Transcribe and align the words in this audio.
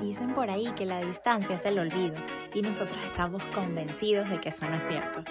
Dicen 0.00 0.34
por 0.34 0.48
ahí 0.50 0.72
que 0.76 0.86
la 0.86 1.00
distancia 1.00 1.56
es 1.56 1.66
el 1.66 1.78
olvido 1.78 2.16
y 2.54 2.62
nosotros 2.62 2.98
estamos 3.04 3.42
convencidos 3.54 4.28
de 4.30 4.40
que 4.40 4.50
eso 4.50 4.68
no 4.68 4.76
es 4.76 4.86
cierto. 4.86 5.22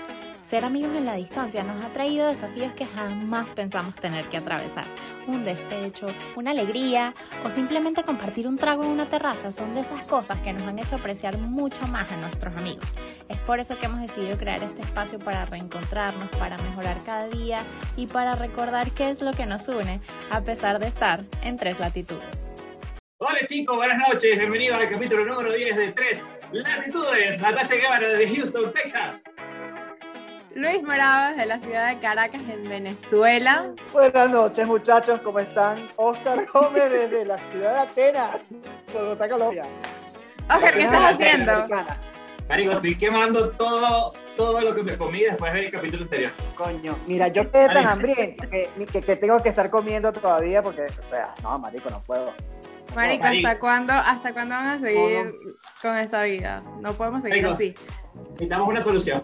Ser 0.47 0.63
amigos 0.63 0.91
en 0.95 1.05
la 1.05 1.15
distancia 1.15 1.61
nos 1.63 1.83
ha 1.83 1.89
traído 1.89 2.27
desafíos 2.27 2.73
que 2.73 2.85
jamás 2.85 3.49
pensamos 3.49 3.95
tener 3.95 4.25
que 4.27 4.37
atravesar. 4.37 4.85
Un 5.27 5.43
despecho, 5.43 6.07
una 6.37 6.51
alegría 6.51 7.13
o 7.45 7.49
simplemente 7.49 8.03
compartir 8.03 8.47
un 8.47 8.57
trago 8.57 8.83
en 8.83 8.91
una 8.91 9.07
terraza 9.07 9.51
son 9.51 9.75
de 9.75 9.81
esas 9.81 10.03
cosas 10.03 10.39
que 10.39 10.53
nos 10.53 10.63
han 10.63 10.79
hecho 10.79 10.95
apreciar 10.95 11.37
mucho 11.37 11.85
más 11.87 12.09
a 12.13 12.17
nuestros 12.17 12.55
amigos. 12.55 12.85
Es 13.27 13.37
por 13.39 13.59
eso 13.59 13.77
que 13.77 13.87
hemos 13.87 13.99
decidido 13.99 14.37
crear 14.37 14.63
este 14.63 14.83
espacio 14.83 15.19
para 15.19 15.45
reencontrarnos, 15.45 16.29
para 16.39 16.57
mejorar 16.59 16.97
cada 17.05 17.27
día 17.27 17.59
y 17.97 18.07
para 18.07 18.35
recordar 18.35 18.91
qué 18.91 19.09
es 19.09 19.21
lo 19.21 19.33
que 19.33 19.45
nos 19.45 19.67
une 19.67 19.99
a 20.31 20.41
pesar 20.41 20.79
de 20.79 20.87
estar 20.87 21.25
en 21.43 21.57
tres 21.57 21.77
latitudes. 21.79 22.46
Hola 23.19 23.39
chicos, 23.45 23.75
buenas 23.75 23.97
noches, 23.97 24.37
bienvenidos 24.37 24.77
al 24.77 24.91
capítulo 24.91 25.25
número 25.25 25.51
10 25.51 25.75
de 25.75 25.91
Tres 25.93 26.23
Latitudes. 26.51 27.39
Natasha 27.39 27.73
Guevara 27.73 28.09
de 28.09 28.27
Houston, 28.27 28.71
Texas. 28.73 29.23
Luis 30.53 30.83
Morado 30.83 31.35
de 31.35 31.47
la 31.47 31.59
ciudad 31.59 31.95
de 31.95 31.99
Caracas, 31.99 32.43
en 32.47 32.69
Venezuela. 32.69 33.73
Buenas 33.91 34.29
noches, 34.29 34.67
muchachos, 34.67 35.19
¿cómo 35.21 35.39
están? 35.39 35.79
Oscar 35.95 36.45
Gómez 36.53 36.91
desde 36.91 37.25
la 37.25 37.39
ciudad 37.51 37.73
de 37.73 37.79
Atenas, 37.79 38.41
Bogotá, 38.93 39.27
Colombia. 39.27 39.63
Oscar, 40.43 40.73
¿qué 40.75 40.83
estás 40.83 41.13
haciendo? 41.15 41.63
Marico, 42.47 42.71
estoy 42.73 42.97
quemando 42.99 43.49
todo, 43.49 44.13
todo 44.37 44.61
lo 44.61 44.75
que 44.75 44.83
me 44.83 44.95
comí 44.95 45.21
después 45.21 45.51
del 45.53 45.71
capítulo 45.71 46.03
anterior. 46.03 46.31
Coño, 46.55 46.95
mira, 47.07 47.29
yo 47.29 47.49
quedé 47.51 47.67
tan 47.69 47.87
hambriento 47.87 48.47
que, 48.47 48.69
que, 48.91 49.01
que 49.01 49.15
tengo 49.15 49.41
que 49.41 49.49
estar 49.49 49.71
comiendo 49.71 50.13
todavía 50.13 50.61
porque, 50.61 50.83
o 50.83 51.09
sea, 51.09 51.33
no, 51.41 51.57
marico, 51.57 51.89
no 51.89 51.99
puedo. 52.03 52.31
No 52.89 52.95
Marico. 52.95 53.25
¿hasta 53.25 53.59
cuándo, 53.59 53.93
¿hasta 53.93 54.33
cuándo 54.33 54.55
van 54.55 54.67
a 54.67 54.79
seguir 54.79 55.35
con 55.81 55.97
esta 55.97 56.23
vida? 56.23 56.63
No 56.81 56.93
podemos 56.93 57.21
seguir 57.21 57.43
Marico. 57.43 57.55
así. 57.55 57.73
Necesitamos 58.31 58.67
una 58.67 58.81
solución. 58.81 59.23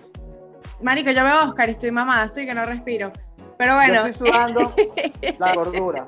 Marico, 0.82 1.12
yo 1.12 1.24
veo 1.24 1.34
a 1.34 1.44
Oscar 1.46 1.70
y 1.70 1.72
estoy 1.74 1.92
mamada, 1.92 2.26
estoy 2.26 2.46
que 2.46 2.54
no 2.54 2.66
respiro. 2.66 3.12
Pero 3.58 3.76
bueno, 3.76 3.94
Yo 3.94 4.06
estoy 4.08 4.28
sudando 4.28 4.76
la 5.40 5.56
gordura. 5.56 6.08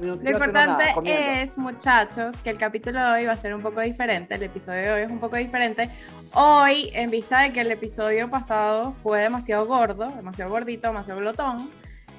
Lo 0.00 0.14
importante 0.14 1.42
es, 1.42 1.56
muchachos, 1.56 2.34
que 2.42 2.50
el 2.50 2.58
capítulo 2.58 2.98
de 2.98 3.12
hoy 3.12 3.26
va 3.26 3.32
a 3.32 3.36
ser 3.36 3.54
un 3.54 3.62
poco 3.62 3.80
diferente, 3.80 4.34
el 4.34 4.42
episodio 4.42 4.80
de 4.80 4.92
hoy 4.92 5.02
es 5.02 5.10
un 5.10 5.20
poco 5.20 5.36
diferente. 5.36 5.88
Hoy, 6.34 6.90
en 6.92 7.10
vista 7.10 7.42
de 7.42 7.52
que 7.52 7.60
el 7.60 7.70
episodio 7.70 8.28
pasado 8.28 8.94
fue 9.02 9.20
demasiado 9.20 9.64
gordo, 9.66 10.08
demasiado 10.08 10.50
gordito, 10.50 10.88
demasiado 10.88 11.20
glotón, 11.20 11.70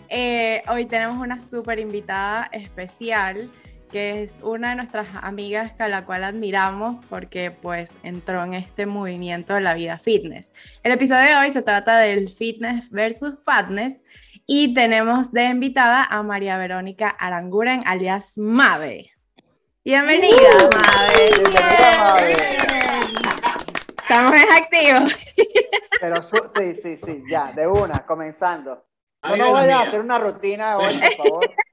eh, 0.08 0.64
hoy 0.70 0.86
tenemos 0.86 1.20
una 1.20 1.40
súper 1.40 1.80
invitada 1.80 2.48
especial, 2.54 3.50
que 3.94 4.24
es 4.24 4.34
una 4.42 4.72
de 4.72 4.76
nuestras 4.78 5.08
amigas 5.22 5.72
a 5.80 5.88
la 5.88 6.04
cual 6.04 6.24
admiramos 6.24 7.06
porque 7.06 7.52
pues 7.52 7.92
entró 8.02 8.44
en 8.44 8.56
este 8.56 8.88
movimiento 8.88 9.54
de 9.54 9.62
la 9.62 9.76
vida 9.76 10.00
fitness. 10.00 10.52
El 10.82 10.94
episodio 10.94 11.26
de 11.30 11.36
hoy 11.36 11.54
se 11.54 11.62
trata 11.62 12.00
del 12.00 12.30
fitness 12.30 12.90
versus 12.90 13.36
fatness 13.46 14.04
y 14.48 14.74
tenemos 14.74 15.32
de 15.32 15.44
invitada 15.44 16.04
a 16.06 16.24
María 16.24 16.58
Verónica 16.58 17.08
Aranguren, 17.08 17.84
alias 17.86 18.36
Mave. 18.36 19.12
Bienvenida, 19.86 20.38
Mave. 20.72 21.26
Bienvenida, 21.28 22.04
Mave. 22.04 22.34
Estamos 24.02 24.34
en 24.34 24.52
activo. 24.52 25.00
Pero 26.02 26.16
su- 26.24 26.50
sí, 26.58 26.74
sí, 26.82 26.98
sí, 26.98 27.24
ya, 27.30 27.52
de 27.52 27.68
una, 27.68 28.04
comenzando. 28.08 28.88
No, 29.22 29.30
Amiga 29.30 29.38
no 29.38 29.46
de 29.46 29.52
la 29.54 29.60
vaya 29.62 29.80
a 29.80 29.84
hacer 29.84 30.00
una 30.02 30.18
rutina 30.18 30.78
hoy, 30.78 30.96
por 31.00 31.16
favor. 31.28 31.52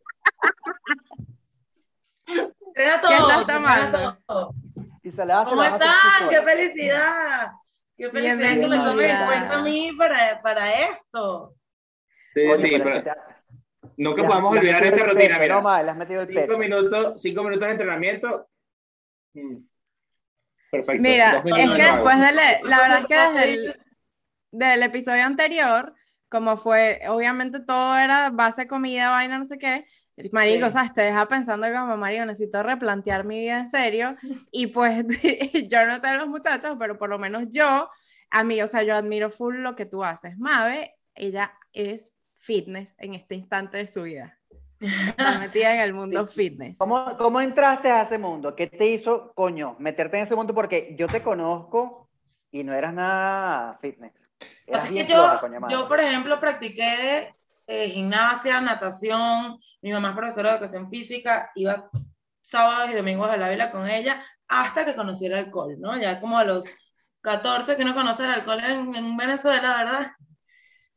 ¿Qué 2.75 2.85
todo, 3.03 3.13
estás 3.13 3.49
era 3.49 3.55
tomando? 3.55 4.19
todo. 4.27 4.55
Y 5.03 5.11
se 5.11 5.25
le 5.27 5.33
hace 5.33 5.51
¿Cómo 5.51 5.63
están? 5.63 6.29
¡Qué 6.31 6.43
felicidad! 6.43 7.53
¡Qué 7.97 8.11
felicidad 8.11 8.39
que 8.39 8.57
me 8.57 8.69
Bienvenida. 8.69 8.85
tomen 8.85 9.11
en 9.11 9.27
cuenta 9.27 9.55
a 9.57 9.63
mí 9.63 9.93
para, 9.99 10.43
para 10.43 10.73
esto! 10.73 11.55
Sí, 12.35 12.43
Coño, 12.45 12.57
sí, 12.57 12.69
pero 12.71 12.85
pero 12.85 12.97
es 12.99 13.05
que 13.05 13.11
te- 13.11 13.17
nunca 13.97 14.23
le- 14.23 14.29
podemos 14.29 14.53
olvidar 14.57 14.85
esta 14.85 15.05
rutina. 15.05 15.39
Mira, 15.39 15.61
No, 15.61 15.69
has 15.69 15.97
metido 15.97 16.23
el 16.23 16.29
cinco 16.35 16.59
minutos, 16.59 17.21
cinco 17.21 17.43
minutos 17.43 17.67
de 17.67 17.73
entrenamiento. 17.73 18.49
Mm. 19.35 19.57
Perfecto. 20.71 21.03
Mira, 21.03 21.39
es 21.39 21.43
que 21.73 21.83
después 21.83 22.21
de 22.21 22.33
la, 22.33 22.61
la 22.63 22.79
verdad 22.81 22.99
es 23.01 23.07
que 23.07 23.15
desde 23.17 23.55
el, 23.55 23.81
del 24.53 24.83
episodio 24.85 25.25
anterior, 25.25 25.95
como 26.29 26.57
fue, 26.57 27.01
obviamente 27.09 27.61
todo 27.61 27.97
era 27.99 28.31
base 28.31 28.69
comida, 28.69 29.11
vaina, 29.11 29.39
no 29.39 29.47
sé 29.47 29.59
qué, 29.59 29.85
marico, 30.33 30.67
Sí. 30.67 30.73
¿sabes? 30.73 30.95
Te 30.95 31.03
deja 31.03 31.27
pensando 31.27 31.69
y 31.69 31.73
como, 31.73 31.97
marico, 31.97 32.25
necesito 32.25 32.63
replantear 32.63 33.25
mi 33.25 33.39
vida 33.41 33.61
en 33.61 33.71
serio. 33.71 34.17
Y 34.53 34.69
pues 34.69 35.05
yo 35.69 35.87
no 35.87 36.01
sé 36.01 36.15
los 36.15 36.29
muchachos, 36.29 36.77
pero 36.79 36.99
por 36.99 37.09
lo 37.09 37.19
menos 37.19 37.45
yo, 37.51 37.89
a 38.31 38.45
mí, 38.45 38.61
o 38.63 38.69
sea, 38.69 38.83
yo 38.83 38.95
admiro 38.95 39.31
full 39.31 39.57
lo 39.57 39.75
que 39.77 39.87
tú 39.87 40.05
haces. 40.05 40.39
Mave, 40.39 40.97
ella 41.15 41.53
es 41.73 42.13
fitness 42.39 42.95
en 42.99 43.15
este 43.15 43.35
instante 43.35 43.77
de 43.79 43.87
su 43.87 44.03
vida. 44.03 44.37
Está 44.81 45.39
metida 45.41 45.75
en 45.75 45.81
el 45.81 45.93
mundo 45.93 46.27
fitness. 46.27 46.79
¿Cómo, 46.79 47.17
¿Cómo 47.19 47.41
entraste 47.41 47.91
a 47.91 48.03
ese 48.03 48.19
mundo? 48.19 48.57
¿Qué 48.57 48.67
te 48.67 48.87
hizo, 48.87 49.33
coño, 49.35 49.77
meterte 49.79 50.17
en 50.19 50.25
ese 50.25 50.35
mundo? 50.35 50.55
Porque 50.55 50.95
yo 50.99 51.07
te 51.07 51.23
conozco 51.23 52.09
y 52.51 52.65
no 52.65 52.75
eras 52.75 52.95
nada 52.95 53.79
fitness. 53.81 54.13
Eras 54.67 54.85
Así 54.85 54.95
bien 54.95 55.07
que 55.07 55.13
yo, 55.13 55.19
floja, 55.19 55.41
coño 55.41 55.69
yo, 55.69 55.87
por 55.87 56.01
ejemplo, 56.01 56.41
practiqué 56.41 57.35
eh, 57.71 57.89
gimnasia, 57.89 58.61
natación, 58.61 59.61
mi 59.81 59.93
mamá 59.93 60.09
es 60.09 60.17
profesora 60.17 60.49
de 60.51 60.55
educación 60.57 60.89
física, 60.89 61.53
iba 61.55 61.89
sábados 62.43 62.91
y 62.91 62.95
domingos 62.95 63.31
a 63.31 63.37
la 63.37 63.49
vela 63.49 63.71
con 63.71 63.89
ella 63.89 64.25
hasta 64.49 64.85
que 64.85 64.97
conocí 64.97 65.27
el 65.27 65.35
alcohol, 65.35 65.77
¿no? 65.79 65.97
Ya 65.97 66.19
como 66.19 66.37
a 66.37 66.45
los 66.45 66.65
14 67.21 67.77
que 67.77 67.83
uno 67.83 67.95
conoce 67.95 68.25
el 68.25 68.31
alcohol 68.31 68.59
en, 68.59 68.97
en 68.97 69.17
Venezuela, 69.17 69.77
¿verdad? 69.77 70.07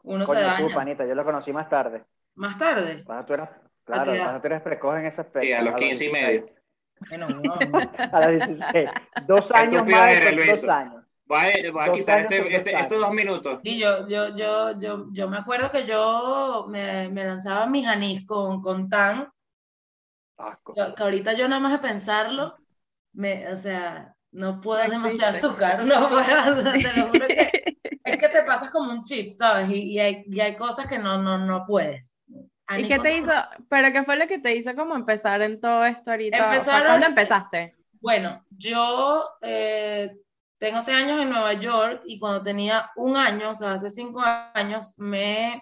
Uno 0.02 0.26
se 0.26 0.42
daña. 0.42 0.68
tú, 0.68 0.74
panita, 0.74 1.06
yo 1.06 1.14
lo 1.14 1.24
conocí 1.24 1.54
más 1.54 1.70
tarde. 1.70 2.06
Más 2.34 2.58
tarde. 2.58 3.04
Cuando 3.04 3.26
tú 3.26 3.34
eras, 3.36 3.50
claro, 3.84 4.12
cuando 4.18 4.42
tú 4.42 4.48
eres 4.48 4.62
precoz 4.64 4.98
en 4.98 5.06
ese 5.06 5.22
aspecto. 5.22 5.48
Sí, 5.48 5.54
a 5.54 5.62
los 5.62 5.76
15 5.76 6.06
y 6.06 6.12
medio. 6.12 6.42
16. 6.42 6.64
Bueno, 7.10 7.30
no, 7.30 7.42
no. 7.42 7.54
A 8.12 8.22
los 8.22 8.48
16. 8.48 8.90
Dos 9.28 9.52
años 9.52 9.88
más, 9.88 10.34
Luis. 10.34 10.62
dos 10.62 10.70
años. 10.72 11.03
Voy 11.34 11.82
a, 11.84 11.86
a 11.86 11.92
quitar 11.92 12.20
este- 12.22 12.56
este- 12.56 12.76
estos 12.76 13.00
dos 13.00 13.12
minutos. 13.12 13.60
Y 13.64 13.80
yo, 13.80 14.08
yo, 14.08 14.36
yo, 14.36 14.80
yo, 14.80 15.06
yo 15.12 15.30
me 15.30 15.38
acuerdo 15.38 15.72
que 15.72 15.86
yo 15.86 16.66
me, 16.70 17.10
me 17.10 17.24
lanzaba 17.26 17.66
mis 17.68 17.88
anís 17.88 18.26
con, 18.26 18.62
con 18.62 18.90
tan, 18.90 19.30
Asco. 20.38 20.74
que 20.74 20.94
que 20.96 21.04
ahorita 21.04 21.34
yo 21.34 21.48
nada 21.48 21.62
más 21.62 21.72
de 21.72 21.80
pensarlo, 21.80 22.56
me, 23.14 23.48
o 23.48 23.56
sea, 23.58 24.16
no 24.32 24.60
puedo 24.62 24.84
No 24.86 24.90
demasiado 24.90 25.38
azúcar, 25.38 25.84
no 25.86 26.10
sea, 26.24 26.74
te 26.74 26.94
lo 27.00 27.08
juro 27.08 27.28
que 27.28 27.64
es 28.06 28.18
que 28.18 28.28
te 28.30 28.44
pasas 28.44 28.70
como 28.72 28.92
un 28.92 29.04
chip, 29.04 29.36
¿sabes? 29.38 29.70
Y, 29.70 29.94
y 29.94 30.00
hay, 30.00 30.24
y 30.28 30.40
hay 30.42 30.56
cosas 30.56 30.88
que 30.88 30.98
no, 30.98 31.18
no, 31.22 31.38
no 31.38 31.66
puedes. 31.66 32.14
¿Y 32.78 32.88
qué 32.88 32.98
te 33.00 33.18
hizo? 33.18 33.32
¿Pero 33.70 33.92
qué 33.92 34.04
fue 34.04 34.16
lo 34.18 34.28
que 34.28 34.40
te 34.40 34.56
hizo 34.56 34.76
como 34.76 34.96
empezar 34.96 35.42
en 35.42 35.60
todo 35.62 35.86
esto 35.86 36.12
ahorita? 36.12 36.38
O 36.38 36.40
sea, 36.40 36.54
Empezaron- 36.56 36.88
¿Cuándo 36.88 37.08
empezaste? 37.08 37.76
Bueno, 38.02 38.44
yo 38.50 39.24
eh, 39.42 40.12
tengo 40.64 40.82
seis 40.82 40.98
años 40.98 41.20
en 41.20 41.30
Nueva 41.30 41.52
York 41.52 42.04
y 42.06 42.18
cuando 42.18 42.42
tenía 42.42 42.90
un 42.96 43.18
año, 43.18 43.50
o 43.50 43.56
sea, 43.56 43.74
hace 43.74 43.90
cinco 43.90 44.22
años, 44.22 44.98
me 44.98 45.62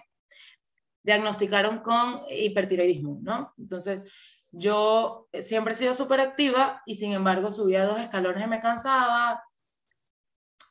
diagnosticaron 1.02 1.80
con 1.80 2.20
hipertiroidismo, 2.30 3.18
¿no? 3.20 3.52
Entonces, 3.58 4.04
yo 4.52 5.26
siempre 5.40 5.74
he 5.74 5.76
sido 5.76 5.92
súper 5.92 6.20
activa 6.20 6.82
y 6.86 6.94
sin 6.94 7.12
embargo 7.12 7.50
subía 7.50 7.84
dos 7.84 7.98
escalones 7.98 8.44
y 8.44 8.46
me 8.46 8.60
cansaba, 8.60 9.42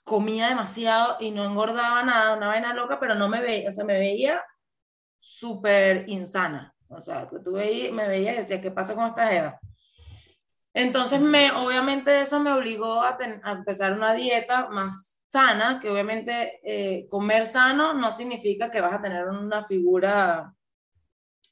comía 0.05 0.47
demasiado 0.47 1.17
y 1.19 1.31
no 1.31 1.43
engordaba 1.43 2.01
nada, 2.01 2.37
una 2.37 2.47
vaina 2.47 2.73
loca, 2.73 3.01
pero 3.01 3.15
no 3.15 3.27
me 3.27 3.41
veía, 3.41 3.67
o 3.67 3.71
sea, 3.73 3.83
me 3.83 3.99
veía 3.99 4.41
súper 5.19 6.07
insana. 6.07 6.73
O 6.87 7.01
sea, 7.01 7.27
tú 7.27 7.51
veí- 7.51 7.91
me 7.91 8.07
veías 8.07 8.35
y 8.35 8.39
decías, 8.39 8.61
¿qué 8.61 8.71
pasa 8.71 8.95
con 8.95 9.07
esta 9.07 9.27
jeva? 9.27 9.59
Entonces, 10.73 11.19
me, 11.21 11.51
obviamente 11.51 12.21
eso 12.21 12.39
me 12.39 12.53
obligó 12.53 13.01
a, 13.01 13.17
ten- 13.17 13.41
a 13.43 13.51
empezar 13.53 13.93
una 13.93 14.13
dieta 14.13 14.69
más 14.69 15.19
sana, 15.31 15.79
que 15.79 15.89
obviamente 15.89 16.59
eh, 16.63 17.07
comer 17.09 17.45
sano 17.47 17.93
no 17.93 18.11
significa 18.11 18.69
que 18.71 18.81
vas 18.81 18.93
a 18.93 19.01
tener 19.01 19.25
una 19.27 19.63
figura 19.65 20.53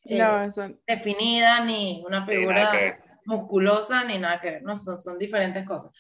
eh, 0.06 0.34
No, 0.34 0.42
eso. 0.44 0.70
definida, 0.88 1.64
ni 1.66 2.04
una 2.08 2.26
Sí, 2.28 2.46
nada 2.48 2.70
que 2.70 2.78
figura 2.78 3.00
musculosa, 3.26 4.04
ni 4.04 4.18
nada 4.18 4.40
que 4.42 4.52
ver, 4.52 4.64
no, 4.64 4.76
son, 4.76 5.00
son 5.00 5.18
diferentes 5.18 5.66
cosas. 5.66 5.92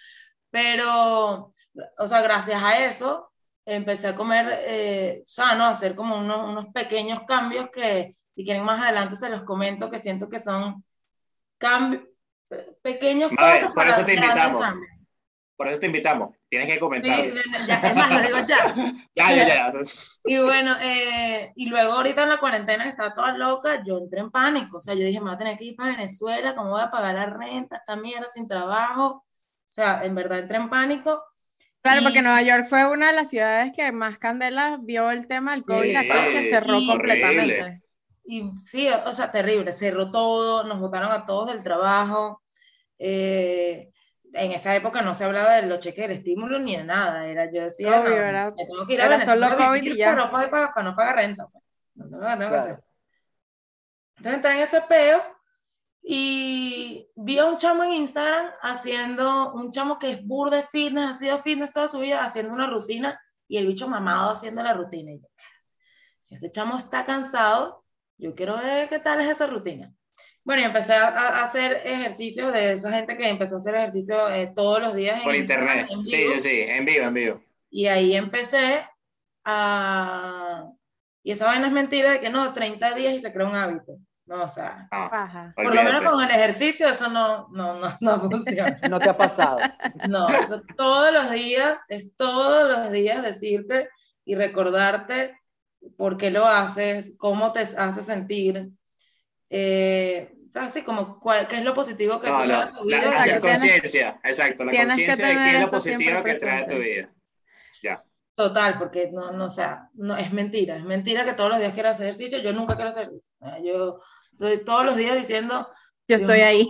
Pero, 0.50 1.54
o 2.00 2.08
sea, 2.08 2.22
gracias 2.22 2.62
a 2.64 2.86
eso, 2.86 3.32
empecé 3.66 4.08
a 4.10 4.16
comer 4.16 4.48
eh, 4.68 5.22
sano, 5.26 5.66
a 5.66 5.70
hacer 5.72 5.96
como 5.96 6.18
unos, 6.20 6.50
unos 6.50 6.68
pequeños 6.74 7.22
cambios 7.24 7.70
que, 7.72 8.14
si 8.36 8.44
quieren 8.46 8.64
más 8.66 8.82
adelante, 8.82 9.16
se 9.16 9.30
los 9.30 9.44
comento, 9.44 9.90
que 9.90 10.00
siento 10.00 10.30
que 10.30 10.40
son 10.40 10.84
cambios, 11.58 12.04
pequeños 12.82 13.32
cosas 13.32 13.72
por 13.74 13.88
eso 13.88 14.06
te 14.06 14.14
invitamos. 14.14 14.66
Por 15.56 15.68
eso 15.68 15.80
te 15.80 15.88
invitamos. 15.88 16.36
Tienes 16.48 16.68
que 16.70 16.74
Sí, 16.76 16.80
comentar. 16.80 17.20
ya, 17.68 17.76
es 17.76 17.96
más, 17.96 18.12
lo 18.14 18.22
digo 18.22 18.48
ya. 18.48 18.74
Ya, 19.16 19.36
ya, 19.36 19.48
ya. 19.48 19.74
Y 20.26 20.38
bueno, 20.40 20.76
eh, 20.82 21.52
y 21.56 21.68
luego 21.68 21.94
ahorita 21.94 22.24
en 22.24 22.30
la 22.30 22.40
cuarentena 22.40 22.84
que 22.86 22.92
estaba 22.92 23.14
toda 23.14 23.38
loca, 23.38 23.84
yo 23.86 23.98
entré 23.98 24.22
en 24.22 24.32
pánico. 24.32 24.78
O 24.78 24.80
sea, 24.80 24.94
yo 24.94 25.02
dije, 25.02 25.20
me 25.20 25.26
voy 25.26 25.36
a 25.36 25.38
tener 25.38 25.58
que 25.58 25.66
ir 25.66 25.76
para 25.76 25.92
Venezuela, 25.92 26.56
¿cómo 26.56 26.72
voy 26.72 26.82
a 26.82 26.90
pagar 26.90 27.16
la 27.16 27.26
renta, 27.26 27.76
esta 27.78 27.96
mierda 27.98 28.32
sin 28.32 28.48
trabajo? 28.48 29.06
O 29.06 29.26
sea, 29.72 30.04
en 30.04 30.16
verdad 30.16 30.40
entré 30.40 30.58
en 30.58 30.70
pánico. 30.70 31.24
Claro, 31.82 32.04
porque 32.04 32.22
Nueva 32.22 32.42
York 32.42 32.68
fue 32.68 32.86
una 32.88 33.08
de 33.08 33.14
las 33.14 33.30
ciudades 33.30 33.72
que 33.76 33.92
más 33.92 34.18
candela 34.18 34.78
vio 34.82 35.12
el 35.12 35.28
tema 35.28 35.52
del 35.52 35.64
COVID 35.64 35.96
acá, 35.96 36.26
que 36.32 36.50
cerró 36.50 36.80
completamente. 36.88 37.82
Y 38.32 38.56
sí, 38.58 38.88
o 38.88 39.12
sea, 39.12 39.32
terrible, 39.32 39.74
cerró 39.74 40.12
todo, 40.12 40.64
nos 40.64 40.80
botaron 40.80 41.12
a 41.12 41.26
todos 41.26 41.48
del 41.48 41.64
trabajo. 41.64 42.44
Eh, 43.00 43.92
en 44.34 44.52
esa 44.52 44.76
época 44.76 45.02
no 45.02 45.16
se 45.16 45.24
hablaba 45.24 45.56
de 45.56 45.64
los 45.64 45.80
cheques 45.80 46.08
del 46.08 46.18
estímulo 46.18 46.60
ni 46.60 46.76
de 46.76 46.84
nada, 46.84 47.26
era 47.26 47.52
yo 47.52 47.64
decía, 47.64 47.90
no, 47.90 48.04
me 48.04 48.66
tengo 48.68 48.86
que 48.86 48.94
ir 48.94 49.02
a 49.02 49.08
Venezuela 49.08 49.58
para, 49.58 50.52
para, 50.52 50.74
para, 50.76 50.84
no 50.88 50.96
pagar 50.96 51.16
renta. 51.16 51.48
Pues. 51.48 51.64
No, 51.96 52.20
tengo 52.38 52.52
que 52.52 52.58
hacer. 52.58 52.84
Entonces 54.18 54.36
entré 54.36 54.52
en 54.58 54.62
ese 54.62 54.82
peo 54.82 55.24
y 56.04 57.10
vi 57.16 57.40
a 57.40 57.46
un 57.46 57.58
chamo 57.58 57.84
en 57.84 57.94
Instagram 57.94 58.52
haciendo, 58.62 59.54
un 59.54 59.72
chamo 59.72 59.98
que 59.98 60.12
es 60.12 60.24
burde 60.24 60.62
fitness, 60.72 61.16
ha 61.16 61.20
sido 61.20 61.42
fitness 61.42 61.72
toda 61.72 61.88
su 61.88 61.98
vida, 61.98 62.24
haciendo 62.24 62.54
una 62.54 62.68
rutina 62.68 63.20
y 63.48 63.58
el 63.58 63.66
bicho 63.66 63.88
mamado 63.88 64.34
haciendo 64.34 64.62
la 64.62 64.76
rutina. 64.76 65.14
Y 65.14 65.20
yo, 65.20 65.28
si 66.22 66.36
este 66.36 66.52
chamo 66.52 66.78
está 66.78 67.04
cansado, 67.06 67.80
yo 68.20 68.36
quiero 68.36 68.58
ver 68.58 68.90
qué 68.90 69.00
tal 69.00 69.22
es 69.22 69.30
esa 69.30 69.48
rutina. 69.48 69.92
Bueno, 70.44 70.62
y 70.62 70.66
empecé 70.66 70.94
a, 70.94 71.44
hacer 71.44 71.82
ejercicios 71.86 72.54
de 72.54 72.74
esa 72.74 72.92
gente 72.92 73.18
que 73.18 73.30
empezó 73.30 73.56
a 73.56 73.58
hacer 73.60 73.76
ejercicio 73.76 74.30
eh, 74.30 74.52
todos 74.56 74.82
los 74.82 74.96
días. 74.96 75.22
Por 75.22 75.36
internet, 75.36 75.88
sí, 76.04 76.26
sí, 76.38 76.62
en 76.62 76.86
vivo, 76.86 77.06
en 77.06 77.14
vivo. 77.14 77.44
Y 77.70 77.88
ahí 77.88 78.16
empecé 78.16 78.86
a... 79.46 80.66
Y 81.24 81.32
esa 81.32 81.46
vaina 81.46 81.68
es 81.68 81.74
mentira 81.74 82.12
de 82.12 82.20
que 82.20 82.30
no, 82.30 82.54
30 82.54 82.94
días 82.96 83.14
y 83.14 83.20
se 83.20 83.32
crea 83.32 83.48
un 83.48 83.56
hábito. 83.56 83.98
No, 84.26 84.44
o 84.44 84.48
sea, 84.48 84.88
por 85.56 85.74
lo 85.74 85.84
menos 85.84 86.04
con 86.04 86.24
el 86.24 86.30
ejercicio 86.30 86.88
eso 86.88 87.10
no, 87.10 87.48
no, 87.50 87.80
no, 87.80 87.90
no 88.00 88.20
funciona. 88.30 88.78
No 88.88 89.00
te 89.00 89.10
ha 89.10 89.18
pasado. 89.18 89.58
No, 90.08 90.30
eso 90.30 90.62
todos 90.78 91.12
los 91.12 91.32
días, 91.32 91.80
es 91.88 92.16
todos 92.16 92.70
los 92.70 92.92
días 92.92 93.24
decirte 93.24 93.90
y 94.26 94.36
recordarte 94.36 95.36
por 95.98 96.18
qué 96.18 96.32
lo 96.32 96.46
haces, 96.48 97.14
cómo 97.18 97.52
te 97.52 97.62
hace 97.62 98.02
sentir. 98.02 98.70
Eh, 99.50 100.32
así 100.56 100.82
como 100.84 101.20
qué 101.48 101.58
es 101.58 101.64
lo 101.64 101.74
positivo 101.74 102.20
que 102.20 102.28
no, 102.28 102.38
hace 102.38 102.48
no, 102.48 102.70
tu 102.70 102.86
vida. 102.86 103.26
La, 103.26 103.40
conciencia, 103.40 104.20
exacto, 104.24 104.66
la 104.66 104.86
conciencia 104.86 105.28
de 105.28 105.34
qué 105.34 105.56
es 105.56 105.62
lo 105.62 105.70
positivo 105.70 106.24
que 106.24 106.34
trae 106.36 106.64
a 106.64 106.66
tu 106.66 106.76
vida. 106.76 107.14
Ya. 107.84 108.04
Total, 108.36 108.78
porque 108.78 109.10
no, 109.12 109.32
no, 109.32 109.46
o 109.46 109.50
sea, 109.50 109.90
no, 109.94 110.16
es 110.16 110.32
mentira, 110.32 110.78
es 110.78 110.84
mentira 110.84 111.26
que 111.26 111.34
todos 111.34 111.50
los 111.50 111.60
días 111.60 111.74
quieras 111.74 111.96
hacer 111.96 112.08
ejercicio, 112.08 112.40
yo 112.40 112.54
nunca 112.54 112.76
quiero 112.76 112.90
hacer 112.90 113.04
ejercicio. 113.04 113.32
Yo 113.64 114.00
estoy 114.32 114.64
todos 114.64 114.86
los 114.86 114.96
días 114.96 115.18
diciendo... 115.18 115.68
Yo 116.08 116.16
estoy 116.16 116.40
ahí. 116.42 116.68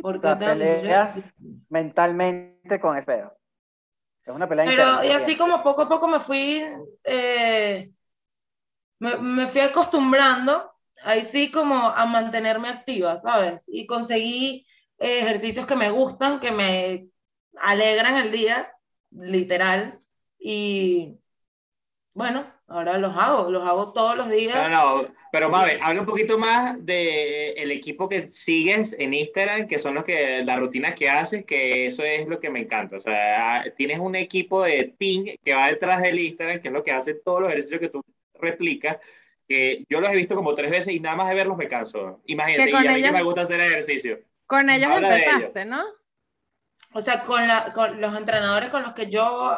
¿Por 0.00 0.20
qué? 0.20 0.36
peleas 0.36 1.34
mentalmente 1.68 2.80
con 2.80 2.96
espero. 2.96 3.37
Es 4.28 4.34
una 4.34 4.48
pelea 4.48 4.66
Pero, 4.66 5.04
y 5.04 5.08
así 5.08 5.36
como 5.36 5.62
poco 5.62 5.82
a 5.82 5.88
poco 5.88 6.06
me 6.06 6.20
fui, 6.20 6.62
eh, 7.04 7.90
me, 8.98 9.16
me, 9.16 9.48
fui 9.48 9.62
acostumbrando, 9.62 10.70
ahí 11.02 11.24
sí 11.24 11.50
como 11.50 11.76
a 11.76 12.04
mantenerme 12.04 12.68
activa, 12.68 13.16
¿sabes? 13.16 13.64
Y 13.66 13.86
conseguí 13.86 14.66
eh, 14.98 15.20
ejercicios 15.20 15.64
que 15.64 15.76
me 15.76 15.90
gustan, 15.90 16.40
que 16.40 16.52
me 16.52 17.08
alegran 17.56 18.16
el 18.16 18.30
día, 18.30 18.70
literal, 19.10 19.98
y 20.38 21.18
bueno, 22.12 22.52
ahora 22.68 22.98
los 22.98 23.16
hago, 23.16 23.50
los 23.50 23.66
hago 23.66 23.92
todos 23.92 24.16
los 24.16 24.30
días. 24.30 24.70
No, 24.70 25.02
no, 25.02 25.08
pero 25.32 25.50
Mabe, 25.50 25.78
habla 25.80 26.00
un 26.00 26.06
poquito 26.06 26.38
más 26.38 26.84
del 26.84 27.54
el 27.56 27.70
equipo 27.70 28.08
que 28.08 28.24
sigues 28.28 28.94
en 28.98 29.14
Instagram, 29.14 29.66
que 29.66 29.78
son 29.78 29.94
los 29.94 30.04
que, 30.04 30.42
la 30.44 30.56
rutina 30.56 30.94
que 30.94 31.08
haces, 31.08 31.44
que 31.44 31.86
eso 31.86 32.02
es 32.04 32.28
lo 32.28 32.38
que 32.38 32.50
me 32.50 32.60
encanta. 32.60 32.96
O 32.96 33.00
sea, 33.00 33.64
tienes 33.76 33.98
un 33.98 34.14
equipo 34.14 34.62
de 34.62 34.94
team 34.98 35.36
que 35.42 35.54
va 35.54 35.68
detrás 35.68 36.02
del 36.02 36.18
Instagram, 36.18 36.60
que 36.60 36.68
es 36.68 36.74
lo 36.74 36.82
que 36.82 36.92
hace 36.92 37.14
todos 37.14 37.40
los 37.40 37.50
ejercicios 37.50 37.80
que 37.80 37.88
tú 37.88 38.04
replicas, 38.34 38.98
que 39.48 39.84
yo 39.88 40.00
los 40.00 40.10
he 40.10 40.16
visto 40.16 40.36
como 40.36 40.54
tres 40.54 40.70
veces 40.70 40.94
y 40.94 41.00
nada 41.00 41.16
más 41.16 41.28
de 41.28 41.34
verlos 41.34 41.56
me 41.56 41.68
canso. 41.68 42.20
Imagínate, 42.26 42.70
y 42.70 42.86
a 42.86 42.92
mí 42.92 43.02
me 43.12 43.22
gusta 43.22 43.42
hacer 43.42 43.60
ejercicio. 43.60 44.20
Con 44.46 44.70
ellos 44.70 44.94
empezaste, 44.94 45.64
¿no? 45.64 45.84
O 46.98 47.00
sea, 47.00 47.20
con, 47.20 47.46
la, 47.46 47.72
con 47.72 48.00
los 48.00 48.16
entrenadores 48.16 48.70
con 48.70 48.82
los 48.82 48.92
que 48.92 49.08
yo, 49.08 49.52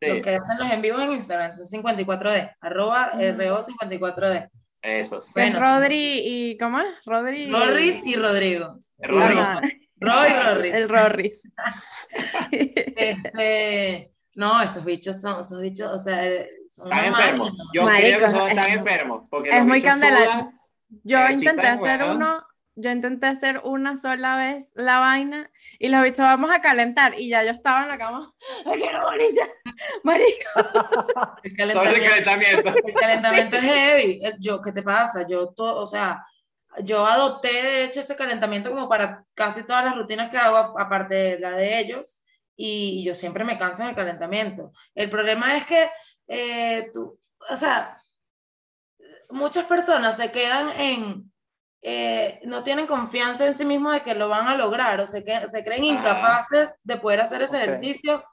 lo 0.00 0.22
que 0.22 0.36
hacen 0.36 0.58
los 0.58 0.70
en 0.70 0.80
vivo 0.80 1.00
en 1.00 1.10
Instagram, 1.10 1.52
son 1.52 1.82
54D, 1.82 2.54
arroba 2.60 3.10
RO54D. 3.14 4.48
Eso 4.80 5.20
sí. 5.20 5.32
Bueno, 5.34 5.58
Rodri 5.58 6.20
y, 6.24 6.56
¿cómo 6.56 6.78
es? 6.78 6.86
Rodri. 7.04 7.50
Rorris 7.50 8.06
y 8.06 8.14
Rodrigo. 8.14 8.78
Rorris. 8.98 9.46
Roy 9.96 10.30
y 10.30 10.40
Rorris. 10.40 10.74
El 10.74 10.88
Rorris. 10.88 11.40
este, 12.52 14.12
no, 14.36 14.62
esos 14.62 14.84
bichos 14.84 15.20
son, 15.20 15.40
esos 15.40 15.60
bichos, 15.60 15.90
o 15.90 15.98
sea, 15.98 16.22
son 16.68 16.92
están 16.92 17.04
enfermos. 17.06 17.52
Yo 17.74 17.84
creo 17.84 18.20
que 18.20 18.28
son, 18.28 18.48
están 18.48 18.70
enfermos. 18.70 19.24
Porque 19.28 19.50
es 19.50 19.64
muy 19.64 19.82
candela. 19.82 20.52
Yo 21.02 21.18
intenté 21.30 21.66
hacer 21.66 22.04
uno 22.04 22.46
yo 22.80 22.90
intenté 22.90 23.26
hacer 23.26 23.60
una 23.64 23.96
sola 23.96 24.36
vez 24.36 24.70
la 24.74 25.00
vaina 25.00 25.50
y 25.80 25.88
los 25.88 26.02
bichos 26.02 26.20
vamos 26.20 26.50
a 26.50 26.60
calentar 26.60 27.18
y 27.18 27.28
ya 27.28 27.42
yo 27.42 27.50
estaba 27.50 27.82
en 27.82 27.88
la 27.88 27.98
cama, 27.98 28.32
¡ay, 28.64 28.82
morir 29.02 29.34
ya! 29.34 29.48
¡Marico! 30.04 30.48
El 31.42 31.56
calentamiento, 31.56 32.74
el 32.84 32.94
calentamiento 32.94 33.56
es 33.56 33.62
heavy. 33.62 34.20
Yo, 34.38 34.62
¿qué 34.62 34.72
te 34.72 34.82
pasa? 34.82 35.26
Yo, 35.26 35.48
todo, 35.48 35.82
o 35.82 35.86
sea, 35.86 36.24
yo 36.82 37.04
adopté 37.04 37.48
de 37.48 37.84
hecho 37.84 38.00
ese 38.00 38.14
calentamiento 38.14 38.70
como 38.70 38.88
para 38.88 39.24
casi 39.34 39.64
todas 39.64 39.84
las 39.84 39.96
rutinas 39.96 40.30
que 40.30 40.38
hago, 40.38 40.78
aparte 40.78 41.14
de 41.14 41.40
la 41.40 41.52
de 41.52 41.80
ellos, 41.80 42.22
y 42.56 43.04
yo 43.04 43.14
siempre 43.14 43.44
me 43.44 43.58
canso 43.58 43.82
en 43.82 43.90
el 43.90 43.96
calentamiento. 43.96 44.72
El 44.94 45.10
problema 45.10 45.56
es 45.56 45.66
que 45.66 45.90
eh, 46.28 46.90
tú, 46.92 47.18
o 47.50 47.56
sea, 47.56 47.96
muchas 49.30 49.64
personas 49.66 50.16
se 50.16 50.30
quedan 50.30 50.68
en 50.78 51.32
eh, 51.82 52.40
no 52.44 52.62
tienen 52.62 52.86
confianza 52.86 53.46
en 53.46 53.54
sí 53.54 53.64
mismos 53.64 53.92
de 53.92 54.00
que 54.00 54.14
lo 54.14 54.28
van 54.28 54.48
a 54.48 54.56
lograr 54.56 55.00
o 55.00 55.06
se, 55.06 55.22
que, 55.22 55.48
se 55.48 55.62
creen 55.62 55.84
incapaces 55.84 56.80
de 56.82 56.96
poder 56.96 57.20
hacer 57.20 57.42
ese 57.42 57.56
ejercicio 57.58 58.24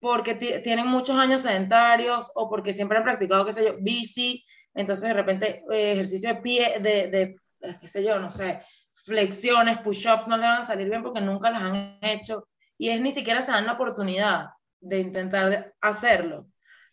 porque 0.00 0.34
tienen 0.34 0.86
muchos 0.86 1.16
años 1.16 1.42
sedentarios 1.42 2.30
o 2.34 2.48
porque 2.48 2.72
siempre 2.72 2.98
han 2.98 3.04
practicado, 3.04 3.44
qué 3.44 3.52
sé 3.52 3.64
yo, 3.64 3.76
bici, 3.80 4.44
entonces 4.74 5.08
de 5.08 5.14
repente 5.14 5.64
eh, 5.70 5.92
ejercicio 5.92 6.30
de 6.30 6.40
pie, 6.40 6.78
de, 6.80 7.08
de, 7.08 7.36
eh, 7.60 7.76
qué 7.78 7.88
sé 7.88 8.02
yo, 8.02 8.18
no 8.18 8.30
sé, 8.30 8.60
flexiones, 8.94 9.78
push-ups 9.78 10.26
no 10.26 10.36
le 10.36 10.44
van 10.44 10.62
a 10.62 10.64
salir 10.64 10.88
bien 10.88 11.02
porque 11.02 11.20
nunca 11.20 11.50
las 11.50 11.62
han 11.62 11.98
hecho 12.00 12.48
y 12.78 12.88
es 12.88 13.00
ni 13.00 13.12
siquiera 13.12 13.42
se 13.42 13.52
dan 13.52 13.66
la 13.66 13.74
oportunidad 13.74 14.46
de 14.80 15.00
intentar 15.00 15.74
hacerlo. 15.80 16.46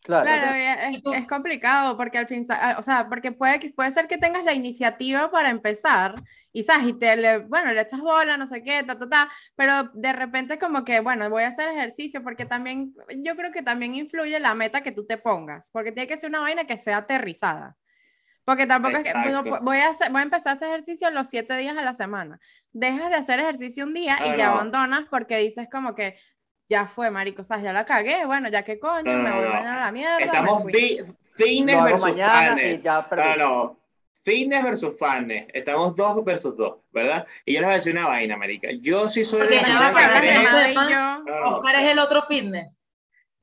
Claro, 0.04 0.30
es, 0.30 1.28
complicado 1.28 1.98
porque 1.98 2.18
al 2.18 2.28
fin, 2.28 2.48
o 2.78 2.82
sea, 2.82 3.08
porque 3.10 3.34
puede, 3.34 3.60
puede 3.74 3.92
ser 3.92 4.08
que 4.08 4.18
tengas 4.18 4.46
la 4.46 4.54
iniciativa 4.54 5.30
para 5.30 5.50
empezar 5.50 6.16
y, 6.54 6.64
¿sabes? 6.64 6.88
y 6.88 6.94
te 6.94 7.16
le, 7.18 7.40
bueno, 7.40 7.74
le 7.74 7.82
echas 7.82 8.00
bola, 8.00 8.38
no 8.38 8.48
sé 8.48 8.64
qué, 8.64 8.84
ta, 8.84 8.98
ta, 8.98 9.10
ta, 9.10 9.32
pero 9.56 9.90
de 9.94 10.14
repente 10.14 10.58
como 10.58 10.86
que, 10.86 11.02
bueno, 11.02 11.30
voy 11.30 11.44
a 11.44 11.48
hacer 11.48 11.70
ejercicio 11.70 12.24
porque 12.24 12.46
también, 12.46 12.94
yo 13.18 13.36
creo 13.36 13.52
que 13.52 13.64
también 13.64 13.96
influye 13.96 14.40
la 14.40 14.54
meta 14.54 14.82
que 14.82 14.94
tú 14.94 15.06
te 15.06 15.18
pongas, 15.18 15.70
porque 15.74 15.92
tiene 15.92 16.08
que 16.08 16.18
ser 16.18 16.30
una 16.30 16.40
vaina 16.40 16.66
que 16.66 16.78
sea 16.78 16.98
aterrizada. 16.98 17.76
Porque 18.48 18.66
tampoco 18.66 18.96
es 18.96 19.12
que 19.12 19.14
voy 19.62 19.78
a, 19.80 19.90
hacer, 19.90 20.10
voy 20.10 20.22
a 20.22 20.24
empezar 20.24 20.54
a 20.54 20.56
hacer 20.56 20.70
ejercicio 20.70 21.12
los 21.12 21.30
siete 21.30 21.58
días 21.58 21.76
a 21.78 21.82
la 21.82 21.94
semana. 21.94 22.40
Dejas 22.72 23.10
de 23.10 23.18
hacer 23.18 23.42
ejercicio 23.42 23.84
un 23.84 23.94
día 23.94 24.18
y 24.26 24.38
ya 24.38 24.52
abandonas 24.52 25.04
porque 25.10 25.36
dices 25.38 25.68
como 25.70 25.96
que 25.96 26.18
ya 26.70 26.86
fue, 26.86 27.10
marico, 27.10 27.42
o 27.42 27.46
sea, 27.46 27.62
ya 27.62 27.72
la 27.72 27.86
cagué, 27.86 28.26
bueno, 28.26 28.50
ya 28.50 28.64
que 28.64 28.80
coño, 28.80 29.12
me 29.12 29.32
voy 29.32 29.46
a 29.46 29.76
la 29.80 29.92
mierda. 29.92 30.18
Estamos 30.18 30.66
fines 30.66 31.84
versus 31.84 32.18
fans. 32.18 32.62
No, 33.12 33.36
no, 33.38 33.80
fines 34.24 34.64
versus 34.64 34.98
fans. 34.98 35.46
Estamos 35.54 35.96
dos 35.96 36.24
versus 36.26 36.58
dos, 36.58 36.78
¿verdad? 36.92 37.26
Y 37.46 37.54
yo 37.54 37.62
les 37.62 37.68
voy 37.68 37.74
a 37.74 37.78
decir 37.78 37.94
una 37.94 38.08
vaina, 38.08 38.36
marica. 38.36 38.70
Yo 38.82 39.08
sí 39.08 39.24
soy 39.24 39.48
la 39.50 41.24
Oscar 41.44 41.76
es 41.76 41.92
el 41.92 42.00
otro 42.00 42.22
fitness. 42.24 42.80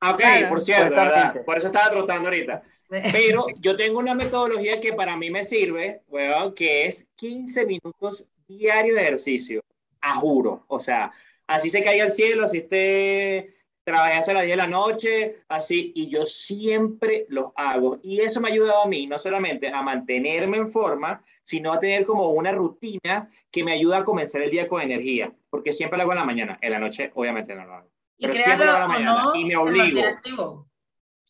Ok, 0.01 0.21
por 0.49 0.61
cierto, 0.61 0.95
¿verdad? 0.95 1.43
Por 1.45 1.57
eso 1.57 1.67
estaba 1.67 1.89
trotando 1.89 2.29
ahorita. 2.29 2.61
Pero 2.89 3.47
yo 3.59 3.75
tengo 3.75 3.99
una 3.99 4.13
metodología 4.13 4.79
que 4.79 4.93
para 4.93 5.15
mí 5.15 5.31
me 5.31 5.43
sirve, 5.43 6.01
weón, 6.07 6.53
que 6.53 6.85
es 6.85 7.07
15 7.15 7.65
minutos 7.65 8.27
diarios 8.47 8.95
de 8.95 9.01
ejercicio. 9.01 9.61
A 10.01 10.13
juro. 10.13 10.63
O 10.67 10.79
sea, 10.79 11.11
así 11.47 11.69
se 11.69 11.83
caiga 11.83 12.05
el 12.05 12.11
cielo, 12.11 12.45
así 12.45 12.59
esté 12.59 13.55
trabajando 13.83 14.19
hasta 14.19 14.33
las 14.33 14.43
10 14.43 14.53
de 14.53 14.57
la 14.57 14.67
noche, 14.67 15.35
así, 15.47 15.91
y 15.95 16.09
yo 16.09 16.25
siempre 16.25 17.25
los 17.29 17.51
hago. 17.55 17.99
Y 18.01 18.19
eso 18.19 18.41
me 18.41 18.49
ha 18.49 18.51
ayudado 18.51 18.83
a 18.83 18.87
mí, 18.87 19.05
no 19.05 19.19
solamente 19.19 19.69
a 19.69 19.81
mantenerme 19.83 20.57
en 20.57 20.67
forma, 20.67 21.23
sino 21.43 21.71
a 21.71 21.79
tener 21.79 22.03
como 22.03 22.31
una 22.31 22.51
rutina 22.51 23.29
que 23.51 23.63
me 23.63 23.73
ayuda 23.73 23.99
a 23.99 24.03
comenzar 24.03 24.41
el 24.41 24.49
día 24.49 24.67
con 24.67 24.81
energía, 24.81 25.31
porque 25.51 25.71
siempre 25.71 25.97
lo 25.97 26.03
hago 26.03 26.13
en 26.13 26.19
la 26.19 26.25
mañana, 26.25 26.57
en 26.61 26.71
la 26.71 26.79
noche 26.79 27.11
obviamente 27.13 27.53
no 27.55 27.65
lo 27.65 27.73
hago. 27.75 27.89
Pero 28.19 28.33
siempre 28.33 28.65
lo 28.65 28.71
hago 28.71 28.83
en 28.83 28.89
la 28.89 28.99
mañana 28.99 29.31
y 29.35 29.45
me 29.45 29.55
obligo. 29.55 30.67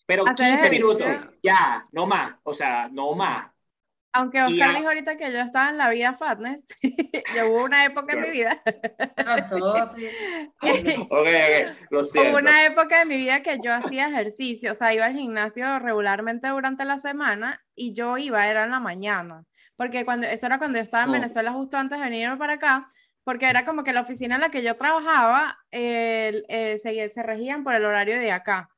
Pero 0.05 0.23
15 0.23 0.69
minutos, 0.69 1.07
ya, 1.43 1.85
no 1.91 2.05
más, 2.05 2.35
o 2.43 2.53
sea, 2.53 2.87
no 2.89 3.13
más. 3.15 3.51
Aunque 4.15 4.41
Oscar 4.41 4.75
dijo 4.75 4.87
ahorita 4.87 5.17
que 5.17 5.29
yo 5.29 5.39
estaba 5.39 5.71
en 5.71 5.77
la 5.77 5.89
vida 5.89 6.13
fatness, 6.13 6.63
yo 7.35 7.49
hubo 7.49 7.65
una 7.65 7.83
época 7.83 8.13
en 8.13 8.21
mi 8.21 8.29
vida. 8.29 8.61
Hubo 11.91 12.37
una 12.37 12.65
época 12.65 13.01
en 13.01 13.09
mi 13.09 13.17
vida 13.17 13.43
que 13.43 13.59
yo 13.61 13.73
hacía 13.73 14.07
ejercicio, 14.07 14.71
o 14.71 14.75
sea, 14.75 14.93
iba 14.93 15.03
al 15.03 15.17
gimnasio 15.17 15.79
regularmente 15.79 16.47
durante 16.47 16.85
la 16.85 16.97
semana 16.97 17.61
y 17.75 17.93
yo 17.93 18.17
iba, 18.17 18.47
era 18.47 18.63
en 18.63 18.71
la 18.71 18.79
mañana, 18.79 19.43
porque 19.75 20.05
cuando, 20.05 20.27
eso 20.27 20.45
era 20.45 20.59
cuando 20.59 20.77
yo 20.77 20.85
estaba 20.85 21.03
en 21.03 21.09
oh. 21.09 21.13
Venezuela 21.13 21.51
justo 21.51 21.75
antes 21.75 21.99
de 21.99 22.05
venirme 22.05 22.37
para 22.37 22.53
acá, 22.53 22.89
porque 23.25 23.49
era 23.49 23.65
como 23.65 23.83
que 23.83 23.91
la 23.91 24.01
oficina 24.01 24.35
en 24.35 24.41
la 24.41 24.49
que 24.49 24.63
yo 24.63 24.77
trabajaba 24.77 25.57
eh, 25.71 26.77
se, 26.81 27.09
se 27.09 27.21
regían 27.21 27.65
por 27.65 27.75
el 27.75 27.83
horario 27.83 28.17
de 28.17 28.31
acá. 28.31 28.69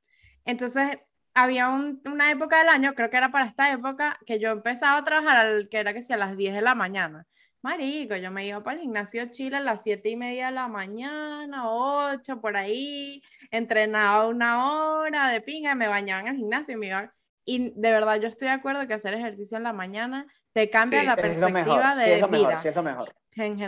Entonces, 0.45 0.97
había 1.37 1.69
una 1.69 2.31
época 2.31 2.57
del 2.57 2.69
año, 2.69 2.95
creo 2.95 3.11
que 3.11 3.17
era 3.17 3.31
para 3.31 3.45
esta 3.45 3.71
época, 3.71 4.17
que 4.25 4.39
yo 4.39 4.49
empezaba 4.49 4.97
a 4.97 5.05
trabajar, 5.05 5.37
al, 5.37 5.69
que 5.69 5.77
era 5.77 5.93
que 5.93 6.01
sea 6.01 6.15
a 6.15 6.19
las 6.19 6.35
10 6.35 6.55
de 6.55 6.61
la 6.61 6.73
mañana. 6.73 7.27
Marico, 7.61 8.15
yo 8.15 8.31
me 8.31 8.47
iba 8.47 8.63
para 8.63 8.77
el 8.77 8.81
gimnasio 8.81 9.29
Chile 9.29 9.57
a 9.57 9.59
las 9.59 9.83
7 9.83 10.09
y 10.09 10.15
media 10.15 10.47
de 10.47 10.53
la 10.53 10.67
mañana, 10.67 11.69
8 11.69 12.41
por 12.41 12.57
ahí, 12.57 13.21
entrenaba 13.51 14.25
una 14.25 14.65
hora 14.65 15.29
de 15.29 15.41
pinga, 15.41 15.75
me 15.75 15.87
bañaba 15.87 16.21
en 16.21 16.27
el 16.29 16.37
gimnasio 16.37 16.73
y 16.73 16.77
me 16.77 16.87
iba. 16.87 17.13
Y 17.45 17.71
de 17.75 17.91
verdad, 17.91 18.19
yo 18.19 18.29
estoy 18.29 18.47
de 18.47 18.55
acuerdo 18.55 18.87
que 18.87 18.95
hacer 18.95 19.13
ejercicio 19.13 19.57
en 19.57 19.63
la 19.63 19.73
mañana 19.73 20.25
te 20.53 20.71
cambia 20.71 21.03
la 21.03 21.15
perspectiva 21.15 21.95
de 21.95 22.05
sí, 22.05 22.11
es 22.23 22.31
vida. 22.31 22.57
sí, 22.57 22.67
es 22.69 22.75
lo 22.75 22.81
mejor. 22.81 23.13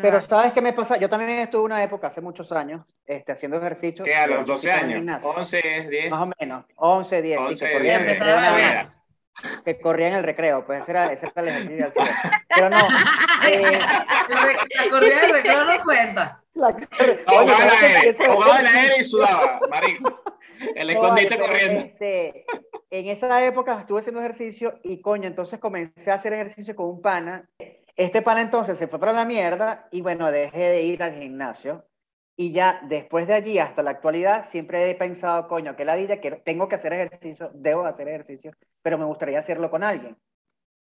Pero 0.01 0.21
¿sabes 0.21 0.51
qué 0.51 0.61
me 0.61 0.73
pasa? 0.73 0.97
Yo 0.97 1.09
también 1.09 1.39
estuve 1.39 1.63
una 1.63 1.83
época, 1.83 2.07
hace 2.07 2.21
muchos 2.21 2.51
años, 2.51 2.85
este, 3.05 3.31
haciendo 3.31 3.57
ejercicio. 3.57 4.03
¿Qué, 4.03 4.15
a 4.15 4.25
los 4.25 4.47
12 4.47 4.71
años? 4.71 5.23
11, 5.23 5.87
10. 5.89 6.11
Más 6.11 6.27
o 6.27 6.31
menos, 6.39 6.65
11, 6.75 7.21
10. 7.21 7.39
11, 7.39 7.53
sí, 7.53 7.65
que, 7.65 7.71
corría 7.73 7.99
10, 7.99 8.21
en, 8.21 8.99
que 9.63 9.79
corría 9.79 10.07
en 10.07 10.13
el 10.15 10.23
recreo, 10.23 10.65
pues 10.65 10.81
ese 10.81 10.91
era, 10.91 11.13
ese 11.13 11.27
era 11.27 11.41
el 11.41 11.47
ejercicio. 11.49 12.03
Pero 12.55 12.69
no. 12.69 12.77
Eh, 13.47 13.79
la 13.79 14.89
corrida 14.91 15.21
del 15.21 15.31
recreo 15.31 15.63
no 15.63 15.83
cuenta. 15.83 16.43
La, 16.53 16.71
jugaba 17.27 18.59
en 18.59 18.63
la 18.65 18.81
aire 18.81 18.95
y 18.99 19.03
sudaba, 19.05 19.59
marico. 19.69 20.21
El 20.75 20.89
escondite 20.89 21.37
corriendo. 21.37 21.79
Este, 21.79 22.45
en 22.91 23.07
esa 23.07 23.43
época 23.45 23.79
estuve 23.79 24.01
haciendo 24.01 24.19
ejercicio 24.19 24.77
y 24.83 24.99
coño, 25.01 25.27
entonces 25.27 25.57
comencé 25.59 26.11
a 26.11 26.15
hacer 26.15 26.33
ejercicio 26.33 26.75
con 26.75 26.87
un 26.87 27.01
pana 27.01 27.49
este 27.99 28.21
pan 28.21 28.37
entonces 28.37 28.77
se 28.77 28.87
fue 28.87 28.97
para 28.97 29.11
la 29.11 29.25
mierda 29.25 29.89
y 29.91 29.99
bueno, 29.99 30.31
dejé 30.31 30.69
de 30.69 30.83
ir 30.83 31.03
al 31.03 31.15
gimnasio. 31.15 31.85
Y 32.37 32.53
ya 32.53 32.79
después 32.83 33.27
de 33.27 33.33
allí 33.33 33.59
hasta 33.59 33.83
la 33.83 33.91
actualidad 33.91 34.47
siempre 34.49 34.89
he 34.89 34.95
pensado, 34.95 35.49
coño, 35.49 35.75
que 35.75 35.83
la 35.83 35.97
dilla, 35.97 36.21
que 36.21 36.31
tengo 36.31 36.69
que 36.69 36.75
hacer 36.75 36.93
ejercicio, 36.93 37.51
debo 37.53 37.85
hacer 37.85 38.07
ejercicio, 38.07 38.53
pero 38.81 38.97
me 38.97 39.03
gustaría 39.03 39.39
hacerlo 39.39 39.69
con 39.69 39.83
alguien. 39.83 40.15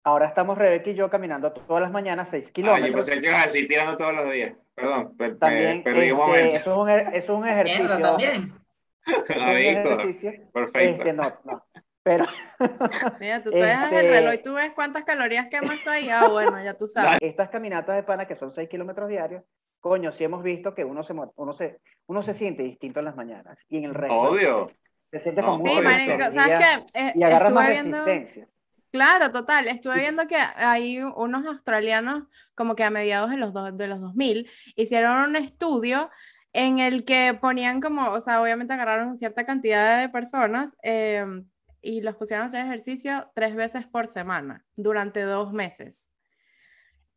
Ahora 0.03 0.27
estamos 0.27 0.59
Rebeca 0.59 0.91
y 0.91 0.93
yo 0.93 1.09
caminando 1.09 1.51
todas 1.51 1.81
las 1.81 1.91
mañanas 1.91 2.29
6 2.29 2.51
kilómetros. 2.51 2.86
Ay, 2.86 2.91
yo 2.91 2.95
pensé 2.97 3.19
que 3.19 3.27
ibas 3.27 3.47
a 3.47 3.67
tirando 3.67 3.97
todos 3.97 4.15
los 4.15 4.31
días. 4.31 4.53
Perdón, 4.75 5.17
per, 5.17 5.39
también, 5.39 5.81
perdí 5.81 6.12
un 6.12 6.17
momento. 6.17 6.55
Eso 6.55 6.69
es 6.69 6.77
un, 6.77 6.89
er, 6.89 7.09
es 7.13 7.29
un 7.29 7.47
ejercicio. 7.47 8.00
también. 8.00 8.53
Perfecto. 10.53 10.79
Este, 10.79 11.13
no, 11.13 11.24
no. 11.45 11.65
Pero. 12.08 12.26
Mira, 13.20 13.44
tú 13.44 13.52
te 13.52 13.58
dejas 13.58 13.92
el 13.92 14.10
reloj 14.10 14.34
y 14.36 14.38
tú 14.42 14.54
ves 14.54 14.72
cuántas 14.74 15.04
calorías 15.04 15.48
quemas 15.50 15.84
tú 15.84 15.90
ahí. 15.90 16.10
Ah, 16.10 16.30
bueno, 16.30 16.64
ya 16.64 16.74
tú 16.74 16.88
sabes. 16.88 17.18
Estas 17.22 17.50
caminatas 17.50 17.98
de 17.98 18.04
pana, 18.04 18.26
que 18.26 18.36
son 18.36 18.52
6 18.52 18.70
kilómetros 18.70 19.10
diarios, 19.10 19.44
coño, 19.82 20.14
sí 20.14 20.24
hemos 20.24 20.42
visto 20.42 20.74
que 20.74 20.86
uno 20.86 21.04
se, 21.04 21.14
uno, 21.36 21.54
se, 21.54 21.80
uno 22.06 22.24
se 22.24 22.34
siente 22.34 22.64
distinto 22.64 23.00
en 23.00 23.06
las 23.06 23.16
mañanas. 23.18 23.58
Y 23.68 23.80
en 23.80 23.84
el 23.86 23.94
resto. 23.94 24.16
Obvio. 24.16 24.72
Se 25.12 25.20
siente 25.20 25.42
como 25.42 25.66
sí, 25.66 25.82
marico, 25.82 26.18
¿sabes 26.18 26.58
qué? 26.94 27.00
Eh, 27.00 27.14
y 27.16 27.24
agarra 27.24 27.50
más 27.50 27.68
viendo... 27.68 28.06
resistencia. 28.06 28.48
Claro, 28.92 29.32
total. 29.32 29.68
Estuve 29.68 30.00
viendo 30.00 30.28
que 30.28 30.38
hay 30.38 31.02
unos 31.02 31.46
australianos, 31.46 32.24
como 32.56 32.76
que 32.76 32.86
a 32.86 32.90
mediados 32.90 33.30
de 33.32 33.38
los, 33.38 33.54
de 33.54 33.88
los 33.88 34.00
2000, 34.00 34.50
hicieron 34.76 35.30
un 35.30 35.36
estudio 35.36 36.10
en 36.54 36.80
el 36.80 37.04
que 37.04 37.38
ponían 37.40 37.82
como, 37.82 38.12
o 38.12 38.22
sea, 38.22 38.42
obviamente 38.42 38.74
agarraron 38.74 39.18
cierta 39.18 39.46
cantidad 39.46 40.00
de 40.00 40.10
personas 40.10 40.76
eh, 40.84 41.26
y 41.81 42.01
los 42.01 42.15
pusieron 42.15 42.43
a 42.43 42.48
hacer 42.48 42.65
ejercicio 42.65 43.31
tres 43.36 43.55
veces 43.55 43.86
por 43.88 44.07
semana 44.07 44.65
durante 44.75 45.22
dos 45.22 45.53
meses. 45.53 46.07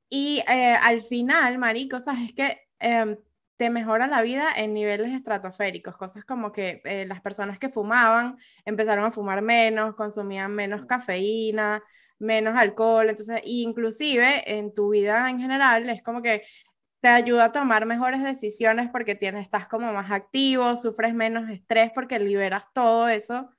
Y 0.09 0.43
eh, 0.49 0.75
al 0.75 1.03
final, 1.03 1.59
marico, 1.59 1.99
es 1.99 2.35
que 2.35 2.61
em, 2.81 3.17
te 3.57 3.71
mejora 3.71 4.07
la 4.07 4.23
vida 4.23 4.53
en 4.57 4.75
niveles 4.75 5.13
estratosféricos, 5.13 5.97
cosas 5.97 6.25
como 6.25 6.53
que 6.53 6.81
eh, 6.85 7.07
las 7.07 7.21
personas 7.21 7.59
que 7.59 7.69
fumaban 7.69 8.39
empezaron 8.65 9.05
a 9.05 9.13
fumar 9.13 9.43
menos, 9.43 9.95
consumían 9.95 10.53
menos 10.53 10.87
cafeína, 10.87 11.83
menos 12.19 12.57
alcohol, 12.57 13.09
entonces, 13.11 13.41
inclusive 13.45 14.59
en 14.59 14.75
tu 14.75 14.91
vida 14.91 15.31
en 15.31 15.39
general 15.41 15.89
es 15.89 16.03
como 16.03 16.23
que 16.23 16.43
te 17.01 17.09
ayuda 17.09 17.47
a 17.47 17.53
tomar 17.53 17.87
mejores 17.87 18.23
decisiones 18.23 18.91
porque 18.91 19.15
tienes, 19.15 19.45
estás 19.45 19.69
como 19.69 19.93
más 19.93 20.11
activo, 20.11 20.77
sufres 20.77 21.15
menos 21.15 21.49
estrés 21.51 21.91
porque 21.95 22.19
liberas 22.19 22.65
todo 22.75 23.09
eso 23.09 23.51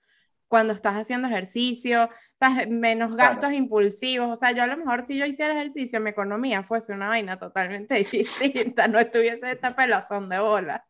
cuando 0.51 0.74
estás 0.74 0.96
haciendo 0.96 1.29
ejercicio, 1.29 2.10
¿sabes? 2.38 2.67
menos 2.67 3.15
gastos 3.15 3.53
impulsivos. 3.53 4.29
O 4.29 4.36
sea, 4.36 4.51
yo 4.51 4.63
a 4.63 4.67
lo 4.67 4.75
mejor 4.75 5.08
si 5.08 5.17
yo 5.17 5.25
hiciera 5.25 5.53
ejercicio, 5.53 6.01
mi 6.01 6.10
economía 6.10 6.62
fuese 6.62 6.91
una 6.91 7.08
vaina 7.08 7.39
totalmente 7.39 7.96
distinta, 8.12 8.89
no 8.89 9.00
estuviese 9.00 9.50
esta 9.50 9.74
pelazón 9.74 10.27
de 10.27 10.39
bola. 10.39 10.86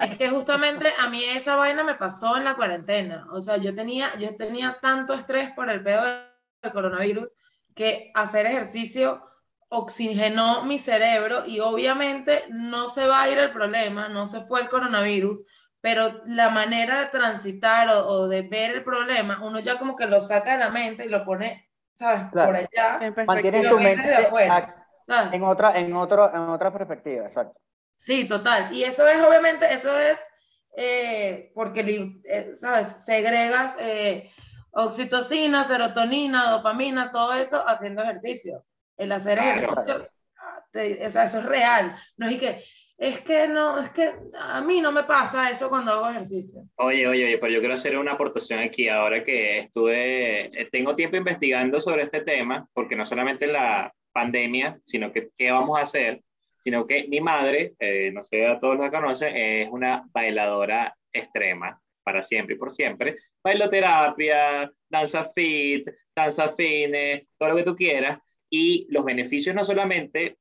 Es 0.00 0.16
que 0.16 0.30
justamente 0.30 0.88
a 0.98 1.10
mí 1.10 1.22
esa 1.24 1.56
vaina 1.56 1.84
me 1.84 1.94
pasó 1.94 2.38
en 2.38 2.44
la 2.44 2.54
cuarentena. 2.54 3.26
O 3.32 3.42
sea, 3.42 3.58
yo 3.58 3.74
tenía, 3.74 4.16
yo 4.18 4.34
tenía 4.34 4.78
tanto 4.80 5.12
estrés 5.12 5.50
por 5.50 5.68
el 5.68 5.82
peor 5.82 6.24
del 6.62 6.72
coronavirus 6.72 7.36
que 7.74 8.10
hacer 8.14 8.46
ejercicio 8.46 9.22
oxigenó 9.68 10.64
mi 10.64 10.78
cerebro 10.78 11.44
y 11.46 11.60
obviamente 11.60 12.44
no 12.48 12.88
se 12.88 13.06
va 13.06 13.20
a 13.20 13.28
ir 13.28 13.36
el 13.36 13.52
problema, 13.52 14.08
no 14.08 14.26
se 14.26 14.40
fue 14.40 14.62
el 14.62 14.70
coronavirus, 14.70 15.44
pero 15.80 16.22
la 16.26 16.50
manera 16.50 17.00
de 17.00 17.06
transitar 17.06 17.88
o, 17.88 18.28
de 18.28 18.42
ver 18.42 18.72
el 18.72 18.84
problema, 18.84 19.40
uno 19.42 19.60
ya 19.60 19.78
como 19.78 19.96
que 19.96 20.06
lo 20.06 20.20
saca 20.20 20.52
de 20.52 20.58
la 20.58 20.70
mente 20.70 21.06
y 21.06 21.08
lo 21.08 21.24
pone, 21.24 21.70
¿sabes? 21.94 22.24
Por 22.30 22.54
allá. 22.54 23.12
Mantienes 23.26 23.68
tu 23.68 23.78
mente 23.78 24.28
en 25.32 25.42
otra, 25.42 25.78
en, 25.78 25.92
otro, 25.94 26.32
en 26.32 26.40
otra 26.40 26.72
perspectiva, 26.72 27.26
exacto. 27.26 27.60
Sí, 27.96 28.26
total. 28.26 28.72
Y 28.74 28.84
eso 28.84 29.06
es, 29.08 29.20
obviamente, 29.20 29.72
eso 29.72 29.98
es 29.98 30.26
eh, 30.76 31.50
porque, 31.54 32.20
eh, 32.24 32.52
¿sabes? 32.54 33.04
Segregas 33.04 33.76
eh, 33.80 34.30
oxitocina, 34.70 35.64
serotonina, 35.64 36.50
dopamina, 36.50 37.10
todo 37.10 37.34
eso 37.34 37.66
haciendo 37.66 38.02
ejercicio. 38.02 38.64
El 38.96 39.12
hacer 39.12 39.38
ejercicio, 39.38 40.08
ah, 40.38 40.64
eso 40.72 41.20
es 41.20 41.44
real. 41.44 41.96
No 42.16 42.28
es 42.28 42.38
que 42.38 42.64
es 43.00 43.20
que 43.20 43.48
no, 43.48 43.78
es 43.78 43.88
que 43.90 44.12
a 44.38 44.60
mí 44.60 44.82
no 44.82 44.92
me 44.92 45.04
pasa 45.04 45.50
eso 45.50 45.70
cuando 45.70 45.92
hago 45.92 46.10
ejercicio. 46.10 46.60
Oye, 46.76 47.08
oye, 47.08 47.24
oye, 47.24 47.38
pero 47.38 47.50
yo 47.50 47.60
quiero 47.60 47.72
hacer 47.72 47.96
una 47.96 48.12
aportación 48.12 48.60
aquí 48.60 48.90
ahora 48.90 49.22
que 49.22 49.60
estuve, 49.60 50.60
eh, 50.60 50.68
tengo 50.70 50.94
tiempo 50.94 51.16
investigando 51.16 51.80
sobre 51.80 52.02
este 52.02 52.20
tema, 52.20 52.68
porque 52.74 52.96
no 52.96 53.06
solamente 53.06 53.46
la 53.46 53.90
pandemia, 54.12 54.78
sino 54.84 55.10
que 55.10 55.28
qué 55.34 55.50
vamos 55.50 55.78
a 55.78 55.82
hacer, 55.82 56.20
sino 56.58 56.86
que 56.86 57.08
mi 57.08 57.22
madre, 57.22 57.72
eh, 57.78 58.10
no 58.12 58.22
sé 58.22 58.46
a 58.46 58.60
todos 58.60 58.76
los 58.76 58.84
que 58.84 58.96
conocen, 58.96 59.34
es 59.34 59.68
una 59.70 60.06
bailadora 60.12 60.94
extrema 61.10 61.80
para 62.04 62.22
siempre 62.22 62.56
y 62.56 62.58
por 62.58 62.70
siempre. 62.70 63.16
Bailoterapia, 63.42 64.70
danza 64.90 65.24
fit, 65.24 65.88
danza 66.14 66.50
fine, 66.50 67.28
todo 67.38 67.48
lo 67.48 67.56
que 67.56 67.62
tú 67.62 67.74
quieras. 67.74 68.18
Y 68.50 68.86
los 68.90 69.06
beneficios 69.06 69.54
no 69.54 69.64
solamente 69.64 70.39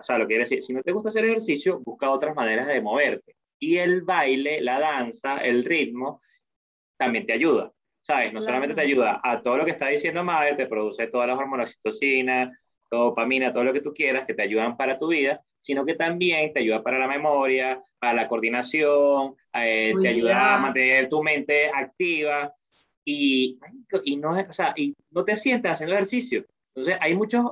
o 0.00 0.02
sea, 0.02 0.18
lo 0.18 0.24
que 0.24 0.28
quiere 0.28 0.42
decir, 0.42 0.62
si 0.62 0.72
no 0.72 0.82
te 0.82 0.92
gusta 0.92 1.08
hacer 1.08 1.24
ejercicio, 1.24 1.80
busca 1.80 2.10
otras 2.10 2.34
maneras 2.34 2.66
de 2.66 2.80
moverte. 2.80 3.36
Y 3.58 3.76
el 3.76 4.02
baile, 4.02 4.60
la 4.60 4.80
danza, 4.80 5.38
el 5.38 5.64
ritmo, 5.64 6.20
también 6.96 7.26
te 7.26 7.32
ayuda. 7.32 7.72
¿Sabes? 8.02 8.32
No 8.32 8.40
solamente 8.40 8.74
te 8.74 8.80
ayuda 8.80 9.20
a 9.22 9.42
todo 9.42 9.58
lo 9.58 9.64
que 9.64 9.72
está 9.72 9.88
diciendo 9.88 10.24
Madre, 10.24 10.54
te 10.54 10.66
produce 10.66 11.06
todas 11.06 11.28
las 11.28 11.38
hormonas 11.38 11.74
citocina, 11.74 12.50
dopamina, 12.90 13.52
todo 13.52 13.64
lo 13.64 13.72
que 13.72 13.82
tú 13.82 13.92
quieras, 13.92 14.24
que 14.26 14.34
te 14.34 14.42
ayudan 14.42 14.76
para 14.76 14.98
tu 14.98 15.08
vida, 15.08 15.40
sino 15.58 15.84
que 15.84 15.94
también 15.94 16.52
te 16.52 16.60
ayuda 16.60 16.82
para 16.82 16.98
la 16.98 17.06
memoria, 17.06 17.82
para 17.98 18.14
la 18.14 18.28
coordinación, 18.28 19.36
eh, 19.52 19.92
te 20.00 20.08
ayuda 20.08 20.56
a 20.56 20.58
mantener 20.58 21.08
tu 21.08 21.22
mente 21.22 21.70
activa 21.72 22.52
y, 23.04 23.58
y, 24.04 24.16
no, 24.16 24.30
o 24.30 24.52
sea, 24.52 24.72
y 24.76 24.94
no 25.10 25.24
te 25.24 25.36
sientas 25.36 25.72
haciendo 25.72 25.94
ejercicio. 25.94 26.44
Entonces, 26.74 26.96
hay 27.00 27.14
muchos 27.14 27.44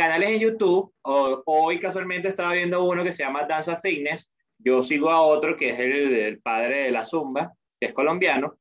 canales 0.00 0.30
en 0.30 0.38
YouTube. 0.38 0.92
hoy 1.02 1.78
casualmente 1.78 2.28
estaba 2.28 2.52
viendo 2.52 2.82
uno 2.84 3.04
que 3.04 3.12
se 3.12 3.22
llama 3.22 3.46
Danza 3.46 3.76
Fitness. 3.76 4.30
Yo 4.58 4.82
sigo 4.82 5.10
a 5.10 5.20
otro 5.20 5.56
que 5.56 5.70
es 5.70 5.78
el, 5.78 6.40
padre 6.40 6.84
de 6.84 6.90
la 6.90 7.04
Zumba, 7.04 7.52
que 7.78 7.88
es 7.88 7.92
colombiano. 7.92 8.56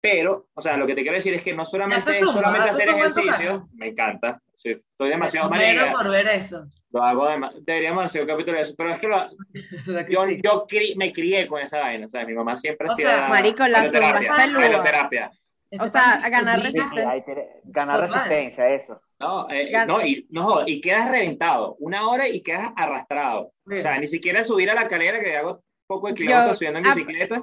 Pero, 0.00 0.48
o 0.52 0.60
sea, 0.60 0.76
lo 0.76 0.86
que 0.86 0.94
te 0.94 1.02
quiero 1.02 1.16
decir 1.16 1.32
es 1.32 1.42
que 1.42 1.54
no 1.54 1.64
solamente, 1.64 2.18
solamente 2.20 2.70
hacer 2.70 2.88
ejercicio, 2.88 3.68
me 3.74 3.88
encanta. 3.88 4.38
estoy 4.52 5.08
demasiado 5.08 5.48
marica. 5.48 5.92
por 5.92 6.10
ver 6.10 6.26
eso. 6.28 6.66
Lo 6.90 7.02
hago 7.02 7.26
deberíamos 7.62 8.04
hacer 8.04 8.22
un 8.22 8.28
capítulo 8.28 8.56
de 8.56 8.62
eso, 8.62 8.74
pero 8.76 8.92
es 8.92 8.98
que, 8.98 9.08
lo, 9.08 9.28
yo, 10.10 10.26
yo 10.28 10.66
me 10.96 11.10
crié 11.10 11.46
con 11.46 11.60
esa 11.60 11.78
vaina, 11.78 12.06
o 12.06 12.08
sea, 12.08 12.26
mi 12.26 12.34
mamá 12.34 12.56
siempre 12.56 12.86
hacía 12.88 13.28
marico, 13.28 13.66
la 13.66 13.88
terapia, 13.88 15.30
o 15.78 15.88
sea, 15.88 16.14
a 16.14 16.28
ganar 16.28 16.60
resistencia. 16.60 17.24
ganar 17.64 18.00
resistencia, 18.00 18.68
eso. 18.70 19.00
No, 19.18 19.48
eh, 19.50 19.72
no, 19.86 20.04
y, 20.04 20.26
no, 20.30 20.66
y 20.66 20.80
quedas 20.80 21.10
reventado. 21.10 21.76
Una 21.78 22.08
hora 22.08 22.28
y 22.28 22.42
quedas 22.42 22.72
arrastrado. 22.76 23.52
O 23.66 23.78
sea, 23.78 23.98
ni 23.98 24.06
siquiera 24.06 24.44
subir 24.44 24.70
a 24.70 24.74
la 24.74 24.86
calera 24.86 25.20
que 25.20 25.36
hago 25.36 25.62
poco 25.86 26.08
de 26.08 26.14
kilómetros 26.14 26.58
subiendo 26.58 26.78
en 26.78 26.84
bicicleta. 26.84 27.42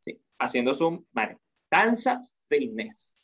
Sí, 0.00 0.20
haciendo 0.38 0.74
zoom. 0.74 1.04
Vale. 1.12 1.38
Danza 1.70 2.20
fitness. 2.48 3.18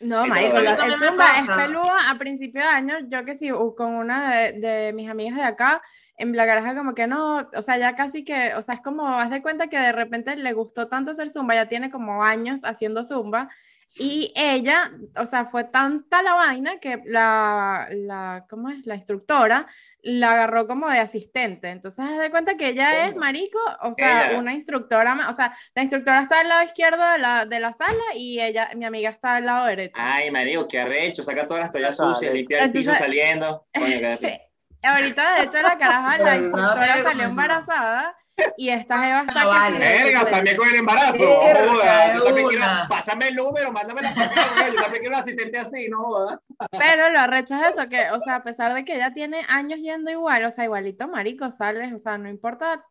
No, 0.00 0.26
marico, 0.26 0.58
el 0.58 0.98
zumba 0.98 1.38
es 1.38 1.46
peludo 1.48 1.90
a 1.90 2.18
principio 2.18 2.60
de 2.60 2.66
año. 2.66 2.94
Yo 3.08 3.24
que 3.24 3.36
sí, 3.36 3.48
con 3.76 3.94
una 3.94 4.36
de, 4.36 4.52
de, 4.52 4.92
mis 4.92 5.08
amigas 5.08 5.36
de 5.36 5.44
acá, 5.44 5.80
en 6.16 6.36
la 6.36 6.44
garaje 6.44 6.76
como 6.76 6.94
que 6.94 7.06
no, 7.06 7.48
o 7.54 7.62
sea, 7.62 7.78
ya 7.78 7.94
casi 7.96 8.24
que, 8.24 8.54
o 8.54 8.62
sea, 8.62 8.74
es 8.74 8.80
como, 8.80 9.06
haz 9.08 9.30
de 9.30 9.42
cuenta 9.42 9.68
que 9.68 9.78
de 9.78 9.92
repente 9.92 10.36
le 10.36 10.52
gustó 10.52 10.88
tanto 10.88 11.12
hacer 11.12 11.30
zumba, 11.30 11.54
ya 11.54 11.68
tiene 11.68 11.90
como 11.90 12.22
años 12.22 12.60
haciendo 12.64 13.04
zumba, 13.04 13.48
y 13.96 14.32
ella, 14.34 14.90
o 15.16 15.24
sea, 15.24 15.46
fue 15.46 15.64
tanta 15.64 16.20
la 16.22 16.34
vaina 16.34 16.78
que 16.80 17.00
la, 17.04 17.86
la, 17.92 18.44
¿cómo 18.50 18.68
es? 18.70 18.84
La 18.86 18.96
instructora 18.96 19.68
la 20.02 20.32
agarró 20.32 20.66
como 20.66 20.90
de 20.90 20.98
asistente. 20.98 21.70
Entonces, 21.70 22.04
haz 22.04 22.18
de 22.18 22.30
cuenta 22.30 22.56
que 22.56 22.68
ella 22.68 23.06
es 23.06 23.14
marico, 23.14 23.58
o 23.82 23.94
sea, 23.94 24.32
una 24.36 24.52
instructora, 24.52 25.28
o 25.28 25.32
sea, 25.32 25.56
la 25.76 25.82
instructora 25.82 26.22
está 26.22 26.38
del 26.38 26.48
lado 26.48 26.64
izquierdo 26.64 27.08
de 27.08 27.18
la, 27.18 27.46
de 27.46 27.60
la 27.60 27.72
sala 27.72 28.02
y 28.16 28.40
ella, 28.40 28.70
mi 28.74 28.84
amiga 28.84 29.10
está 29.10 29.36
del 29.36 29.46
lado 29.46 29.66
derecho. 29.66 30.00
Ay, 30.02 30.28
marico, 30.30 30.66
qué 30.66 30.80
arrecho, 30.80 31.22
saca 31.22 31.46
todas 31.46 31.62
las 31.62 31.70
toallas 31.70 31.96
sucias, 31.96 32.34
limpia 32.34 32.64
el 32.64 32.72
piso 32.72 32.92
saliendo. 32.94 33.66
ahorita, 34.82 35.36
de 35.36 35.44
hecho, 35.44 35.62
la 35.62 35.78
caraja, 35.78 36.18
la 36.18 36.36
instructora 36.38 37.02
salió 37.02 37.24
embarazada 37.24 38.16
y 38.56 38.68
esta 38.68 38.98
jeva 38.98 39.24
está 39.26 39.46
vale. 39.46 39.78
Verga, 39.78 40.28
también 40.28 40.56
con 40.56 40.68
el 40.68 40.76
embarazo. 40.76 41.24
no 41.24 41.72
joda. 41.72 42.14
Yo 42.14 42.24
también 42.24 42.48
quiero, 42.48 42.64
pásame 42.88 43.28
el 43.28 43.36
número, 43.36 43.72
mándame 43.72 44.02
la 44.02 44.12
foto. 44.12 44.30
Yo 44.66 44.74
también 44.74 45.02
quiero 45.02 45.08
un 45.08 45.14
asistente 45.14 45.58
así, 45.58 45.88
no 45.88 46.04
joda. 46.04 46.40
Pero 46.70 47.10
lo 47.10 47.20
arrecho 47.20 47.54
es 47.56 47.74
eso, 47.74 47.88
que, 47.88 48.10
o 48.10 48.20
sea, 48.20 48.36
a 48.36 48.42
pesar 48.42 48.74
de 48.74 48.84
que 48.84 48.96
ella 48.96 49.12
tiene 49.12 49.44
años 49.48 49.78
yendo 49.80 50.10
igual, 50.10 50.44
o 50.44 50.50
sea, 50.50 50.64
igualito 50.64 51.08
marico, 51.08 51.50
sales, 51.50 51.92
o 51.92 51.98
sea, 51.98 52.18
no 52.18 52.28
importa 52.28 52.84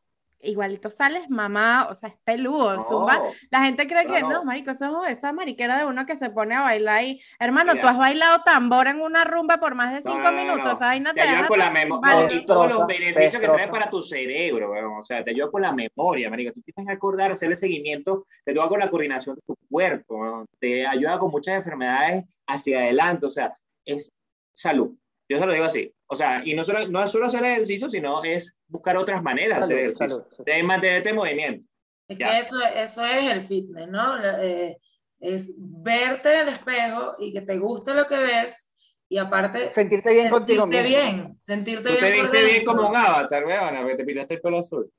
igualito 0.44 0.90
sales 0.90 1.30
mamá, 1.30 1.88
o 1.90 1.96
sea, 1.96 2.10
es 2.10 2.16
peludo, 2.24 2.86
zumba. 2.86 3.22
La 3.50 3.64
gente 3.64 3.88
cree 3.88 4.06
que 4.06 4.22
no, 4.22 4.44
marico, 4.44 4.72
eso 4.72 5.06
es 5.06 5.18
esa 5.18 5.32
mariquera 5.32 5.80
de 5.80 5.86
uno 5.86 6.06
que 6.06 6.16
se 6.16 6.30
pone 6.30 6.56
a 6.56 6.62
bailar 6.62 7.04
y, 7.04 7.22
hermano, 7.40 7.74
tú 7.80 7.88
has 7.88 7.98
bailado 7.98 8.44
tambor 8.44 8.88
en 8.88 9.02
una 9.02 9.24
rumba 9.24 9.60
por 9.60 9.76
más 9.76 9.94
de 9.94 10.02
cinco 10.02 10.32
minutos, 10.32 10.82
ahí 10.82 11.00
no. 11.00 11.14
te, 11.14 11.22
te 11.22 11.28
ayuda 11.28 11.48
con 11.48 11.60
la 11.60 11.72
memoria 11.72 12.34
y 12.34 12.46
todos 12.46 12.70
los 12.70 12.88
beneficios 12.88 13.42
que 13.42 13.48
trae 13.48 13.68
para 13.68 13.90
tu 13.90 14.02
cerebro, 14.02 14.72
o 14.98 15.02
sea, 15.02 15.24
te 15.24 15.32
ayuda 15.32 15.50
con 15.50 15.62
la 15.62 15.72
memoria, 15.72 16.30
marico, 16.30 16.54
tú 16.54 16.62
tienes 16.62 16.88
que 16.88 16.94
acordar, 16.94 17.32
hacerle 17.32 17.56
seguimiento, 17.56 18.26
te 18.44 18.52
ayuda 18.52 18.68
con 18.68 18.80
la 18.80 18.90
coordinación 18.90 19.36
de 19.36 19.42
tu 19.42 19.56
cuerpo, 19.70 20.46
te 20.60 20.86
ayuda 20.86 21.20
con 21.20 21.32
muchas 21.32 21.56
enfermedades 21.56 22.26
hacia 22.48 22.80
adelante, 22.80 23.26
o 23.26 23.30
sea, 23.30 23.58
es 23.86 24.12
salud. 24.54 24.96
Yo 25.30 25.40
se 25.40 25.46
lo 25.46 25.54
digo 25.54 25.66
así. 25.66 25.94
O 26.08 26.16
sea, 26.16 26.42
y 26.46 26.54
no, 26.54 26.64
solo, 26.64 26.88
no 26.88 27.04
es 27.04 27.12
solo 27.12 27.26
hacer 27.26 27.44
ejercicio, 27.46 27.90
sino 27.90 28.24
es 28.24 28.56
buscar 28.68 28.98
otras 28.98 29.24
maneras 29.24 29.60
de 29.60 29.64
hacer 29.64 29.80
ejercicio, 29.80 30.28
de 30.46 30.64
mantenerte 30.64 31.10
en 31.10 31.16
movimiento. 31.16 31.68
Es 32.08 32.18
que 32.18 32.38
eso, 32.38 32.56
eso 32.76 33.06
es 33.06 33.32
el 33.32 33.44
fitness, 33.44 33.88
¿no? 33.88 34.24
Eh, 34.24 34.78
es 35.20 35.52
verte 35.56 36.34
en 36.34 36.48
el 36.48 36.54
espejo 36.54 37.16
y 37.18 37.32
que 37.32 37.42
te 37.42 37.58
guste 37.58 37.94
lo 37.94 38.06
que 38.06 38.18
ves 38.18 38.70
y 39.08 39.18
aparte 39.18 39.72
sentirte 39.74 40.12
bien 40.12 40.30
contigo 40.30 40.66
mismo. 40.68 40.84
bien, 40.84 41.36
sentirte 41.40 41.90
Tú 41.90 41.96
bien. 41.96 42.14
te 42.14 42.22
viste 42.22 42.44
bien 42.44 42.66
como 42.66 42.90
un 42.90 42.98
avatar, 42.98 43.46
weón, 43.46 43.88
que 43.88 43.96
te 43.96 44.04
pintaste 44.04 44.34
el 44.36 44.42
pelo 44.42 44.60
azul. 44.60 44.92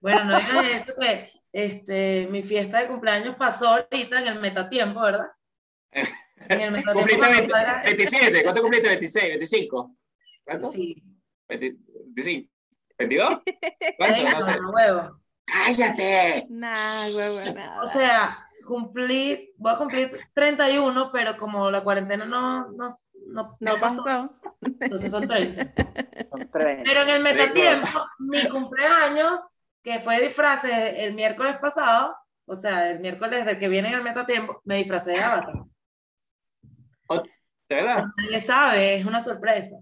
Bueno, 0.00 0.24
no 0.24 0.36
es 0.36 0.82
eso 0.82 0.94
que 1.00 1.30
este, 1.52 2.28
mi 2.30 2.42
fiesta 2.42 2.80
de 2.80 2.88
cumpleaños 2.88 3.36
pasó 3.36 3.68
ahorita 3.68 4.20
en 4.20 4.26
el 4.28 4.40
metatiempo, 4.40 5.00
¿verdad? 5.00 5.28
En 6.48 6.76
el 6.76 6.84
¿Cumpliste 6.84 7.26
27? 7.84 8.42
¿Cuánto 8.42 8.62
cumpliste? 8.62 9.00
¿26? 9.00 9.40
¿25? 9.40 9.96
¿Cuánto? 10.44 10.70
Sí. 10.70 11.02
25. 11.48 12.50
¿22? 12.98 13.42
¿Cuánto? 13.98 14.22
No, 14.22 14.40
sé. 14.40 14.52
huevo. 14.74 15.20
¡Cállate! 15.46 16.46
Nah, 16.50 17.06
huevo, 17.14 17.54
nada. 17.54 17.80
O 17.80 17.86
sea, 17.86 18.46
cumplí, 18.66 19.54
voy 19.56 19.72
a 19.72 19.78
cumplir 19.78 20.18
31, 20.34 21.10
pero 21.12 21.36
como 21.36 21.70
la 21.70 21.82
cuarentena 21.82 22.24
no, 22.24 22.70
no, 22.72 22.88
no, 23.28 23.56
no 23.60 23.74
pasó, 23.80 24.04
entonces 24.80 25.10
son 25.10 25.26
30. 25.26 25.72
Son 26.30 26.50
30. 26.50 26.82
Pero 26.84 27.02
en 27.02 27.08
el 27.08 27.22
metatiempo, 27.22 27.88
mi 28.18 28.48
cumpleaños, 28.48 29.40
que 29.82 30.00
fue 30.00 30.20
disfraz 30.20 30.64
el 30.64 31.14
miércoles 31.14 31.56
pasado, 31.58 32.16
o 32.44 32.54
sea, 32.54 32.90
el 32.90 33.00
miércoles 33.00 33.44
del 33.44 33.58
que 33.58 33.68
viene 33.68 33.88
en 33.88 33.94
el 33.94 34.02
metatiempo, 34.02 34.60
me 34.64 34.76
disfracé 34.76 35.12
de 35.12 35.20
avatar. 35.20 35.54
¿De 37.68 37.74
verdad? 37.74 38.04
Nadie 38.16 38.40
sabe, 38.40 38.94
es 38.94 39.04
una 39.04 39.20
sorpresa. 39.20 39.76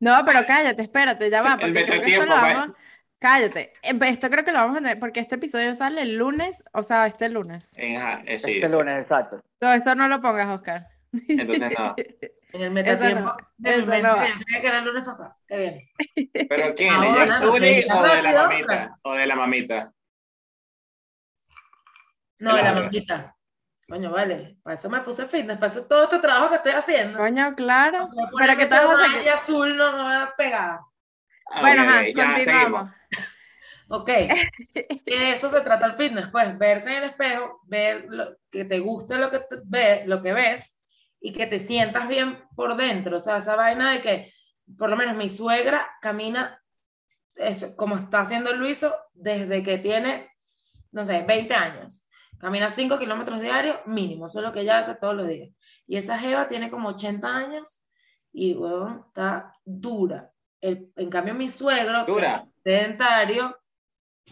No, 0.00 0.22
pero 0.24 0.40
cállate, 0.46 0.82
espérate, 0.82 1.30
ya 1.30 1.42
va. 1.42 1.56
Porque 1.58 1.86
creo 1.86 2.02
que 2.02 2.10
esto 2.12 2.26
lo 2.26 2.34
vamos... 2.34 2.76
Cállate. 3.18 3.72
Pues, 3.96 4.10
esto 4.12 4.28
creo 4.28 4.44
que 4.44 4.52
lo 4.52 4.58
vamos 4.58 4.76
a 4.76 4.80
tener, 4.80 4.98
porque 4.98 5.20
este 5.20 5.36
episodio 5.36 5.74
sale 5.74 6.02
el 6.02 6.16
lunes, 6.16 6.62
o 6.74 6.82
sea, 6.82 7.06
este 7.06 7.30
lunes. 7.30 7.66
Eh, 7.74 8.36
sí, 8.36 8.56
este 8.60 8.68
lunes, 8.68 9.00
exacto. 9.00 9.42
Todo 9.58 9.72
esto 9.72 9.94
no 9.94 10.08
lo 10.08 10.20
pongas, 10.20 10.48
Oscar. 10.58 10.88
Entonces 11.28 11.70
no. 11.76 11.94
En 12.54 12.60
el 12.60 12.70
metatiempo 12.70 13.34
de 13.56 13.78
mi 13.78 13.86
mente, 13.86 14.02
no 14.02 14.60
que 14.60 14.66
era 14.68 14.78
el 14.78 14.84
lunes 14.84 15.02
pasado. 15.02 15.34
Qué 15.48 15.58
bien. 16.14 16.28
¿Pero 16.48 16.72
quién? 16.74 17.00
¿De 17.00 17.08
no, 17.08 17.26
no, 17.26 17.52
o 17.52 17.58
de 17.58 18.22
la 18.22 18.42
mamita? 18.42 18.98
¿O 19.02 19.14
de 19.14 19.26
la 19.26 19.34
mamita? 19.34 19.92
No, 22.38 22.54
de 22.54 22.62
la 22.62 22.74
mamita. 22.74 23.33
Coño, 23.88 24.10
vale, 24.10 24.56
para 24.62 24.76
eso 24.76 24.88
me 24.88 25.00
puse 25.00 25.26
fitness, 25.26 25.58
para 25.58 25.70
eso 25.70 25.86
todo 25.86 26.04
este 26.04 26.18
trabajo 26.18 26.48
que 26.48 26.56
estoy 26.56 26.72
haciendo. 26.72 27.18
Coño, 27.18 27.54
claro. 27.54 28.08
Para 28.38 28.56
que 28.56 28.62
estás 28.62 28.86
haciendo 28.86 29.30
azul 29.32 29.76
no 29.76 29.92
me 29.92 29.98
va 29.98 30.22
a 30.22 30.36
pegar. 30.36 30.80
Ah, 31.50 31.60
bueno, 31.60 31.82
ajá, 31.82 32.04
continuamos. 32.14 32.90
Ok, 33.88 34.08
de 34.08 35.32
eso 35.32 35.50
se 35.50 35.60
trata 35.60 35.86
el 35.86 35.96
fitness, 35.96 36.28
pues 36.32 36.56
verse 36.56 36.90
en 36.90 37.02
el 37.02 37.10
espejo, 37.10 37.60
ver 37.64 38.06
lo, 38.08 38.38
que 38.50 38.64
te 38.64 38.78
guste 38.78 39.18
lo 39.18 39.30
que 39.30 39.42
ve, 39.64 40.04
lo 40.06 40.22
que 40.22 40.32
ves 40.32 40.80
y 41.20 41.32
que 41.32 41.46
te 41.46 41.58
sientas 41.58 42.08
bien 42.08 42.42
por 42.56 42.76
dentro, 42.76 43.18
o 43.18 43.20
sea, 43.20 43.36
esa 43.36 43.56
vaina 43.56 43.92
de 43.92 44.00
que 44.00 44.32
por 44.78 44.88
lo 44.88 44.96
menos 44.96 45.16
mi 45.16 45.28
suegra 45.28 45.86
camina 46.00 46.62
eso, 47.36 47.76
como 47.76 47.96
está 47.96 48.20
haciendo 48.20 48.54
Luiso 48.54 48.96
desde 49.12 49.62
que 49.62 49.76
tiene, 49.76 50.30
no 50.90 51.04
sé, 51.04 51.22
20 51.22 51.54
años 51.54 52.03
Camina 52.38 52.70
5 52.70 52.98
kilómetros 52.98 53.40
diarios 53.40 53.76
mínimo, 53.86 54.26
eso 54.26 54.40
es 54.40 54.44
lo 54.44 54.52
que 54.52 54.60
ella 54.60 54.78
hace 54.78 54.94
todos 54.94 55.14
los 55.14 55.28
días. 55.28 55.50
Y 55.86 55.96
esa 55.96 56.18
Jeva 56.18 56.48
tiene 56.48 56.70
como 56.70 56.90
80 56.90 57.26
años 57.26 57.86
y, 58.32 58.54
bueno, 58.54 59.04
está 59.08 59.54
dura. 59.64 60.30
El, 60.60 60.92
en 60.96 61.10
cambio, 61.10 61.34
mi 61.34 61.48
suegro, 61.48 62.04
dura. 62.04 62.44
sedentario, 62.62 63.56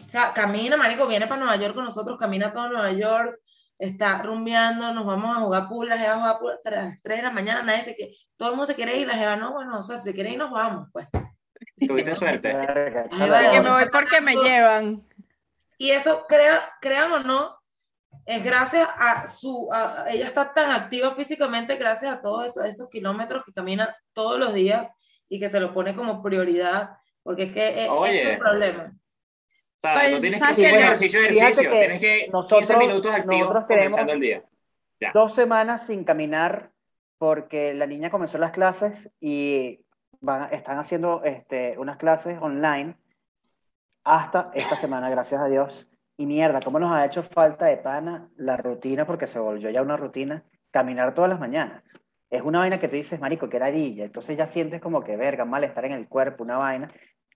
o 0.05 0.09
sea, 0.09 0.33
camina, 0.33 0.75
marico, 0.75 1.07
viene 1.07 1.27
para 1.27 1.41
Nueva 1.41 1.55
York 1.57 1.75
con 1.75 1.85
nosotros, 1.85 2.17
camina 2.17 2.51
todo 2.51 2.69
Nueva 2.69 2.91
York, 2.91 3.39
está 3.77 4.21
rumbeando, 4.21 4.93
nos 4.93 5.05
vamos 5.05 5.37
a 5.37 5.41
jugar 5.41 5.67
pool, 5.67 5.89
la 5.89 5.97
Jeva 5.97 6.15
juega 6.15 6.39
pool 6.39 6.53
hasta 6.53 6.71
las 6.71 7.01
3 7.01 7.17
de 7.17 7.23
la 7.23 7.31
mañana, 7.31 7.63
nadie 7.63 7.83
se 7.83 7.95
que 7.95 8.15
todo 8.35 8.49
el 8.49 8.55
mundo 8.55 8.67
se 8.67 8.75
quiere 8.75 8.97
ir, 8.97 9.07
la 9.07 9.15
Jeva 9.15 9.35
no, 9.35 9.53
bueno, 9.53 9.79
o 9.79 9.83
sea, 9.83 9.97
si 9.97 10.05
se 10.05 10.13
quiere 10.13 10.31
ir, 10.31 10.37
nos 10.37 10.51
vamos, 10.51 10.89
pues. 10.91 11.07
Tuviste 11.87 12.13
suerte. 12.15 12.49
que 12.49 13.61
me 13.61 13.69
voy 13.69 13.85
porque 13.91 14.21
me 14.21 14.35
llevan. 14.35 15.07
Y 15.77 15.91
eso, 15.91 16.25
crean 16.27 17.11
o 17.11 17.19
no, 17.19 17.57
es 18.25 18.43
gracias 18.43 18.87
a 18.95 19.27
su, 19.27 19.69
ella 20.07 20.27
está 20.27 20.53
tan 20.53 20.71
activa 20.71 21.13
físicamente 21.13 21.75
gracias 21.75 22.13
a 22.13 22.21
todos 22.21 22.57
esos, 22.57 22.89
kilómetros 22.89 23.43
que 23.45 23.51
camina 23.51 23.95
todos 24.13 24.39
los 24.39 24.53
días 24.53 24.89
y 25.27 25.39
que 25.39 25.49
se 25.49 25.59
lo 25.59 25.73
pone 25.73 25.95
como 25.95 26.21
prioridad, 26.21 26.91
porque 27.21 27.43
es 27.43 27.51
que 27.51 27.85
es, 27.85 27.89
un 27.89 28.39
problema. 28.39 28.93
O 29.83 29.89
sea, 29.89 30.09
no 30.09 30.19
tienes 30.19 30.41
que 30.41 30.47
hacer 30.47 30.73
ejercicio, 30.73 31.19
ejercicio, 31.19 31.69
tienes 31.71 31.99
que 31.99 32.29
nosotros, 32.31 32.69
15 32.69 32.77
minutos 32.77 33.13
activos 33.13 33.65
comenzando 33.65 34.13
el 34.13 34.19
día. 34.19 34.43
Dos 35.13 35.35
semanas 35.35 35.85
sin 35.85 36.05
caminar 36.05 36.71
porque 37.17 37.73
la 37.73 37.85
niña 37.85 38.09
comenzó 38.09 38.37
las 38.37 38.51
clases 38.51 39.09
y 39.19 39.81
van, 40.21 40.53
están 40.53 40.79
haciendo 40.79 41.23
este, 41.25 41.77
unas 41.77 41.97
clases 41.97 42.37
online 42.41 42.95
hasta 44.05 44.51
esta 44.53 44.77
semana, 44.77 45.09
gracias 45.09 45.41
a 45.41 45.47
Dios 45.47 45.87
y 46.17 46.25
mierda, 46.25 46.59
¿cómo 46.61 46.79
nos 46.79 46.93
ha 46.93 47.05
hecho 47.05 47.23
falta 47.23 47.65
de 47.65 47.77
pana 47.77 48.29
la 48.35 48.57
rutina? 48.57 49.05
Porque 49.05 49.27
se 49.27 49.39
volvió 49.39 49.69
ya 49.69 49.81
una 49.81 49.97
rutina, 49.97 50.43
caminar 50.71 51.13
todas 51.13 51.29
las 51.29 51.39
mañanas. 51.39 51.83
Es 52.29 52.41
una 52.41 52.59
vaina 52.59 52.79
que 52.79 52.87
tú 52.87 52.95
dices, 52.95 53.19
marico, 53.19 53.49
que 53.49 53.57
ardilla. 53.57 54.05
Entonces 54.05 54.37
ya 54.37 54.47
sientes 54.47 54.81
como 54.81 55.03
que, 55.03 55.17
verga, 55.17 55.45
malestar 55.45 55.85
en 55.85 55.93
el 55.93 56.07
cuerpo, 56.07 56.43
una 56.43 56.57
vaina 56.57 56.91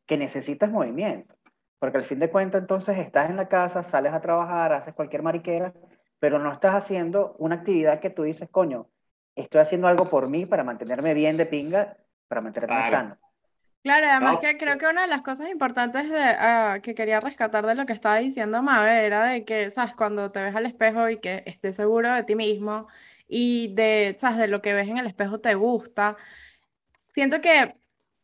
que 0.06 0.18
necesitas 0.18 0.72
movimiento. 0.72 1.36
Porque 1.80 1.98
al 1.98 2.06
fin 2.06 2.20
de 2.20 2.32
cuentas, 2.32 2.62
entonces 2.62 2.98
estás 2.98 3.30
en 3.30 3.36
la 3.36 3.48
casa, 3.48 3.84
sales 3.84 4.13
a 4.13 4.22
trabajar, 4.22 4.74
haces 4.74 4.94
cualquier 4.94 5.22
mariquera, 5.22 5.74
pero 6.20 6.40
no 6.40 6.52
estás 6.52 6.76
haciendo 6.76 7.36
una 7.38 7.56
actividad 7.56 8.00
que 8.00 8.10
tú 8.10 8.24
dices, 8.24 8.50
coño, 8.50 8.88
estoy 9.36 9.62
haciendo 9.62 9.88
algo 9.88 10.10
por 10.10 10.30
mí 10.30 10.46
para 10.46 10.63
mantenerme 10.63 11.13
bien 11.13 11.38
de 11.38 11.46
pinga, 11.46 11.98
para 12.28 12.42
mantenerme 12.42 12.90
sano. 12.90 13.18
Claro, 13.84 14.08
además 14.10 14.40
que 14.42 14.58
creo 14.58 14.78
que 14.78 14.86
una 14.88 15.04
de 15.04 15.08
las 15.08 15.22
cosas 15.22 15.48
importantes 15.50 16.10
de, 16.10 16.20
ah, 16.20 16.80
que 16.84 16.94
quería 16.94 17.22
rescatar 17.22 17.66
de 17.66 17.74
lo 17.76 17.86
que 17.86 17.94
estaba 17.94 18.18
diciendo 18.18 18.62
Mabe 18.62 19.06
era 19.06 19.24
de 19.26 19.46
que, 19.46 19.72
¿sabes? 19.72 19.96
Cuando 19.96 20.30
te 20.32 20.42
ves 20.44 20.54
al 20.56 20.66
espejo 20.66 21.10
y 21.10 21.22
que 21.22 21.44
estés 21.46 21.78
seguro 21.78 22.13
de 22.13 22.24
ti 22.24 22.36
mismo 22.36 22.88
y 23.30 23.74
de, 23.76 24.18
¿sabes? 24.20 24.40
De 24.40 24.48
lo 24.50 24.62
que 24.62 24.74
ves 24.74 24.90
en 24.90 24.98
el 24.98 25.08
espejo 25.08 25.40
te 25.40 25.56
gusta. 25.56 26.18
Siento 27.13 27.42
que 27.42 27.76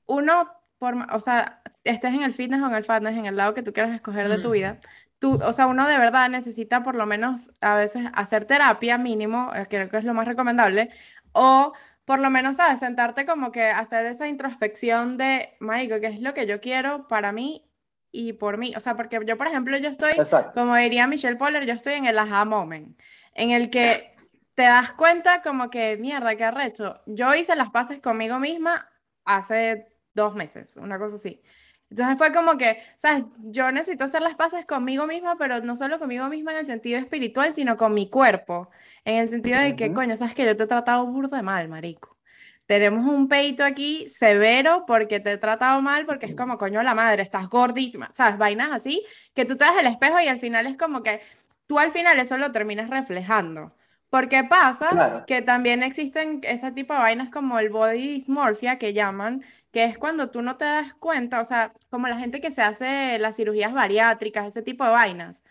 uno, 0.05 0.51
por, 0.77 0.95
o 1.13 1.19
sea, 1.19 1.61
estés 1.83 2.13
en 2.13 2.23
el 2.23 2.33
fitness 2.33 2.61
o 2.61 2.67
en 2.67 2.75
el 2.75 2.85
fatness, 2.85 3.17
en 3.17 3.25
el 3.25 3.37
lado 3.37 3.53
que 3.53 3.63
tú 3.63 3.73
quieras 3.73 3.93
escoger 3.95 4.29
de 4.29 4.39
tu 4.39 4.51
vida, 4.51 4.79
tú, 5.19 5.39
o 5.43 5.51
sea, 5.53 5.67
uno 5.67 5.87
de 5.87 5.97
verdad 5.97 6.29
necesita 6.29 6.83
por 6.83 6.95
lo 6.95 7.05
menos 7.05 7.51
a 7.61 7.75
veces 7.75 8.05
hacer 8.13 8.45
terapia 8.45 8.97
mínimo, 8.97 9.51
eh, 9.55 9.67
creo 9.69 9.89
que 9.89 9.97
es 9.97 10.03
lo 10.03 10.13
más 10.13 10.27
recomendable, 10.27 10.89
o 11.31 11.73
por 12.05 12.19
lo 12.19 12.29
menos, 12.29 12.57
¿sabes? 12.57 12.79
Sentarte 12.79 13.25
como 13.25 13.51
que 13.51 13.63
hacer 13.63 14.05
esa 14.05 14.27
introspección 14.27 15.17
de, 15.17 15.55
marico, 15.59 15.99
¿qué 15.99 16.07
es 16.07 16.19
lo 16.19 16.33
que 16.33 16.45
yo 16.47 16.59
quiero 16.59 17.07
para 17.07 17.31
mí 17.31 17.65
y 18.11 18.33
por 18.33 18.57
mí? 18.57 18.73
O 18.75 18.79
sea, 18.79 18.95
porque 18.95 19.19
yo, 19.25 19.37
por 19.37 19.47
ejemplo, 19.47 19.77
yo 19.77 19.89
estoy, 19.89 20.13
como 20.53 20.75
diría 20.75 21.07
Michelle 21.07 21.37
Poller, 21.37 21.65
yo 21.65 21.73
estoy 21.73 21.93
en 21.93 22.05
el 22.05 22.19
aha 22.19 22.45
moment, 22.45 22.99
en 23.33 23.51
el 23.51 23.69
que 23.69 24.13
te 24.55 24.63
das 24.63 24.93
cuenta 24.93 25.41
como 25.41 25.69
que, 25.69 25.97
mierda, 25.97 26.35
qué 26.35 26.43
arrecho. 26.43 27.01
Yo 27.05 27.33
hice 27.33 27.55
las 27.55 27.71
paces 27.71 28.01
conmigo 28.01 28.39
misma 28.39 28.89
hace 29.25 29.87
dos 30.13 30.35
meses, 30.35 30.75
una 30.77 30.99
cosa 30.99 31.15
así. 31.15 31.41
Entonces 31.89 32.17
fue 32.17 32.33
como 32.33 32.57
que, 32.57 32.81
¿sabes? 32.97 33.23
Yo 33.37 33.71
necesito 33.71 34.03
hacer 34.03 34.21
las 34.21 34.35
paces 34.35 34.65
conmigo 34.65 35.05
misma, 35.05 35.37
pero 35.37 35.61
no 35.61 35.77
solo 35.77 35.99
conmigo 35.99 36.27
misma 36.27 36.51
en 36.51 36.59
el 36.59 36.65
sentido 36.65 36.99
espiritual, 36.99 37.53
sino 37.53 37.77
con 37.77 37.93
mi 37.93 38.09
cuerpo. 38.09 38.69
En 39.05 39.17
el 39.17 39.29
sentido 39.29 39.59
de 39.59 39.75
que, 39.75 39.93
coño, 39.93 40.15
¿sabes 40.15 40.35
que 40.35 40.45
yo 40.45 40.55
te 40.55 40.63
he 40.63 40.67
tratado 40.67 41.05
burda 41.05 41.37
de 41.37 41.43
mal, 41.43 41.67
marico? 41.67 42.17
Tenemos 42.65 43.05
un 43.05 43.27
peito 43.27 43.63
aquí 43.65 44.07
severo 44.09 44.85
porque 44.87 45.19
te 45.19 45.33
he 45.33 45.37
tratado 45.37 45.81
mal, 45.81 46.05
porque 46.05 46.27
es 46.27 46.35
como, 46.35 46.57
coño, 46.57 46.81
la 46.81 46.95
madre, 46.95 47.21
estás 47.21 47.49
gordísima, 47.49 48.11
¿sabes? 48.13 48.37
Vainas 48.37 48.71
así, 48.71 49.05
que 49.33 49.45
tú 49.45 49.57
te 49.57 49.65
das 49.65 49.75
el 49.77 49.87
espejo 49.87 50.19
y 50.21 50.27
al 50.27 50.39
final 50.39 50.65
es 50.67 50.77
como 50.77 51.03
que 51.03 51.21
tú 51.67 51.77
al 51.79 51.91
final 51.91 52.19
eso 52.19 52.37
lo 52.37 52.51
terminas 52.51 52.89
reflejando. 52.89 53.73
Porque 54.09 54.43
pasa 54.43 55.25
que 55.25 55.41
también 55.41 55.81
existen 55.83 56.39
ese 56.43 56.71
tipo 56.71 56.93
de 56.93 56.99
vainas 56.99 57.29
como 57.31 57.59
el 57.59 57.69
body 57.69 58.13
dysmorphia 58.13 58.77
que 58.77 58.93
llaman, 58.93 59.43
que 59.71 59.85
es 59.85 59.97
cuando 59.97 60.29
tú 60.29 60.41
no 60.43 60.55
te 60.55 60.65
das 60.65 60.93
cuenta, 60.95 61.41
o 61.41 61.45
sea, 61.45 61.73
como 61.89 62.07
la 62.07 62.19
gente 62.19 62.39
que 62.39 62.51
se 62.51 62.61
hace 62.61 63.17
las 63.19 63.35
cirugías 63.35 63.73
bariátricas, 63.73 64.47
ese 64.47 64.61
tipo 64.61 64.83
de 64.85 64.91
vainas, 64.91 65.43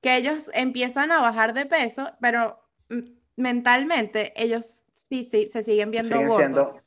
que 0.00 0.16
ellos 0.16 0.50
empiezan 0.54 1.12
a 1.12 1.20
bajar 1.20 1.52
de 1.52 1.66
peso, 1.66 2.12
pero 2.20 2.65
mentalmente 3.36 4.32
ellos 4.36 4.66
sí, 5.08 5.24
sí, 5.24 5.48
se 5.48 5.62
siguen 5.62 5.90
viendo 5.90 6.20
gordos. 6.22 6.82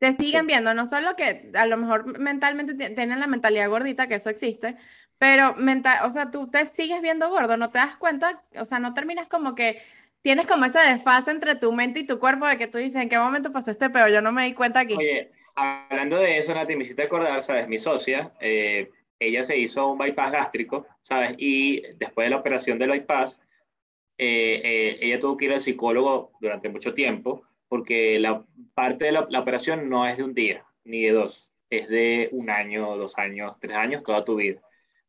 Se 0.00 0.12
siguen 0.14 0.46
viendo, 0.46 0.74
no 0.74 0.86
solo 0.86 1.16
que 1.16 1.50
a 1.54 1.66
lo 1.66 1.76
mejor 1.76 2.18
mentalmente 2.18 2.74
tienen 2.74 3.20
la 3.20 3.26
mentalidad 3.26 3.70
gordita, 3.70 4.06
que 4.06 4.16
eso 4.16 4.28
existe, 4.28 4.76
pero 5.18 5.54
mental, 5.54 6.00
o 6.04 6.10
sea, 6.10 6.30
tú 6.30 6.50
te 6.50 6.66
sigues 6.66 7.00
viendo 7.00 7.30
gordo, 7.30 7.56
no 7.56 7.70
te 7.70 7.78
das 7.78 7.96
cuenta, 7.96 8.42
o 8.58 8.64
sea, 8.64 8.78
no 8.78 8.92
terminas 8.92 9.28
como 9.28 9.54
que 9.54 9.80
tienes 10.20 10.46
como 10.46 10.64
esa 10.64 10.82
desfase 10.82 11.30
entre 11.30 11.54
tu 11.54 11.72
mente 11.72 12.00
y 12.00 12.06
tu 12.06 12.18
cuerpo 12.18 12.46
de 12.46 12.58
que 12.58 12.66
tú 12.66 12.78
dices, 12.78 13.00
¿en 13.00 13.08
qué 13.08 13.18
momento 13.18 13.52
pasó 13.52 13.70
este 13.70 13.90
peo? 13.90 14.08
Yo 14.08 14.20
no 14.20 14.32
me 14.32 14.44
di 14.44 14.54
cuenta 14.54 14.80
aquí. 14.80 14.94
Oye, 14.94 15.30
hablando 15.54 16.18
de 16.18 16.38
eso, 16.38 16.54
Nati, 16.54 16.74
me 16.76 16.82
hiciste 16.82 17.04
acordar, 17.04 17.40
¿sabes? 17.42 17.68
Mi 17.68 17.78
socia, 17.78 18.32
eh, 18.40 18.90
ella 19.18 19.42
se 19.42 19.56
hizo 19.56 19.86
un 19.92 19.98
bypass 19.98 20.32
gástrico, 20.32 20.86
¿sabes? 21.00 21.34
Y 21.38 21.82
después 21.96 22.26
de 22.26 22.30
la 22.30 22.36
operación 22.36 22.78
del 22.78 22.90
bypass, 22.90 23.40
eh, 24.18 24.60
eh, 24.64 24.98
ella 25.00 25.18
tuvo 25.18 25.36
que 25.36 25.46
ir 25.46 25.52
al 25.52 25.60
psicólogo 25.60 26.32
durante 26.40 26.68
mucho 26.68 26.94
tiempo 26.94 27.42
porque 27.68 28.18
la 28.18 28.44
parte 28.74 29.06
de 29.06 29.12
la, 29.12 29.20
operación 29.40 29.88
no 29.88 30.06
es 30.06 30.16
de 30.16 30.24
un 30.24 30.34
día 30.34 30.64
ni 30.84 31.02
de 31.02 31.12
dos, 31.12 31.52
es 31.70 31.88
de 31.88 32.28
un 32.32 32.50
año, 32.50 32.96
dos 32.96 33.18
años, 33.18 33.56
tres 33.58 33.76
años, 33.76 34.02
toda 34.02 34.24
tu 34.24 34.36
vida. 34.36 34.60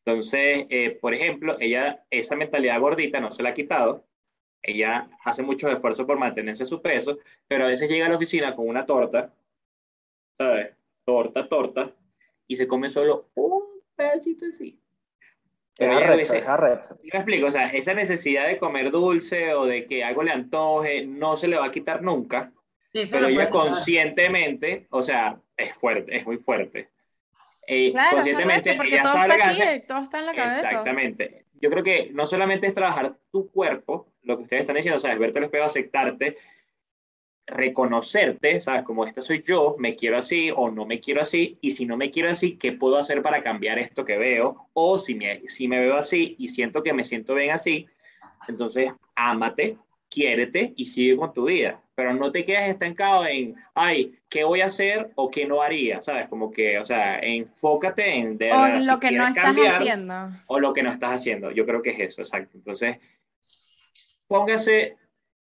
Entonces, 0.05 0.67
por 1.01 1.13
ejemplo, 1.13 1.57
ella 1.59 2.05
esa 2.09 2.35
mentalidad 2.35 2.79
gordita 2.79 3.19
no 3.19 3.31
se 3.31 3.43
la 3.43 3.49
ha 3.49 3.53
quitado, 3.53 4.05
ella 4.67 5.09
hace 5.23 5.43
mucho 5.43 5.69
esfuerzo 5.69 6.07
por 6.07 6.17
mantenerse 6.17 6.65
su 6.65 6.81
peso, 6.81 7.19
pero 7.47 7.65
a 7.65 7.67
veces 7.67 7.89
llega 7.89 8.07
a 8.07 8.09
la 8.09 8.15
oficina 8.15 8.55
con 8.55 8.67
una 8.67 8.85
torta, 8.85 9.31
¿sabes? 10.37 10.75
Torta, 11.03 11.47
torta, 11.47 11.93
y 12.47 12.55
se 12.55 12.67
come 12.67 12.89
solo 12.89 13.29
un 13.35 13.63
pedacito 13.95 14.47
así. 14.47 14.79
Pero 15.77 15.91
a 15.91 16.15
veces, 16.15 16.43
me 17.03 17.19
explico, 17.19 17.47
o 17.47 17.51
sea, 17.51 17.67
esa 17.67 17.93
necesidad 17.93 18.47
de 18.47 18.57
comer 18.57 18.91
dulce 18.91 19.53
o 19.53 19.65
de 19.65 19.85
que 19.85 20.03
algo 20.05 20.23
le 20.23 20.31
antoje 20.31 21.05
no 21.05 21.35
se 21.35 21.49
le 21.49 21.57
va 21.57 21.65
a 21.65 21.71
quitar 21.71 22.01
nunca, 22.01 22.51
pero 23.11 23.27
ella 23.27 23.49
conscientemente, 23.49 24.87
o 24.89 25.03
sea, 25.03 25.37
es 25.57 25.75
fuerte, 25.75 26.15
es 26.15 26.25
muy 26.25 26.37
fuerte. 26.37 26.89
Eh, 27.67 27.93
conscientemente 28.11 28.77
ella 28.85 29.05
sabe 29.05 29.37
que 29.37 29.79
todo 29.81 30.03
está 30.03 30.19
en 30.19 30.25
la 30.27 30.33
cabeza. 30.33 30.69
Exactamente. 30.69 31.45
Yo 31.59 31.69
creo 31.69 31.83
que 31.83 32.09
no 32.13 32.25
solamente 32.25 32.67
es 32.67 32.73
trabajar 32.73 33.15
tu 33.31 33.49
cuerpo, 33.49 34.13
lo 34.23 34.37
que 34.37 34.43
ustedes 34.43 34.61
están 34.61 34.75
diciendo, 34.75 34.99
¿sabes? 34.99 35.19
Verte 35.19 35.39
al 35.39 35.45
espejo, 35.45 35.65
aceptarte, 35.65 36.37
reconocerte, 37.47 38.59
¿sabes? 38.59 38.83
Como 38.83 39.05
este 39.05 39.21
soy 39.21 39.41
yo, 39.41 39.75
me 39.77 39.95
quiero 39.95 40.17
así 40.17 40.51
o 40.55 40.71
no 40.71 40.85
me 40.85 40.99
quiero 40.99 41.21
así, 41.21 41.57
y 41.61 41.71
si 41.71 41.85
no 41.85 41.97
me 41.97 42.09
quiero 42.09 42.29
así, 42.29 42.57
¿qué 42.57 42.71
puedo 42.71 42.97
hacer 42.97 43.21
para 43.21 43.43
cambiar 43.43 43.79
esto 43.79 44.03
que 44.03 44.17
veo? 44.17 44.69
O 44.73 44.97
si 44.97 45.15
me, 45.15 45.41
si 45.47 45.67
me 45.67 45.79
veo 45.79 45.95
así 45.95 46.35
y 46.39 46.49
siento 46.49 46.81
que 46.81 46.93
me 46.93 47.03
siento 47.03 47.35
bien 47.35 47.51
así, 47.51 47.87
entonces 48.47 48.91
ámate, 49.15 49.77
quiérete 50.09 50.73
y 50.75 50.85
sigue 50.85 51.17
con 51.17 51.33
tu 51.33 51.45
vida. 51.45 51.81
Pero 51.93 52.13
no 52.13 52.31
te 52.31 52.43
quedes 52.43 52.69
estancado 52.69 53.25
en, 53.25 53.55
ay, 53.73 54.15
¿qué 54.27 54.43
voy 54.43 54.61
a 54.61 54.65
hacer 54.65 55.11
o 55.15 55.31
qué 55.31 55.45
no 55.45 55.61
haría? 55.61 56.01
¿Sabes? 56.01 56.27
Como 56.27 56.51
que, 56.51 56.77
o 56.77 56.83
sea, 56.83 57.19
enfócate 57.19 58.15
en... 58.15 58.37
De, 58.37 58.51
o 58.51 58.67
lo 58.67 58.99
que 58.99 59.11
no 59.11 59.27
estás 59.27 59.55
haciendo. 59.55 60.29
O 60.47 60.59
lo 60.59 60.73
que 60.73 60.83
no 60.83 60.91
estás 60.91 61.11
haciendo. 61.13 61.51
Yo 61.51 61.65
creo 61.65 61.81
que 61.81 61.91
es 61.91 61.99
eso, 61.99 62.21
exacto. 62.21 62.57
Entonces, 62.57 62.97
póngase 64.27 64.97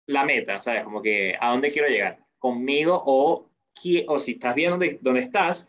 la 0.06 0.24
meta, 0.24 0.60
¿sabes? 0.60 0.84
Como 0.84 1.00
que 1.00 1.36
a 1.40 1.50
dónde 1.50 1.70
quiero 1.70 1.88
llegar, 1.88 2.18
conmigo 2.38 3.00
o, 3.04 3.48
o 4.06 4.18
si 4.18 4.32
estás 4.32 4.54
bien 4.54 4.70
donde, 4.70 4.98
donde 5.00 5.20
estás, 5.20 5.68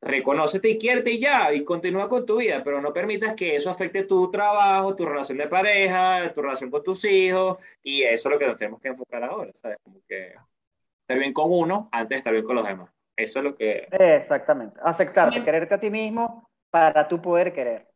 reconócete 0.00 0.68
y 0.68 0.78
quiérete 0.78 1.12
y 1.12 1.18
ya, 1.18 1.52
y 1.52 1.64
continúa 1.64 2.08
con 2.08 2.26
tu 2.26 2.36
vida, 2.36 2.62
pero 2.62 2.80
no 2.80 2.92
permitas 2.92 3.34
que 3.34 3.56
eso 3.56 3.70
afecte 3.70 4.04
tu 4.04 4.30
trabajo, 4.30 4.94
tu 4.94 5.06
relación 5.06 5.38
de 5.38 5.48
pareja, 5.48 6.30
tu 6.32 6.42
relación 6.42 6.70
con 6.70 6.82
tus 6.82 7.04
hijos, 7.04 7.58
y 7.82 8.02
eso 8.02 8.28
es 8.28 8.32
lo 8.32 8.38
que 8.38 8.46
nos 8.46 8.56
tenemos 8.56 8.80
que 8.80 8.88
enfocar 8.88 9.24
ahora, 9.24 9.50
¿sabes? 9.54 9.78
Como 9.82 10.00
que 10.06 10.34
estar 11.00 11.18
bien 11.18 11.32
con 11.32 11.50
uno 11.50 11.88
antes 11.92 12.10
de 12.10 12.16
estar 12.16 12.32
bien 12.32 12.44
con 12.44 12.56
los 12.56 12.66
demás. 12.66 12.90
Eso 13.16 13.38
es 13.38 13.44
lo 13.44 13.54
que... 13.54 13.88
Exactamente, 13.90 14.78
aceptarte, 14.82 15.42
quererte 15.44 15.74
a 15.74 15.80
ti 15.80 15.90
mismo 15.90 16.50
para 16.70 17.06
tú 17.06 17.22
poder 17.22 17.52
querer. 17.52 17.86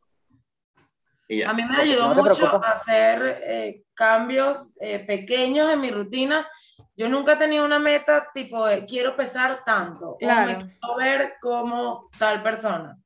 A 1.47 1.53
mí 1.53 1.62
me 1.64 1.77
ayudó 1.77 2.14
mucho 2.14 2.47
a 2.64 2.71
hacer 2.71 3.41
eh, 3.43 3.83
cambios 3.93 4.75
eh, 4.81 4.99
pequeños 5.01 5.71
en 5.71 5.81
mi 5.81 5.91
rutina. 5.91 6.49
Yo 6.97 7.09
nunca 7.09 7.35
he 7.35 7.37
tenido 7.37 7.64
una 7.64 7.79
meta 7.79 8.29
tipo 8.33 8.67
de 8.67 8.87
quiero 8.87 9.14
pesar 9.14 9.62
tanto 9.64 10.12
o 10.12 10.19
me 10.21 10.57
quiero 10.57 10.97
ver 10.97 11.35
como 11.41 12.09
tal 12.19 12.43
persona. 12.43 12.97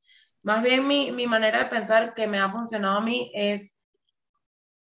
Más 0.43 0.63
bien 0.63 0.87
mi, 0.87 1.11
mi, 1.11 1.27
manera 1.27 1.59
de 1.59 1.65
pensar 1.67 2.15
que 2.15 2.27
me 2.27 2.39
ha 2.39 2.51
funcionado 2.51 2.99
a 2.99 3.01
mí 3.01 3.31
es 3.35 3.77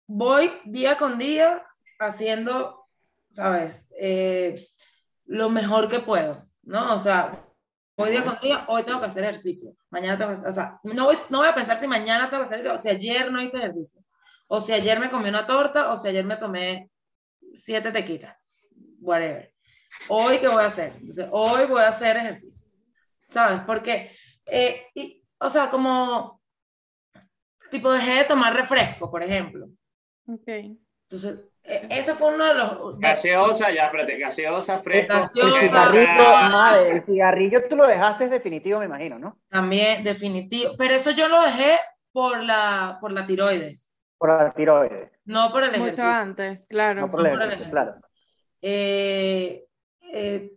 voy 0.07 0.53
día 0.65 0.99
con 0.99 1.19
día 1.19 1.67
haciendo, 1.99 2.87
¿sabes? 3.31 3.89
Eh, 3.99 4.55
lo 5.25 5.49
mejor 5.49 5.89
que 5.89 6.01
puedo, 6.01 6.37
¿no? 6.63 6.95
O 6.95 6.99
sea, 6.99 7.47
Hoy 7.97 8.11
día 8.11 8.25
con 8.25 8.39
día, 8.41 8.65
hoy 8.69 8.83
tengo 8.85 9.01
que 9.01 9.07
hacer 9.07 9.25
ejercicio. 9.25 9.77
Mañana 9.91 10.17
tengo 10.17 10.31
que 10.31 10.37
hacer, 10.37 10.49
o 10.49 10.53
sea, 10.53 10.81
no 10.83 11.05
voy, 11.05 11.17
no 11.29 11.39
voy 11.39 11.49
a 11.49 11.55
pensar 11.55 11.79
si 11.79 11.87
mañana 11.87 12.31
tengo 12.31 12.43
que 12.43 12.47
hacer 12.47 12.61
ejercicio, 12.61 12.79
o 12.79 12.83
si 12.83 12.89
ayer 12.89 13.31
no 13.31 13.43
hice 13.43 13.59
ejercicio, 13.59 14.03
o 14.49 14.61
si 14.61 14.73
ayer 14.73 14.99
me 14.99 15.11
comí 15.11 15.29
una 15.29 15.47
torta, 15.47 15.91
o 15.93 15.97
si 15.97 16.09
ayer 16.09 16.25
me 16.25 16.37
tomé 16.37 16.91
siete 17.53 17.93
tequilas, 17.93 18.47
whatever. 19.01 19.53
Hoy, 20.09 20.39
¿qué 20.39 20.49
voy 20.49 20.63
a 20.63 20.69
hacer? 20.69 20.95
Entonces, 20.95 21.29
hoy 21.31 21.67
voy 21.67 21.83
a 21.83 21.89
hacer 21.89 22.17
ejercicio, 22.17 22.73
¿sabes? 23.29 23.61
Porque, 23.67 24.17
eh, 24.47 24.87
y, 24.95 25.23
o 25.39 25.51
sea, 25.51 25.69
como, 25.69 26.41
tipo, 27.71 27.93
dejé 27.93 28.15
de 28.15 28.25
tomar 28.25 28.55
refresco, 28.55 29.11
por 29.11 29.23
ejemplo. 29.23 29.69
Ok. 30.27 30.49
Entonces, 30.49 31.52
e, 31.65 31.87
ese 31.91 32.15
fue 32.15 32.35
uno 32.35 32.45
de 32.45 32.55
los. 32.55 32.99
Gaseosa, 32.99 33.71
ya, 33.71 33.85
espérate, 33.85 34.19
gaseosa, 34.19 34.79
fresco. 34.79 35.15
Gaseosa, 35.15 35.57
el 35.57 35.69
cigarrillo, 35.69 36.51
madre, 36.51 36.91
el 36.91 37.05
cigarrillo 37.05 37.69
tú 37.69 37.77
lo 37.77 37.87
dejaste 37.87 38.29
definitivo, 38.29 38.81
me 38.81 38.87
imagino, 38.87 39.19
¿no? 39.19 39.39
También, 39.49 40.03
definitivo. 40.03 40.73
Pero 40.77 40.95
eso 40.95 41.11
yo 41.13 41.29
lo 41.29 41.43
dejé 41.43 41.79
por 42.13 42.43
la, 42.43 42.99
por 43.01 43.13
la 43.13 43.27
tiroides. 43.27 43.93
Por 44.19 44.29
la 44.31 44.53
tiroides. 44.53 45.11
No 45.25 45.51
por 45.53 45.65
el 45.65 45.75
ejercicio. 45.75 46.05
Mucho 46.05 46.17
antes, 46.17 46.65
claro. 46.69 47.03
No 47.03 47.11
por 47.11 47.27
el 47.27 47.35
ejercicio, 47.35 47.71
claro. 47.71 47.93
Eh, 48.61 49.65
eh, 50.13 50.51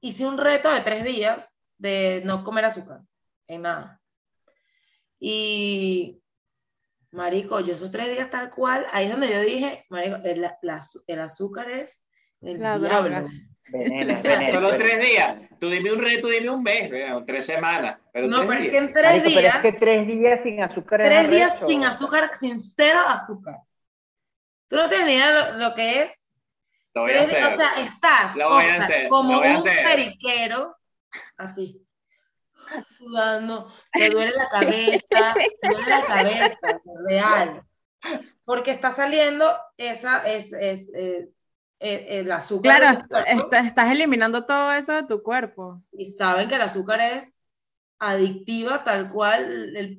hice 0.00 0.26
un 0.26 0.38
reto 0.38 0.70
de 0.70 0.80
tres 0.80 1.04
días 1.04 1.54
de 1.78 2.22
no 2.24 2.44
comer 2.44 2.64
azúcar 2.66 3.00
en 3.46 3.62
nada. 3.62 4.00
Y 5.18 6.20
Marico, 7.16 7.60
yo 7.60 7.74
esos 7.74 7.90
tres 7.90 8.10
días 8.10 8.30
tal 8.30 8.50
cual, 8.50 8.86
ahí 8.92 9.06
es 9.06 9.10
donde 9.10 9.30
yo 9.30 9.40
dije, 9.40 9.86
Marico, 9.88 10.16
el, 10.22 11.20
azúcar 11.20 11.70
es 11.70 12.06
el 12.42 12.58
diablo. 12.58 13.28
Solo 14.52 14.76
tres 14.76 15.00
días. 15.00 15.40
Tú 15.58 15.70
dime 15.70 15.92
un 15.92 15.98
reto, 15.98 16.28
dime 16.28 16.50
un 16.50 16.62
mes, 16.62 16.90
tres 17.26 17.46
semanas. 17.46 17.98
Pero 18.12 18.28
no, 18.28 18.46
pero 18.46 18.60
es 18.60 18.68
que 18.68 18.78
en 18.78 18.92
tres 18.92 19.24
días. 19.24 19.34
Pero 19.34 19.48
es 19.48 19.56
que 19.62 19.72
tres 19.72 20.06
días 20.06 20.40
sin 20.42 20.62
azúcar. 20.62 21.02
Tres 21.02 21.30
días 21.30 21.58
sin 21.66 21.84
azúcar, 21.84 22.30
sin 22.38 22.60
cero 22.60 23.00
azúcar. 23.06 23.56
Tú 24.68 24.76
no 24.76 24.88
tienes 24.88 25.06
ni 25.06 25.14
idea 25.14 25.52
lo, 25.52 25.74
que 25.74 26.02
es. 26.02 26.22
Lo 26.94 27.02
voy 27.02 27.12
a 27.12 27.22
hacer. 27.22 27.44
O 27.44 27.56
sea, 27.56 27.70
estás 27.82 28.36
lo 28.36 28.50
voy 28.50 28.64
a 28.64 28.74
hacer. 28.74 29.08
como 29.08 29.38
un 29.38 29.64
periquero, 29.64 30.76
así, 31.38 31.85
sudando, 32.88 33.72
te 33.92 34.10
duele 34.10 34.32
la 34.36 34.48
cabeza, 34.48 35.34
te 35.60 35.68
duele 35.68 35.90
la 35.90 36.04
cabeza, 36.04 36.80
real. 37.08 37.62
Porque 38.44 38.70
está 38.70 38.92
saliendo 38.92 39.52
esa, 39.76 40.26
es, 40.28 40.52
es, 40.52 40.92
eh, 40.94 41.28
eh, 41.80 42.06
el 42.10 42.30
azúcar. 42.30 42.78
Claro, 42.78 43.66
estás 43.66 43.90
eliminando 43.90 44.44
todo 44.44 44.72
eso 44.72 44.92
de 44.92 45.02
tu 45.04 45.22
cuerpo. 45.22 45.82
Y 45.92 46.06
saben 46.06 46.48
que 46.48 46.54
el 46.54 46.62
azúcar 46.62 47.00
es 47.00 47.32
adictiva 47.98 48.84
tal 48.84 49.10
cual 49.10 49.74
el, 49.74 49.98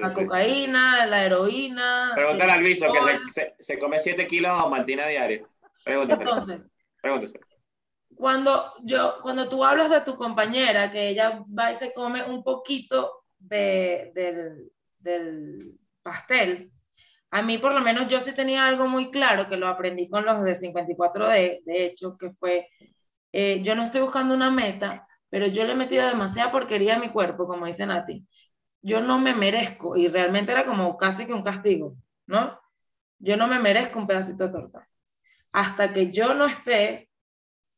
la 0.00 0.12
cocaína, 0.12 1.06
la 1.06 1.24
heroína. 1.24 2.12
Pregúntale 2.14 2.52
al 2.52 2.62
Viso 2.62 2.86
que 2.92 3.30
se, 3.30 3.54
se, 3.58 3.78
come 3.78 3.98
7 3.98 4.26
kilos 4.26 4.62
de 4.62 4.70
Martina 4.70 5.06
diario. 5.06 5.48
Pregúntale. 5.84 6.22
Entonces, 6.22 6.70
Pregúntese. 7.00 7.40
Cuando, 8.20 8.70
yo, 8.84 9.16
cuando 9.22 9.48
tú 9.48 9.64
hablas 9.64 9.90
de 9.90 10.02
tu 10.02 10.16
compañera, 10.16 10.92
que 10.92 11.08
ella 11.08 11.42
va 11.58 11.72
y 11.72 11.74
se 11.74 11.92
come 11.92 12.22
un 12.22 12.42
poquito 12.44 13.24
de, 13.38 14.12
del, 14.14 14.70
del 14.98 15.78
pastel, 16.02 16.70
a 17.30 17.42
mí 17.42 17.58
por 17.58 17.72
lo 17.72 17.80
menos 17.80 18.08
yo 18.08 18.20
sí 18.20 18.32
tenía 18.34 18.66
algo 18.66 18.88
muy 18.88 19.10
claro, 19.10 19.48
que 19.48 19.56
lo 19.56 19.68
aprendí 19.68 20.08
con 20.08 20.24
los 20.26 20.42
de 20.42 20.54
54D, 20.54 21.62
de 21.64 21.84
hecho, 21.86 22.16
que 22.18 22.30
fue, 22.30 22.68
eh, 23.32 23.62
yo 23.62 23.74
no 23.74 23.84
estoy 23.84 24.02
buscando 24.02 24.34
una 24.34 24.50
meta, 24.50 25.06
pero 25.30 25.46
yo 25.46 25.64
le 25.64 25.72
he 25.72 25.76
metido 25.76 26.06
demasiada 26.08 26.50
porquería 26.52 26.96
a 26.96 27.00
mi 27.00 27.10
cuerpo, 27.10 27.46
como 27.46 27.66
dicen 27.66 27.90
a 27.90 28.04
ti. 28.06 28.26
Yo 28.82 29.00
no 29.02 29.18
me 29.18 29.34
merezco, 29.34 29.96
y 29.96 30.08
realmente 30.08 30.52
era 30.52 30.66
como 30.66 30.96
casi 30.98 31.26
que 31.26 31.34
un 31.34 31.42
castigo, 31.42 31.96
¿no? 32.26 32.60
Yo 33.18 33.36
no 33.36 33.48
me 33.48 33.60
merezco 33.60 33.98
un 33.98 34.06
pedacito 34.06 34.46
de 34.46 34.52
torta. 34.52 34.88
Hasta 35.52 35.92
que 35.92 36.10
yo 36.12 36.34
no 36.34 36.46
esté 36.46 37.09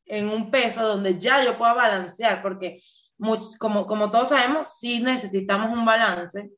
en 0.05 0.29
un 0.29 0.51
peso 0.51 0.85
donde 0.87 1.19
ya 1.19 1.43
yo 1.43 1.57
pueda 1.57 1.73
balancear, 1.73 2.41
porque 2.41 2.81
como, 3.59 3.85
como 3.85 4.11
todos 4.11 4.29
sabemos, 4.29 4.79
sí 4.79 5.01
necesitamos 5.01 5.71
un 5.71 5.85
balance, 5.85 6.49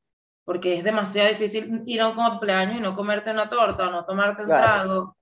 porque 0.43 0.75
es 0.75 0.83
demasiado 0.83 1.29
difícil 1.29 1.83
ir 1.85 2.01
a 2.01 2.07
un 2.07 2.15
cumpleaños 2.15 2.77
y 2.77 2.79
no 2.79 2.95
comerte 2.95 3.31
una 3.31 3.49
torta 3.49 3.87
o 3.87 3.91
no 3.91 4.05
tomarte 4.05 4.43
un 4.43 4.47
trago, 4.49 5.17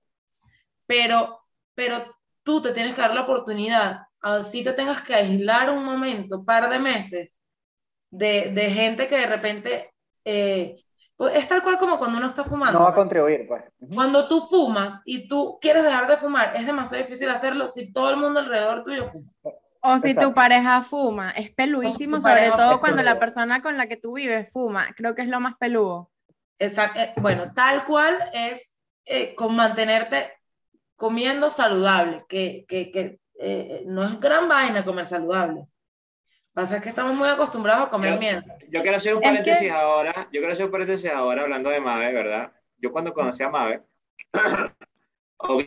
pero, 0.86 1.44
pero 1.74 2.04
tú 2.42 2.60
te 2.60 2.72
tienes 2.72 2.94
que 2.94 3.00
dar 3.00 3.14
la 3.14 3.22
oportunidad, 3.22 4.02
así 4.20 4.64
te 4.64 4.72
tengas 4.72 5.02
que 5.02 5.14
aislar 5.14 5.70
un 5.70 5.84
momento, 5.84 6.44
par 6.44 6.70
de 6.70 6.78
meses, 6.78 7.42
de, 8.10 8.50
de 8.52 8.70
gente 8.70 9.08
que 9.08 9.18
de 9.18 9.26
repente... 9.26 9.90
Eh, 10.24 10.83
es 11.32 11.46
tal 11.46 11.62
cual 11.62 11.78
como 11.78 11.98
cuando 11.98 12.18
uno 12.18 12.26
está 12.26 12.44
fumando. 12.44 12.78
No 12.78 12.84
va 12.84 12.90
a 12.90 12.94
contribuir, 12.94 13.46
pues. 13.46 13.62
Cuando 13.94 14.26
tú 14.26 14.42
fumas 14.42 15.00
y 15.04 15.28
tú 15.28 15.58
quieres 15.60 15.84
dejar 15.84 16.08
de 16.08 16.16
fumar, 16.16 16.52
es 16.56 16.66
demasiado 16.66 17.02
difícil 17.02 17.28
hacerlo 17.30 17.68
si 17.68 17.92
todo 17.92 18.10
el 18.10 18.16
mundo 18.16 18.40
alrededor 18.40 18.82
tuyo 18.82 19.10
fuma. 19.10 19.30
O 19.86 19.98
si 19.98 20.14
tu 20.14 20.32
pareja 20.32 20.80
fuma, 20.82 21.30
es 21.32 21.50
peluísimo, 21.50 22.20
sobre 22.20 22.50
todo 22.50 22.80
cuando 22.80 23.02
la 23.02 23.18
persona 23.18 23.60
con 23.60 23.76
la 23.76 23.86
que 23.86 23.98
tú 23.98 24.14
vives 24.14 24.50
fuma, 24.50 24.88
creo 24.96 25.14
que 25.14 25.22
es 25.22 25.28
lo 25.28 25.40
más 25.40 25.56
peludo. 25.58 26.10
Exacto, 26.58 26.98
eh, 26.98 27.12
bueno, 27.18 27.52
tal 27.54 27.84
cual 27.84 28.18
es 28.32 28.76
eh, 29.04 29.34
con 29.34 29.54
mantenerte 29.54 30.32
comiendo 30.96 31.50
saludable, 31.50 32.24
que, 32.28 32.64
que, 32.66 32.90
que 32.90 33.20
eh, 33.38 33.82
no 33.86 34.04
es 34.04 34.18
gran 34.20 34.48
vaina 34.48 34.84
comer 34.84 35.04
saludable. 35.04 35.66
Pasa 36.54 36.80
que 36.80 36.90
estamos 36.90 37.14
muy 37.14 37.28
acostumbrados 37.28 37.88
a 37.88 37.90
comer 37.90 38.16
mierda. 38.16 38.56
Yo 38.68 38.80
quiero 38.80 38.96
hacer 38.96 39.16
un 39.16 39.20
paréntesis 39.20 39.70
ahora, 39.72 40.28
yo 40.32 40.40
quiero 40.40 40.52
hacer 40.52 40.66
un 40.66 40.70
paréntesis 40.70 41.10
ahora 41.10 41.42
hablando 41.42 41.68
de 41.68 41.80
Mabe, 41.80 42.12
¿verdad? 42.12 42.52
Yo 42.78 42.92
cuando 42.92 43.12
conocí 43.12 43.42
a 43.42 43.50
Mabe, 43.50 43.82
ok, 45.36 45.64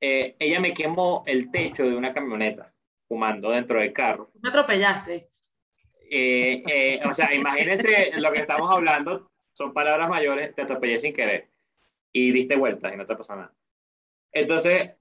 ella 0.00 0.58
me 0.58 0.72
quemó 0.72 1.22
el 1.26 1.50
techo 1.50 1.84
de 1.84 1.94
una 1.94 2.14
camioneta 2.14 2.72
fumando 3.06 3.50
dentro 3.50 3.78
del 3.78 3.92
carro. 3.92 4.30
Me 4.40 4.48
atropellaste. 4.48 5.28
Eh, 6.10 6.62
eh, 6.66 7.00
o 7.04 7.12
sea, 7.12 7.34
imagínense 7.34 8.12
lo 8.16 8.32
que 8.32 8.40
estamos 8.40 8.70
hablando, 8.74 9.30
son 9.52 9.74
palabras 9.74 10.08
mayores, 10.08 10.54
te 10.54 10.62
atropellé 10.62 10.98
sin 10.98 11.12
querer 11.12 11.50
y 12.10 12.32
diste 12.32 12.56
vueltas 12.56 12.92
y 12.92 12.96
no 12.96 13.06
te 13.06 13.16
pasó 13.16 13.36
nada. 13.36 13.52
Entonces, 14.32 14.92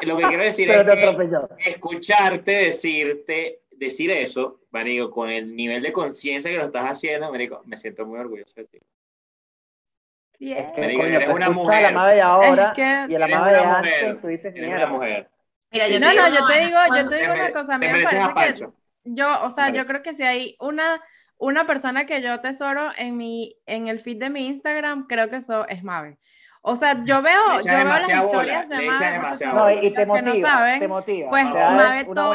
lo 0.00 0.16
que 0.16 0.28
quiero 0.28 0.44
decir 0.44 0.70
es 0.70 0.84
que 0.84 1.70
escucharte 1.70 2.52
decirte, 2.52 3.62
decir 3.78 4.10
eso, 4.10 4.60
Marico, 4.70 5.10
con 5.10 5.30
el 5.30 5.54
nivel 5.54 5.82
de 5.82 5.92
conciencia 5.92 6.50
que 6.50 6.56
lo 6.56 6.66
estás 6.66 6.84
haciendo, 6.84 7.30
Marico, 7.30 7.62
me 7.64 7.76
siento 7.76 8.06
muy 8.06 8.18
orgulloso 8.18 8.54
de 8.56 8.64
ti. 8.64 8.78
Yeah. 10.38 10.72
eres 10.76 11.28
una 11.28 11.50
mujer. 11.50 11.92
La 11.92 12.06
de 12.06 12.20
ahora 12.20 12.72
y 13.08 13.12
la 13.12 13.26
madre 13.26 13.56
de 13.56 13.64
antes, 13.64 14.20
tú 14.20 14.28
dices, 14.28 14.54
una 14.56 14.86
mujer. 14.86 15.28
Mira, 15.70 15.88
yo 15.88 16.00
no, 16.00 16.14
no, 16.14 16.28
yo 16.28 16.46
te 16.46 16.60
digo, 16.60 16.78
yo 16.96 17.08
te 17.08 17.16
digo 17.16 17.32
una 17.34 17.52
cosa, 17.52 17.74
a 17.74 17.78
mí 17.78 17.86
me 17.86 17.92
parece 17.92 18.54
que 18.56 18.68
yo, 19.04 19.42
o 19.42 19.50
sea, 19.50 19.70
yo 19.70 19.86
creo 19.86 20.02
que 20.02 20.14
si 20.14 20.22
hay 20.22 20.56
una, 20.60 21.02
una 21.36 21.66
persona 21.66 22.06
que 22.06 22.22
yo 22.22 22.32
atesoro 22.32 22.90
en 22.96 23.16
mi, 23.16 23.56
en 23.66 23.88
el 23.88 24.00
feed 24.00 24.18
de 24.18 24.30
mi 24.30 24.46
Instagram, 24.46 25.06
creo 25.06 25.28
que 25.28 25.36
eso 25.36 25.66
es 25.68 25.82
Mave. 25.82 26.18
O 26.62 26.76
sea, 26.76 27.04
yo 27.04 27.22
veo, 27.22 27.60
yo 27.60 27.74
veo 27.74 27.84
las 27.84 28.08
historias 28.08 28.68
de 28.68 28.76
Mave, 28.82 29.46
no, 29.52 29.70
y 29.82 29.90
te 29.92 30.06
motiva, 30.06 30.34
no 30.34 30.46
saben, 30.46 30.80
te 30.80 30.88
motiva. 30.88 31.30
Pues 31.30 31.44
Mave, 31.44 32.04
todo, 32.04 32.34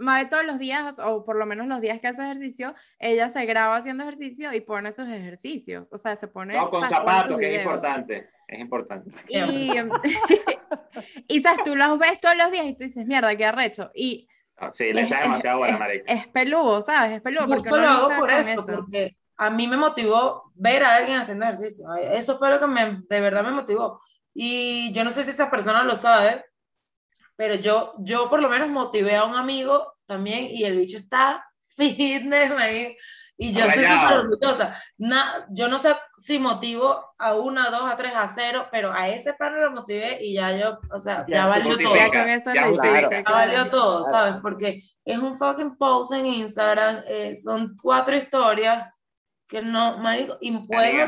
Mave 0.00 0.26
todos 0.26 0.44
los 0.44 0.58
días, 0.58 0.98
o 0.98 1.24
por 1.24 1.36
lo 1.36 1.46
menos 1.46 1.66
los 1.66 1.80
días 1.80 2.00
que 2.00 2.08
hace 2.08 2.22
ejercicio, 2.22 2.74
ella 2.98 3.28
se 3.28 3.44
graba 3.44 3.76
haciendo 3.76 4.02
ejercicio 4.02 4.52
y 4.52 4.60
pone 4.60 4.92
sus 4.92 5.06
ejercicios. 5.08 5.88
O 5.92 5.98
sea, 5.98 6.16
se 6.16 6.26
pone. 6.26 6.56
No, 6.56 6.70
con 6.70 6.84
zapatos, 6.84 7.38
que 7.38 7.54
es 7.54 7.62
importante. 7.62 8.30
Es 8.48 8.58
importante. 8.58 9.10
Y, 9.28 9.36
y 11.28 11.40
sabes, 11.40 11.64
tú 11.64 11.76
los 11.76 11.98
ves 11.98 12.18
todos 12.20 12.36
los 12.36 12.50
días 12.50 12.66
y 12.66 12.76
tú 12.76 12.84
dices, 12.84 13.06
mierda, 13.06 13.36
qué 13.36 13.44
arrecho. 13.44 13.90
Y. 13.94 14.26
Ah, 14.56 14.70
sí, 14.70 14.92
le 14.92 15.02
echa 15.02 15.20
demasiado 15.20 15.58
buena, 15.58 15.78
marica. 15.78 16.12
Es, 16.12 16.26
peludo, 16.28 16.82
¿sabes? 16.82 17.16
Es 17.16 17.22
peludo. 17.22 17.46
Justo 17.46 17.76
lo 17.76 17.88
hago 17.88 18.08
por 18.18 18.30
eso, 18.30 18.66
porque 18.66 19.16
a 19.36 19.50
mí 19.50 19.66
me 19.68 19.76
motivó 19.76 20.52
ver 20.54 20.82
a 20.82 20.96
alguien 20.96 21.18
haciendo 21.18 21.44
ejercicio. 21.44 21.86
Eso 21.94 22.38
fue 22.38 22.50
lo 22.50 22.58
que 22.58 22.66
me, 22.66 23.02
de 23.08 23.20
verdad 23.20 23.44
me 23.44 23.52
motivó. 23.52 24.00
Y 24.34 24.92
yo 24.92 25.04
no 25.04 25.10
sé 25.10 25.24
si 25.24 25.30
esa 25.30 25.50
persona 25.50 25.82
lo 25.82 25.96
sabe, 25.96 26.44
pero 27.40 27.54
yo, 27.54 27.94
yo 28.00 28.28
por 28.28 28.42
lo 28.42 28.50
menos 28.50 28.68
motivé 28.68 29.16
a 29.16 29.24
un 29.24 29.34
amigo 29.34 29.94
también 30.04 30.48
y 30.50 30.64
el 30.64 30.76
bicho 30.76 30.98
está 30.98 31.42
fitness, 31.74 32.52
y 33.38 33.54
yo 33.54 33.64
estoy 33.64 33.86
súper 33.86 34.18
orgullosa. 34.18 34.82
yo 35.48 35.68
no 35.68 35.78
sé 35.78 35.96
si 36.18 36.38
motivo 36.38 37.02
a 37.16 37.36
una, 37.36 37.70
dos, 37.70 37.90
a 37.90 37.96
tres, 37.96 38.12
a 38.14 38.28
cero, 38.28 38.68
pero 38.70 38.92
a 38.92 39.08
ese 39.08 39.32
par 39.32 39.52
lo 39.52 39.70
motivé 39.70 40.18
y 40.20 40.34
ya 40.34 40.54
yo, 40.54 40.80
o 40.92 41.00
sea, 41.00 41.24
ya, 41.28 41.46
valió 41.46 41.78
todo. 41.78 41.94
Ya, 41.96 43.22
valió 43.24 43.70
todo, 43.70 44.04
¿sabes? 44.04 44.34
Porque 44.42 44.82
es 45.02 45.16
un 45.16 45.34
fucking 45.34 45.78
post 45.78 46.12
en 46.12 46.26
Instagram, 46.26 47.04
eh, 47.08 47.36
son 47.36 47.74
cuatro 47.80 48.14
historias 48.14 48.98
que 49.48 49.62
no, 49.62 49.96
marico, 49.96 50.36
y 50.42 50.50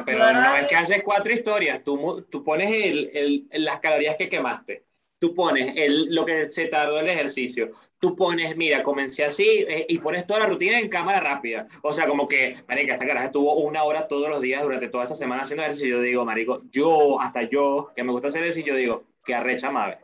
pero 0.07 0.33
no 0.33 0.55
es 0.55 0.67
que 0.67 0.77
haces 0.77 1.03
cuatro 1.05 1.31
historias, 1.31 1.85
tú, 1.85 2.27
tú 2.31 2.43
pones 2.43 2.71
el, 2.71 3.11
el, 3.13 3.65
las 3.65 3.81
calorías 3.81 4.17
que 4.17 4.31
quemaste 4.31 4.87
tú 5.23 5.33
pones 5.37 5.73
el, 5.77 6.13
lo 6.13 6.25
que 6.25 6.51
se 6.51 6.67
tardó 6.67 6.99
el 6.99 7.09
ejercicio, 7.09 7.71
tú 8.01 8.17
pones, 8.17 8.57
mira, 8.57 8.83
comencé 8.83 9.25
así 9.25 9.65
eh, 9.69 9.87
y 9.89 9.99
pones 9.99 10.27
toda 10.27 10.41
la 10.41 10.47
rutina 10.47 10.81
en 10.81 10.89
cámara 10.89 11.21
rápida. 11.21 11.69
O 11.83 11.93
sea, 11.93 12.09
como 12.09 12.27
que, 12.27 12.57
marica, 12.67 12.95
esta 12.95 13.07
caraja 13.07 13.27
estuvo 13.27 13.55
una 13.55 13.85
hora 13.85 14.09
todos 14.09 14.29
los 14.29 14.41
días 14.41 14.65
durante 14.65 14.89
toda 14.89 15.05
esta 15.05 15.15
semana 15.15 15.43
haciendo 15.43 15.63
ejercicio. 15.63 15.91
Yo 15.91 16.03
digo, 16.03 16.25
marico, 16.25 16.63
yo, 16.73 17.21
hasta 17.21 17.45
yo, 17.45 17.93
que 17.95 18.03
me 18.03 18.11
gusta 18.11 18.29
hacer 18.29 18.43
ejercicio, 18.43 18.73
yo 18.73 18.79
digo, 18.81 19.05
que 19.25 19.33
arrecha 19.33 19.71
madre. 19.71 20.01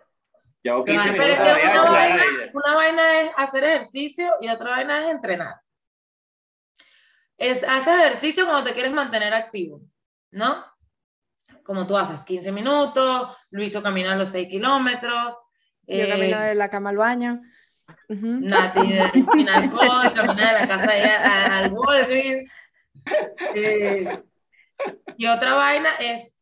Yo 0.62 0.74
hago 0.74 0.84
15 0.84 1.10
minutos 1.10 1.36
una, 1.36 1.90
vaina, 1.90 2.24
una 2.52 2.74
vaina 2.76 3.20
es 3.20 3.32
hacer 3.36 3.64
ejercicio 3.64 4.30
y 4.40 4.48
otra 4.50 4.70
vaina 4.70 5.04
es 5.04 5.10
entrenar. 5.10 5.54
Es, 7.36 7.64
hacer 7.64 7.98
ejercicio 7.98 8.44
cuando 8.44 8.62
te 8.62 8.72
quieres 8.72 8.92
mantener 8.92 9.34
activo, 9.34 9.80
¿no? 10.30 10.64
Como 11.68 11.86
tú 11.86 11.98
haces, 11.98 12.24
15 12.24 12.50
minutos, 12.50 13.36
Luiso 13.50 13.82
camina 13.82 14.16
los 14.16 14.30
6 14.30 14.48
kilómetros. 14.48 15.38
Yo 15.86 16.02
eh, 16.04 16.08
camino 16.08 16.40
de 16.40 16.54
la 16.54 16.70
cama 16.70 16.88
al 16.88 16.96
baño. 16.96 17.42
Nati 18.08 18.80
sin 19.34 19.48
alcohol, 19.50 20.10
camina 20.14 20.46
de 20.46 20.60
la 20.60 20.66
casa 20.66 21.58
al 21.58 21.70
Walgreens. 21.70 22.50
Eh, 23.54 24.22
y 25.18 25.26
otra 25.26 25.56
vaina 25.56 25.90
es 26.00 26.34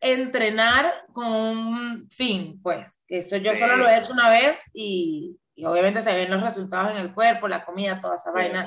entrenar 0.00 0.90
con 1.12 1.26
un 1.26 2.08
fin, 2.08 2.58
pues. 2.62 3.04
Eso 3.06 3.36
yo 3.36 3.54
solo 3.56 3.76
lo 3.76 3.86
he 3.86 3.98
hecho 3.98 4.14
una 4.14 4.30
vez 4.30 4.62
y, 4.72 5.38
y, 5.54 5.66
obviamente 5.66 6.00
se 6.00 6.14
ven 6.14 6.30
los 6.30 6.42
resultados 6.42 6.92
en 6.92 7.02
el 7.02 7.12
cuerpo, 7.12 7.48
la 7.48 7.66
comida, 7.66 8.00
toda 8.00 8.16
esa 8.16 8.32
vaina. 8.32 8.66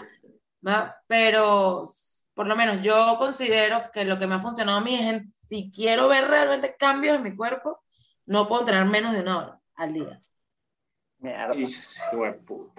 ¿va? 0.65 0.95
Pero 1.07 1.85
por 2.33 2.47
lo 2.47 2.55
menos 2.55 2.83
yo 2.83 3.15
considero 3.17 3.91
que 3.91 4.05
lo 4.05 4.17
que 4.17 4.27
me 4.27 4.35
ha 4.35 4.39
funcionado 4.39 4.79
a 4.79 4.83
mí 4.83 4.95
es 4.95 5.23
si 5.35 5.71
quiero 5.71 6.07
ver 6.07 6.27
realmente 6.27 6.75
cambios 6.77 7.17
en 7.17 7.23
mi 7.23 7.35
cuerpo, 7.35 7.83
no 8.25 8.47
puedo 8.47 8.61
entrenar 8.61 8.87
menos 8.87 9.13
de 9.13 9.19
una 9.19 9.37
hora 9.37 9.59
al 9.75 9.93
día. 9.93 10.21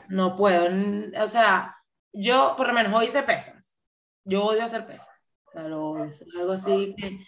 No 0.09 0.37
puedo. 0.37 0.67
O 1.23 1.29
sea, 1.29 1.77
yo 2.13 2.55
por 2.57 2.67
lo 2.69 2.75
menos 2.75 2.93
hoy 2.93 3.07
hice 3.07 3.23
pesas. 3.23 3.81
Yo 4.25 4.45
odio 4.45 4.65
hacer 4.65 4.87
pesas. 4.87 5.09
Pero 5.53 6.05
es 6.05 6.25
algo 6.37 6.53
así 6.53 6.95
que, 6.99 7.21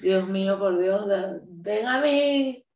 Dios 0.00 0.26
mío, 0.28 0.58
por 0.58 0.78
Dios, 0.78 1.06
ven 1.46 1.86
a 1.86 2.00
mí. 2.00 2.66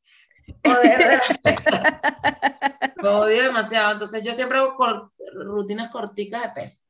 Poder 0.62 0.98
de 0.98 1.16
las 1.16 1.38
pesas. 1.38 1.80
Lo 2.96 3.20
odio 3.20 3.42
demasiado. 3.42 3.92
Entonces 3.92 4.22
yo 4.22 4.34
siempre 4.34 4.58
hago 4.58 5.10
rutinas 5.32 5.90
corticas 5.90 6.42
de 6.42 6.48
pesas. 6.50 6.87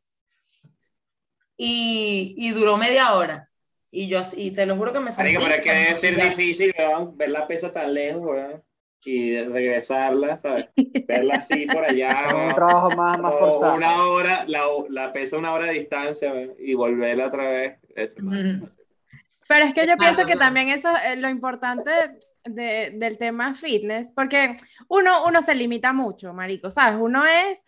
Y, 1.59 2.35
y 2.39 2.51
duró 2.53 2.79
media 2.79 3.13
hora. 3.13 3.51
Y 3.91 4.09
yo 4.09 4.21
así, 4.21 4.51
te 4.51 4.65
lo 4.65 4.77
juro 4.77 4.95
que 4.95 5.01
me 5.01 5.11
sentí... 5.11 5.37
Pero 5.37 5.63
que 5.63 5.73
debe 5.73 5.95
ser 5.95 6.17
difícil, 6.23 6.75
ver 7.15 7.31
la 7.31 7.47
pesa 7.47 7.71
tan 7.71 7.93
lejos, 7.93 8.25
¿verdad? 8.25 8.63
y 9.05 9.39
regresarla, 9.43 10.37
¿sabes? 10.37 10.69
Verla 11.07 11.37
así 11.37 11.67
por 11.67 11.85
allá. 11.85 12.35
un 12.49 12.55
trabajo 12.55 12.91
más, 12.91 13.19
más 13.19 13.33
forzado. 13.39 13.77
Una 13.77 14.03
hora, 14.05 14.45
la, 14.47 14.65
la 14.91 15.13
pesa 15.13 15.39
una 15.39 15.53
hora 15.53 15.67
de 15.67 15.75
distancia 15.75 16.33
y 16.59 16.75
volverla 16.75 17.27
otra 17.27 17.49
vez. 17.49 17.79
Pero 17.95 19.65
es 19.65 19.75
que 19.75 19.87
yo 19.87 19.97
pienso 19.97 20.27
que 20.27 20.37
también 20.37 20.69
eso 20.69 20.91
es 20.97 21.19
lo 21.19 21.29
importante 21.29 21.91
de, 22.45 22.91
del 22.95 23.17
tema 23.17 23.55
fitness, 23.55 24.13
porque 24.13 24.57
uno, 24.89 25.25
uno 25.27 25.41
se 25.43 25.55
limita 25.55 25.93
mucho, 25.93 26.35
marico, 26.35 26.71
¿sabes? 26.71 27.01
Uno 27.01 27.25
es, 27.25 27.59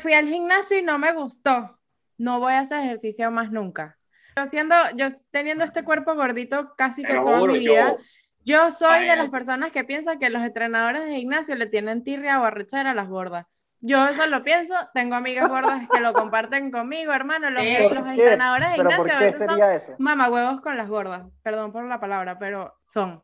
fui 0.00 0.14
al 0.14 0.26
gimnasio 0.26 0.78
y 0.78 0.82
no 0.82 0.98
me 0.98 1.12
gustó, 1.12 1.78
no 2.20 2.38
voy 2.38 2.52
a 2.52 2.60
hacer 2.60 2.84
ejercicio 2.84 3.30
más 3.30 3.50
nunca. 3.50 3.96
Yo, 4.36 4.46
siendo, 4.48 4.74
yo 4.94 5.08
teniendo 5.30 5.64
este 5.64 5.82
cuerpo 5.84 6.14
gordito 6.14 6.74
casi 6.76 7.02
que 7.02 7.14
toda 7.14 7.46
mi 7.46 7.60
vida, 7.60 7.96
yo 8.44 8.70
soy 8.70 9.06
de 9.06 9.16
las 9.16 9.30
personas 9.30 9.72
que 9.72 9.84
piensan 9.84 10.18
que 10.18 10.28
los 10.28 10.42
entrenadores 10.42 11.06
de 11.06 11.16
gimnasio 11.16 11.54
le 11.54 11.66
tienen 11.66 12.04
tirria 12.04 12.40
o 12.40 12.44
arrechera 12.44 12.90
a 12.90 12.94
las 12.94 13.08
gordas. 13.08 13.46
Yo 13.80 14.06
eso 14.06 14.26
lo 14.26 14.42
pienso, 14.42 14.74
tengo 14.92 15.14
amigas 15.14 15.48
gordas 15.48 15.88
que 15.90 16.00
lo 16.00 16.12
comparten 16.12 16.70
conmigo, 16.70 17.12
hermano. 17.12 17.48
Los, 17.48 17.62
entrenadores 17.64 18.68
de 18.68 18.74
gimnasio 18.74 19.14
a 19.14 19.18
veces 19.18 19.46
son 19.46 19.96
mamahuevos 19.98 20.60
con 20.60 20.76
las 20.76 20.90
gordas. 20.90 21.26
Perdón 21.42 21.72
por 21.72 21.84
la 21.84 22.00
palabra, 22.00 22.38
pero 22.38 22.76
son. 22.86 23.22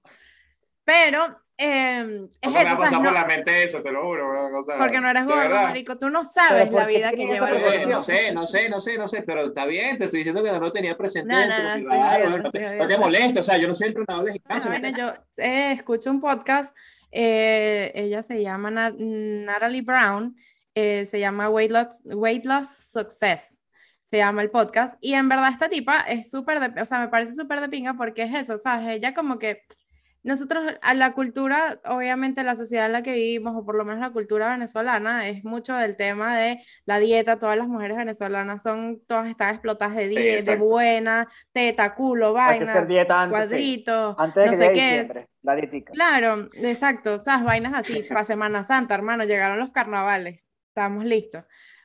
Pero 0.85 1.39
eh, 1.59 2.29
es 2.43 2.51
me 2.51 2.59
ha 2.61 2.77
pasado 2.77 3.03
por 3.03 3.13
la 3.13 3.25
mente 3.25 3.65
eso, 3.65 3.81
te 3.81 3.91
lo 3.91 4.03
juro. 4.05 4.51
porque 4.79 5.01
no 5.01 5.09
eres 5.09 5.25
gordo, 5.25 5.55
marico. 5.55 5.97
Tú 5.97 6.11
no 6.11 6.23
sabes 6.23 6.71
la 6.71 6.87
vida 6.87 7.11
que 7.13 7.27
lleva 7.27 7.49
el 7.49 7.61
gordo. 7.61 7.89
No 7.89 8.03
sé, 8.03 8.33
no 8.33 8.45
sé, 8.45 8.69
no 8.69 8.79
sé, 8.79 8.99
no 8.99 9.09
sé, 9.09 9.23
pero 9.23 9.47
está 9.47 9.65
bien, 9.65 9.97
te 9.97 10.05
estoy 10.05 10.19
diciendo 10.19 10.43
que 10.43 10.53
no 10.53 10.61
lo 10.61 10.71
tenía 10.71 10.97
presente. 10.97 11.33
No, 11.33 11.47
no, 11.47 11.79
no, 11.79 12.39
no, 12.39 12.51
te, 12.51 12.77
no 12.77 12.87
te 12.87 12.99
molesta, 12.99 13.41
o 13.41 13.43
sea, 13.43 13.57
yo 13.57 13.69
no 13.69 13.75
soy 13.75 13.89
entrenador 13.89 14.25
de 14.27 14.33
gimnasio. 14.33 14.71
Bueno, 14.71 14.89
yo 14.91 15.15
eh, 15.39 15.73
escucho 15.73 16.11
un 16.11 16.21
podcast, 16.21 16.77
eh, 17.11 17.91
ella 17.95 18.23
se 18.23 18.43
llama 18.43 18.71
Natalie 18.71 19.81
Brown, 19.83 20.37
eh, 20.75 21.07
se 21.07 21.19
llama 21.19 21.49
Weight 21.49 21.71
Loss, 21.71 22.01
Weight 22.05 22.45
Loss 22.45 22.91
Success 22.93 23.55
se 24.05 24.19
llama 24.19 24.41
el 24.41 24.51
podcast, 24.51 24.95
y 25.01 25.15
en 25.15 25.29
verdad 25.29 25.51
esta 25.53 25.69
tipa 25.69 25.99
es 26.03 26.31
súper 26.31 26.61
de, 26.61 26.81
o 26.81 26.85
sea, 26.85 27.01
me 27.01 27.09
parece 27.09 27.35
súper 27.35 27.61
de 27.61 27.69
pinga 27.69 27.95
porque 27.95 28.23
es 28.23 28.33
eso, 28.37 28.57
¿sabes? 28.57 28.87
Ella 28.89 29.13
como 29.15 29.37
que 29.41 29.63
nosotros, 30.27 30.65
a 30.83 30.95
la 30.95 31.13
cultura, 31.13 31.81
obviamente 31.85 32.43
la 32.43 32.57
sociedad 32.57 32.87
en 32.87 32.93
la 32.93 33.05
que 33.05 33.13
vivimos, 33.13 33.55
o 33.57 33.65
por 33.65 33.77
lo 33.77 33.85
menos 33.85 34.01
la 34.01 34.11
cultura 34.11 34.51
venezolana, 34.51 35.29
es 35.29 35.45
mucho 35.45 35.73
del 35.77 35.97
tema 35.97 36.37
de 36.37 36.61
la 36.85 36.99
dieta. 36.99 37.39
Todas 37.39 37.57
las 37.57 37.69
mujeres 37.69 37.97
venezolanas 37.97 38.61
son, 38.61 39.01
todas 39.07 39.29
están 39.29 39.51
explotadas 39.51 39.95
de 39.95 40.09
dieta, 40.09 40.51
de 40.51 40.57
buena, 40.57 41.29
teta, 41.53 41.95
culo, 41.95 42.33
vaina, 42.33 42.73
cuadritos, 43.31 44.17
antes 44.19 44.45
de 44.45 44.51
no 44.51 44.59
que 44.59 44.67
sé 44.67 44.75
qué. 44.75 45.27
la 45.43 45.55
dietica. 45.55 45.93
Claro, 45.93 46.49
exacto, 46.55 47.15
esas 47.15 47.45
vainas 47.45 47.75
así, 47.75 48.03
para 48.03 48.25
Semana 48.25 48.65
Santa, 48.65 48.97
hermano, 48.97 49.23
llegaron 49.23 49.61
los 49.61 49.71
carnavales, 49.71 50.43
estamos 50.71 51.05
listos. 51.05 51.45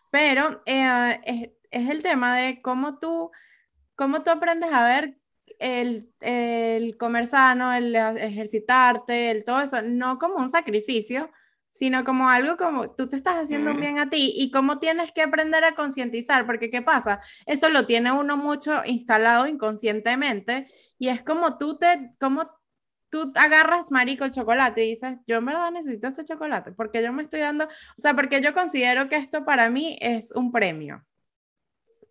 Pero 0.10 0.63
eh, 0.65 1.19
es, 1.25 1.49
es 1.69 1.89
el 1.91 2.01
tema 2.01 2.36
de 2.38 2.60
cómo 2.63 2.97
tú, 2.97 3.30
cómo 3.95 4.23
tú 4.23 4.32
aprendes 4.32 4.73
a 4.73 4.84
ver 4.84 5.20
el, 5.62 6.10
el 6.21 6.97
comer 6.97 7.28
sano, 7.28 7.71
el 7.71 7.95
ejercitarte, 7.95 9.32
el 9.32 9.43
todo 9.45 9.62
eso, 9.62 9.82
no 9.84 10.17
como 10.17 10.38
un 10.38 10.50
sacrificio, 10.50 11.30
sino 11.69 12.04
como 12.04 12.30
algo 12.30 12.58
como 12.58 12.91
tú 12.91 13.08
te 13.08 13.15
estás 13.15 13.36
haciendo 13.36 13.74
bien 13.76 14.00
a 14.00 14.10
ti 14.10 14.34
y 14.36 14.52
cómo 14.52 14.80
tienes 14.80 15.12
que 15.13 15.21
aprender 15.21 15.63
a 15.63 15.76
concientizar, 15.76 16.45
porque 16.45 16.69
¿qué 16.69 16.82
pasa? 16.82 17.21
Eso 17.45 17.69
lo 17.69 17.86
tiene 17.86 18.12
uno 18.12 18.36
mucho 18.38 18.82
instalado 18.86 19.47
inconscientemente 19.47 20.67
y 20.97 21.10
es 21.10 21.24
como 21.24 21.58
tú 21.58 21.78
te, 21.78 22.12
como 22.19 22.50
tú 23.10 23.32
agarras 23.36 23.91
marico 23.91 24.26
el 24.26 24.32
chocolate 24.32 24.84
y 24.84 24.89
dices, 24.91 25.19
yo 25.28 25.38
en 25.38 25.45
verdad 25.45 25.71
necesito 25.71 26.08
este 26.08 26.26
chocolate, 26.26 26.71
porque 26.71 27.04
yo 27.04 27.13
me 27.13 27.24
estoy 27.24 27.41
dando, 27.41 27.65
o 27.65 28.02
sea, 28.02 28.15
porque 28.15 28.41
yo 28.41 28.54
considero 28.54 29.08
que 29.10 29.17
esto 29.17 29.45
para 29.45 29.69
mí 29.69 29.97
es 30.02 30.32
un 30.34 30.52
premio 30.52 31.06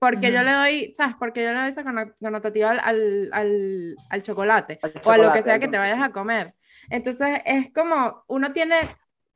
porque 0.00 0.32
yo 0.32 0.42
le 0.42 0.52
doy, 0.52 0.94
¿sabes? 0.96 1.14
Porque 1.18 1.42
yo 1.42 1.52
le 1.52 1.60
doy 1.60 1.68
esa 1.68 1.84
connotativa 1.84 2.70
al, 2.70 3.28
al, 3.32 3.96
al, 4.08 4.22
chocolate, 4.22 4.80
o 5.04 5.10
a 5.10 5.18
lo 5.18 5.30
que 5.30 5.42
sea 5.42 5.58
que 5.58 5.68
te 5.68 5.76
vayas 5.76 6.00
a 6.00 6.10
comer. 6.10 6.54
Entonces 6.88 7.42
es 7.44 7.70
como, 7.74 8.24
uno 8.26 8.50
tiene, 8.52 8.80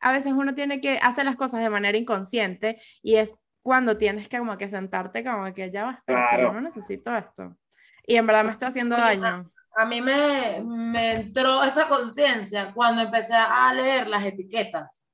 a 0.00 0.12
veces 0.12 0.32
uno 0.32 0.54
tiene 0.54 0.80
que 0.80 0.98
hacer 1.02 1.26
las 1.26 1.36
cosas 1.36 1.60
de 1.60 1.68
manera 1.68 1.98
inconsciente 1.98 2.80
y 3.02 3.16
es 3.16 3.30
cuando 3.60 3.98
tienes 3.98 4.26
que 4.26 4.38
como 4.38 4.56
que 4.56 4.70
sentarte 4.70 5.22
como 5.22 5.52
que 5.52 5.70
ya 5.70 5.84
vas, 5.84 5.98
pero 6.06 6.54
no 6.54 6.62
necesito 6.62 7.14
esto. 7.14 7.54
Y 8.06 8.16
en 8.16 8.26
verdad 8.26 8.44
me 8.44 8.52
estoy 8.52 8.68
haciendo 8.68 8.96
daño. 8.96 9.50
A, 9.76 9.84
mí 9.84 10.00
me, 10.00 10.62
me 10.64 11.12
entró 11.12 11.62
esa 11.62 11.88
conciencia 11.88 12.72
cuando 12.72 13.02
empecé 13.02 13.34
a 13.34 13.70
leer 13.74 14.08
las 14.08 14.24
etiquetas, 14.24 15.04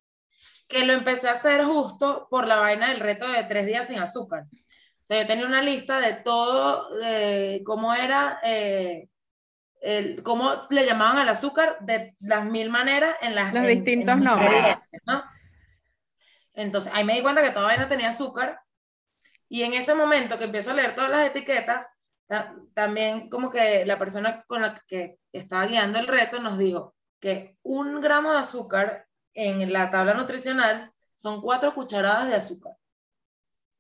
que 0.69 0.87
lo 0.87 0.93
empecé 0.93 1.29
a 1.29 1.33
hacer 1.33 1.65
justo 1.65 2.29
por 2.31 2.47
la 2.47 2.57
vaina 2.57 2.91
del 2.91 3.01
reto 3.01 3.27
de 3.27 3.43
tres 3.43 3.67
días 3.67 3.89
sin 3.89 3.99
azúcar 3.99 4.45
yo 5.19 5.27
tenía 5.27 5.47
una 5.47 5.63
lista 5.63 6.01
de 6.01 6.15
todo, 6.15 6.95
de 6.97 7.63
cómo 7.65 7.95
era, 7.95 8.39
eh, 8.45 9.09
el, 9.81 10.23
cómo 10.23 10.53
le 10.71 10.87
llamaban 10.87 11.19
al 11.19 11.29
azúcar 11.29 11.79
de 11.81 12.15
las 12.21 12.45
mil 12.45 12.71
maneras 12.71 13.17
en 13.21 13.35
las 13.35 13.53
Los 13.53 13.67
distintos 13.67 14.17
nombres. 14.19 14.77
¿no? 15.07 15.25
Entonces, 16.55 16.93
ahí 16.95 17.05
me 17.05 17.15
di 17.15 17.23
cuenta 17.23 17.43
que 17.43 17.51
toda 17.51 17.67
vaina 17.67 17.89
tenía 17.89 18.11
azúcar. 18.11 18.61
Y 19.49 19.63
en 19.63 19.75
ese 19.75 19.95
momento 19.95 20.39
que 20.39 20.45
empiezo 20.45 20.71
a 20.71 20.75
leer 20.75 20.95
todas 20.95 21.11
las 21.11 21.27
etiquetas, 21.27 21.93
también 22.75 23.29
como 23.29 23.51
que 23.51 23.85
la 23.85 23.99
persona 23.99 24.45
con 24.47 24.63
la 24.63 24.81
que 24.87 25.19
estaba 25.33 25.67
guiando 25.67 25.99
el 25.99 26.07
reto 26.07 26.39
nos 26.39 26.57
dijo 26.57 26.95
que 27.19 27.57
un 27.63 28.01
gramo 28.01 28.33
de 28.33 28.39
azúcar 28.39 29.09
en 29.35 29.73
la 29.73 29.91
tabla 29.91 30.15
nutricional 30.15 30.93
son 31.17 31.41
cuatro 31.41 31.75
cucharadas 31.75 32.29
de 32.29 32.37
azúcar. 32.37 32.75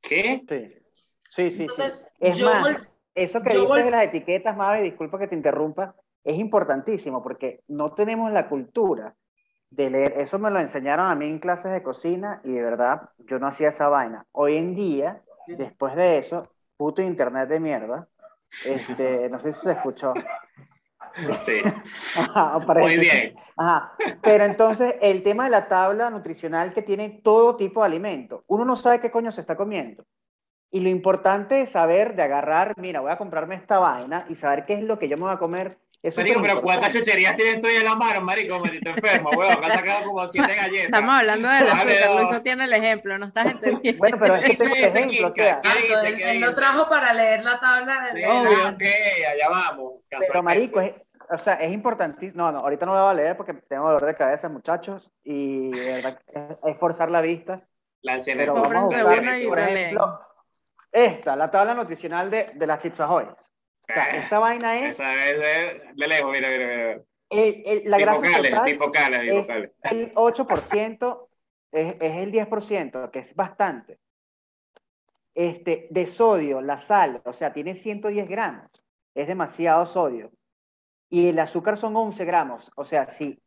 ¿Qué? 0.00 0.79
Sí, 1.30 1.50
sí, 1.52 1.66
sí. 1.68 1.82
Es 2.18 2.42
más, 2.42 2.82
eso 3.14 3.40
que 3.40 3.56
dices 3.56 3.84
de 3.84 3.90
las 3.90 4.04
etiquetas, 4.04 4.56
Mabe, 4.56 4.82
disculpa 4.82 5.18
que 5.18 5.28
te 5.28 5.36
interrumpa, 5.36 5.94
es 6.24 6.38
importantísimo 6.38 7.22
porque 7.22 7.62
no 7.68 7.92
tenemos 7.92 8.30
la 8.32 8.48
cultura 8.48 9.14
de 9.70 9.90
leer. 9.90 10.14
Eso 10.18 10.38
me 10.38 10.50
lo 10.50 10.58
enseñaron 10.58 11.06
a 11.06 11.14
mí 11.14 11.26
en 11.26 11.38
clases 11.38 11.72
de 11.72 11.82
cocina 11.82 12.40
y 12.44 12.52
de 12.52 12.62
verdad 12.62 13.10
yo 13.18 13.38
no 13.38 13.46
hacía 13.46 13.68
esa 13.68 13.88
vaina. 13.88 14.26
Hoy 14.32 14.56
en 14.56 14.74
día, 14.74 15.22
después 15.46 15.94
de 15.94 16.18
eso, 16.18 16.48
puto 16.76 17.00
internet 17.00 17.48
de 17.48 17.60
mierda, 17.60 18.08
este, 18.64 19.30
no 19.30 19.40
sé 19.40 19.54
si 19.54 19.60
se 19.60 19.72
escuchó. 19.72 20.12
Sí. 21.38 21.60
Muy 22.76 22.98
bien. 22.98 23.34
Ajá. 23.56 23.92
Pero 24.22 24.44
entonces, 24.44 24.94
el 25.00 25.22
tema 25.22 25.44
de 25.44 25.50
la 25.50 25.68
tabla 25.68 26.10
nutricional 26.10 26.72
que 26.72 26.82
tiene 26.82 27.20
todo 27.22 27.56
tipo 27.56 27.80
de 27.80 27.86
alimentos, 27.86 28.42
uno 28.46 28.64
no 28.64 28.76
sabe 28.76 29.00
qué 29.00 29.10
coño 29.10 29.32
se 29.32 29.40
está 29.40 29.56
comiendo. 29.56 30.04
Y 30.72 30.80
lo 30.80 30.88
importante 30.88 31.62
es 31.62 31.70
saber 31.70 32.14
de 32.14 32.22
agarrar, 32.22 32.74
mira, 32.76 33.00
voy 33.00 33.10
a 33.10 33.18
comprarme 33.18 33.56
esta 33.56 33.80
vaina 33.80 34.24
y 34.28 34.36
saber 34.36 34.64
qué 34.66 34.74
es 34.74 34.82
lo 34.82 34.98
que 34.98 35.08
yo 35.08 35.16
me 35.16 35.24
voy 35.24 35.32
a 35.32 35.38
comer. 35.38 35.78
marico, 36.16 36.40
pero 36.40 36.60
¿cuántas 36.60 36.92
chucherías 36.92 37.34
tienes 37.34 37.60
tú 37.60 37.66
en 37.66 37.84
la 37.84 37.96
mano, 37.96 38.20
marico? 38.20 38.60
Me 38.60 38.78
enfermo, 38.78 39.30
weón. 39.30 39.64
has 39.64 39.74
sacado 39.74 40.04
como 40.04 40.28
siete 40.28 40.54
galletas. 40.56 40.84
Estamos 40.84 41.10
hablando 41.10 41.48
de 41.48 41.60
la 41.60 41.72
azúcar, 41.72 42.30
Luis 42.30 42.42
tiene 42.44 42.64
el 42.64 42.72
ejemplo, 42.72 43.18
no 43.18 43.26
estás 43.26 43.46
entendiendo. 43.46 43.98
Bueno, 43.98 44.16
pero 44.20 44.36
es 44.36 44.44
que 44.44 44.56
tengo 44.56 44.74
ejemplo, 44.76 45.28
o 45.28 45.34
sea. 45.34 45.60
¿Qué 45.60 45.68
dice? 45.68 46.30
Él, 46.30 46.40
lo 46.40 46.54
trajo 46.54 46.88
para 46.88 47.12
leer 47.14 47.42
la 47.42 47.58
tabla. 47.58 48.10
De... 48.14 48.26
Obvio. 48.26 48.68
Ok, 48.68 48.82
allá 49.28 49.48
vamos. 49.48 49.94
Pero, 50.08 50.42
marico, 50.44 50.80
es, 50.80 50.92
o 51.30 51.38
sea, 51.38 51.54
es 51.54 51.72
importantísimo. 51.72 52.44
No, 52.44 52.52
no, 52.52 52.58
ahorita 52.60 52.86
no 52.86 52.94
lo 52.94 53.02
voy 53.02 53.10
a 53.10 53.14
leer 53.14 53.36
porque 53.36 53.54
tengo 53.54 53.86
dolor 53.86 54.06
de 54.06 54.14
cabeza, 54.14 54.48
muchachos, 54.48 55.10
y 55.24 55.70
de 55.70 55.94
verdad 55.94 56.20
es, 56.64 56.78
forzar 56.78 57.10
la 57.10 57.20
vista. 57.20 57.60
La 58.02 58.16
pero 58.24 58.54
vamos 58.54 58.94
a 58.94 58.98
buscar, 58.98 59.42
por 59.46 59.58
ejemplo, 59.58 60.20
esta, 60.92 61.36
la 61.36 61.50
tabla 61.50 61.74
nutricional 61.74 62.30
de, 62.30 62.50
de 62.54 62.66
las 62.66 62.78
chips 62.80 63.00
Ahoy. 63.00 63.24
O 63.24 63.92
sea, 63.92 64.04
esta 64.10 64.38
vaina 64.38 64.78
es... 64.78 65.00
Esa 65.00 65.26
es 65.26 65.40
de 65.40 66.08
lejos, 66.08 66.30
mira, 66.32 66.48
mira, 66.48 66.66
mira. 66.66 67.02
El, 67.28 67.62
el, 67.64 67.90
la 67.90 67.98
grasa 67.98 68.22
total 68.42 68.64
bifocales, 68.64 69.20
bifocales. 69.20 69.70
Es 69.82 69.92
el 69.92 70.14
8%, 70.14 71.28
es, 71.72 71.96
es 72.00 72.16
el 72.16 72.32
10%, 72.32 73.10
que 73.10 73.18
es 73.20 73.34
bastante. 73.34 73.98
Este, 75.34 75.86
de 75.90 76.06
sodio, 76.08 76.60
la 76.60 76.78
sal, 76.78 77.22
o 77.24 77.32
sea, 77.32 77.52
tiene 77.52 77.74
110 77.76 78.28
gramos. 78.28 78.70
Es 79.14 79.28
demasiado 79.28 79.86
sodio. 79.86 80.32
Y 81.08 81.28
el 81.28 81.38
azúcar 81.38 81.76
son 81.76 81.96
11 81.96 82.24
gramos. 82.24 82.70
O 82.74 82.84
sea, 82.84 83.08
si 83.08 83.40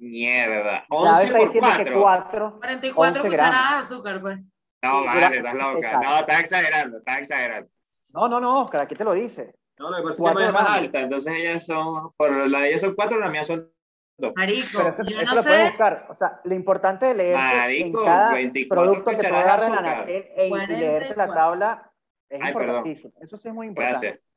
Mierda. 0.00 0.86
11 0.88 1.28
por 1.28 1.60
4. 1.60 2.00
4. 2.00 2.58
44 2.58 3.22
cucharadas 3.22 3.70
de 3.70 3.94
azúcar, 3.94 4.20
pues. 4.22 4.38
No, 4.82 5.04
vale, 5.04 5.36
estás 5.36 5.54
loca. 5.54 6.00
No, 6.00 6.18
estás 6.18 6.40
exagerando, 6.40 6.98
estás 6.98 7.18
exagerando. 7.18 7.70
No, 8.10 8.28
no, 8.28 8.40
no, 8.40 8.62
Oscar, 8.62 8.82
aquí 8.82 8.94
te 8.94 9.04
lo 9.04 9.12
dice. 9.12 9.54
No, 9.78 9.90
lo 9.90 9.96
que 9.96 10.02
pasa 10.02 10.30
es 10.30 10.36
que 10.36 10.44
es 10.44 10.52
más 10.52 10.70
alta, 10.70 11.00
entonces 11.00 11.34
ellas 11.34 11.64
son, 11.64 12.12
por 12.16 12.30
la 12.48 12.60
de 12.60 12.68
ellas 12.68 12.80
son 12.82 12.94
4, 12.94 13.18
la 13.18 13.30
mía 13.30 13.44
son 13.44 13.72
dos. 14.18 14.32
Marico, 14.36 14.78
Pero 14.78 14.88
eso, 14.90 15.02
yo 15.04 15.22
no 15.22 15.34
lo 15.34 15.42
sé. 15.42 15.64
buscar. 15.64 16.06
O 16.10 16.14
sea, 16.14 16.40
lo 16.44 16.54
importante 16.54 17.06
de 17.06 17.14
leer 17.14 17.38
en 17.70 17.92
cada 17.92 18.34
producto 18.68 19.10
que 19.10 19.16
te 19.16 19.26
en 19.28 19.32
la 19.32 20.04
e, 20.06 20.48
y 20.48 20.66
leerte 20.66 21.16
la 21.16 21.32
tabla 21.32 21.92
es 22.28 22.40
Ay, 22.42 22.50
importantísimo. 22.50 23.12
Perdón. 23.12 23.26
Eso 23.26 23.36
sí 23.36 23.48
es 23.48 23.54
muy 23.54 23.66
importante. 23.68 24.06
Gracias. 24.06 24.30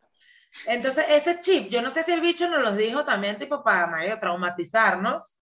Entonces, 0.67 1.05
ese 1.09 1.39
chip, 1.39 1.69
yo 1.69 1.81
no 1.81 1.89
sé 1.89 2.03
si 2.03 2.11
el 2.11 2.21
bicho 2.21 2.47
nos 2.47 2.61
los 2.61 2.77
dijo 2.77 3.03
también, 3.03 3.37
tipo, 3.37 3.63
para 3.63 3.87
Mario, 3.87 4.19
traumatizarnos. 4.19 5.41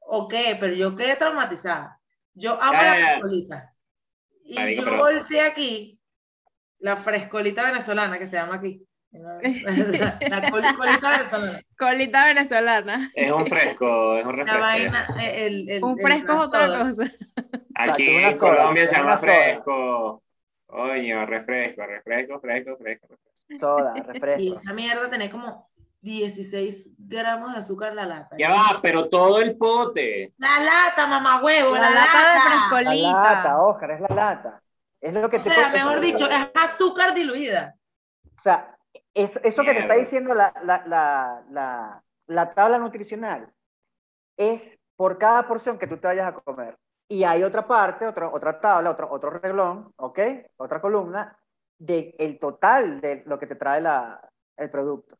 ¿O 0.00 0.28
qué? 0.28 0.56
Pero 0.58 0.74
yo 0.74 0.96
quedé 0.96 1.16
traumatizada. 1.16 2.00
Yo 2.32 2.52
amo 2.62 2.80
la 2.80 2.94
frescolita. 2.94 3.74
Y 4.48 4.76
yo 4.76 4.96
volteé 4.96 5.42
aquí, 5.42 6.00
la 6.78 6.96
frescolita 6.96 7.64
venezolana 7.64 8.18
que 8.18 8.26
se 8.26 8.36
llama 8.36 8.54
aquí. 8.54 8.82
La, 9.10 10.50
colita 10.50 11.10
venezolana. 11.10 11.62
Colita 11.78 12.26
venezolana. 12.26 13.10
Es 13.14 13.32
un 13.32 13.46
fresco, 13.46 14.16
es 14.16 14.26
un 14.26 14.36
refresco. 14.36 15.14
Eh, 15.20 15.80
un 15.82 15.98
fresco 15.98 16.32
es 16.32 16.40
otra 16.40 16.66
cosa. 16.66 17.12
Aquí 17.74 18.06
en 18.06 18.38
Colombia 18.38 18.86
se 18.86 18.96
llama 18.96 19.16
fresco. 19.16 20.22
Coño, 20.66 21.26
refresco, 21.26 21.86
refresco, 21.86 22.40
fresco, 22.40 22.76
fresco. 22.76 23.08
Toda, 23.60 23.94
refresco. 23.94 24.42
Y 24.42 24.54
esa 24.54 24.72
mierda 24.74 25.08
tiene 25.08 25.30
como 25.30 25.70
16 26.00 26.90
gramos 26.96 27.52
de 27.52 27.58
azúcar 27.58 27.94
la 27.94 28.06
lata. 28.06 28.36
Ya 28.38 28.50
va, 28.50 28.80
pero 28.82 29.08
todo 29.08 29.40
el 29.40 29.56
pote. 29.56 30.32
La 30.38 30.60
lata, 30.60 31.06
mamá 31.06 31.42
huevo, 31.42 31.74
la, 31.74 31.90
lata, 31.90 32.34
de 32.34 32.40
frescolita. 32.40 33.12
La 33.12 33.22
lata, 33.22 33.62
Oscar, 33.62 33.90
es 33.92 34.00
la 34.00 34.14
lata. 34.14 34.62
Es 35.00 35.12
lo 35.12 35.30
que 35.30 35.36
o 35.36 35.40
sea, 35.40 35.70
mejor 35.70 36.00
dicho, 36.00 36.26
es 36.26 36.50
azúcar 36.54 37.14
diluida. 37.14 37.76
O 38.38 38.42
sea, 38.42 38.76
eso 39.14 39.62
que 39.62 39.74
te 39.74 39.80
está 39.80 39.94
diciendo 39.94 40.34
la, 40.34 40.52
la, 40.64 40.84
la, 41.50 42.02
la, 42.26 42.54
tabla 42.54 42.78
nutricional 42.78 43.52
es 44.36 44.78
por 44.96 45.18
cada 45.18 45.46
porción 45.46 45.78
que 45.78 45.86
tú 45.86 45.96
te 45.96 46.06
vayas 46.06 46.28
a 46.28 46.32
comer. 46.32 46.76
Y 47.08 47.24
hay 47.24 47.42
otra 47.42 47.66
parte, 47.66 48.06
otra, 48.06 48.28
otra 48.28 48.60
tabla, 48.60 48.90
otro, 48.90 49.10
otro 49.10 49.30
reglón, 49.30 49.92
¿ok? 49.96 50.18
Otra 50.56 50.80
columna 50.80 51.36
del 51.78 52.14
el 52.18 52.38
total 52.38 53.00
de 53.00 53.22
lo 53.26 53.38
que 53.38 53.46
te 53.46 53.54
trae 53.54 53.80
la, 53.80 54.20
el 54.56 54.70
producto. 54.70 55.16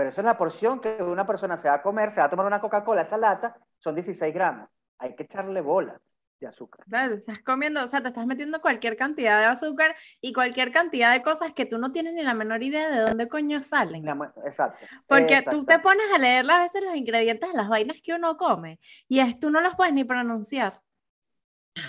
Pero 0.00 0.08
eso 0.08 0.22
es 0.22 0.24
la 0.24 0.38
porción 0.38 0.80
que 0.80 0.96
una 1.02 1.26
persona 1.26 1.58
se 1.58 1.68
va 1.68 1.74
a 1.74 1.82
comer, 1.82 2.10
se 2.10 2.20
va 2.20 2.24
a 2.24 2.30
tomar 2.30 2.46
una 2.46 2.58
Coca-Cola, 2.58 3.02
esa 3.02 3.18
lata, 3.18 3.54
son 3.76 3.94
16 3.94 4.32
gramos. 4.32 4.70
Hay 4.98 5.14
que 5.14 5.24
echarle 5.24 5.60
bolas 5.60 6.00
de 6.40 6.46
azúcar. 6.46 6.86
Claro, 6.88 7.16
estás 7.16 7.42
comiendo, 7.42 7.84
o 7.84 7.86
sea, 7.86 8.00
te 8.00 8.08
estás 8.08 8.24
metiendo 8.24 8.62
cualquier 8.62 8.96
cantidad 8.96 9.38
de 9.40 9.44
azúcar 9.44 9.94
y 10.22 10.32
cualquier 10.32 10.72
cantidad 10.72 11.12
de 11.12 11.20
cosas 11.20 11.52
que 11.52 11.66
tú 11.66 11.76
no 11.76 11.92
tienes 11.92 12.14
ni 12.14 12.22
la 12.22 12.32
menor 12.32 12.62
idea 12.62 12.88
de 12.88 13.00
dónde 13.00 13.28
coño 13.28 13.60
salen. 13.60 14.08
Exacto. 14.46 14.86
Porque 15.06 15.42
tú 15.50 15.66
te 15.66 15.78
pones 15.80 16.10
a 16.14 16.16
leer 16.16 16.50
a 16.50 16.60
veces 16.60 16.82
los 16.82 16.96
ingredientes 16.96 17.50
de 17.50 17.54
las 17.54 17.68
vainas 17.68 17.98
que 18.02 18.14
uno 18.14 18.38
come 18.38 18.80
y 19.06 19.20
es, 19.20 19.38
tú 19.38 19.50
no 19.50 19.60
los 19.60 19.74
puedes 19.76 19.92
ni 19.92 20.04
pronunciar. 20.04 20.80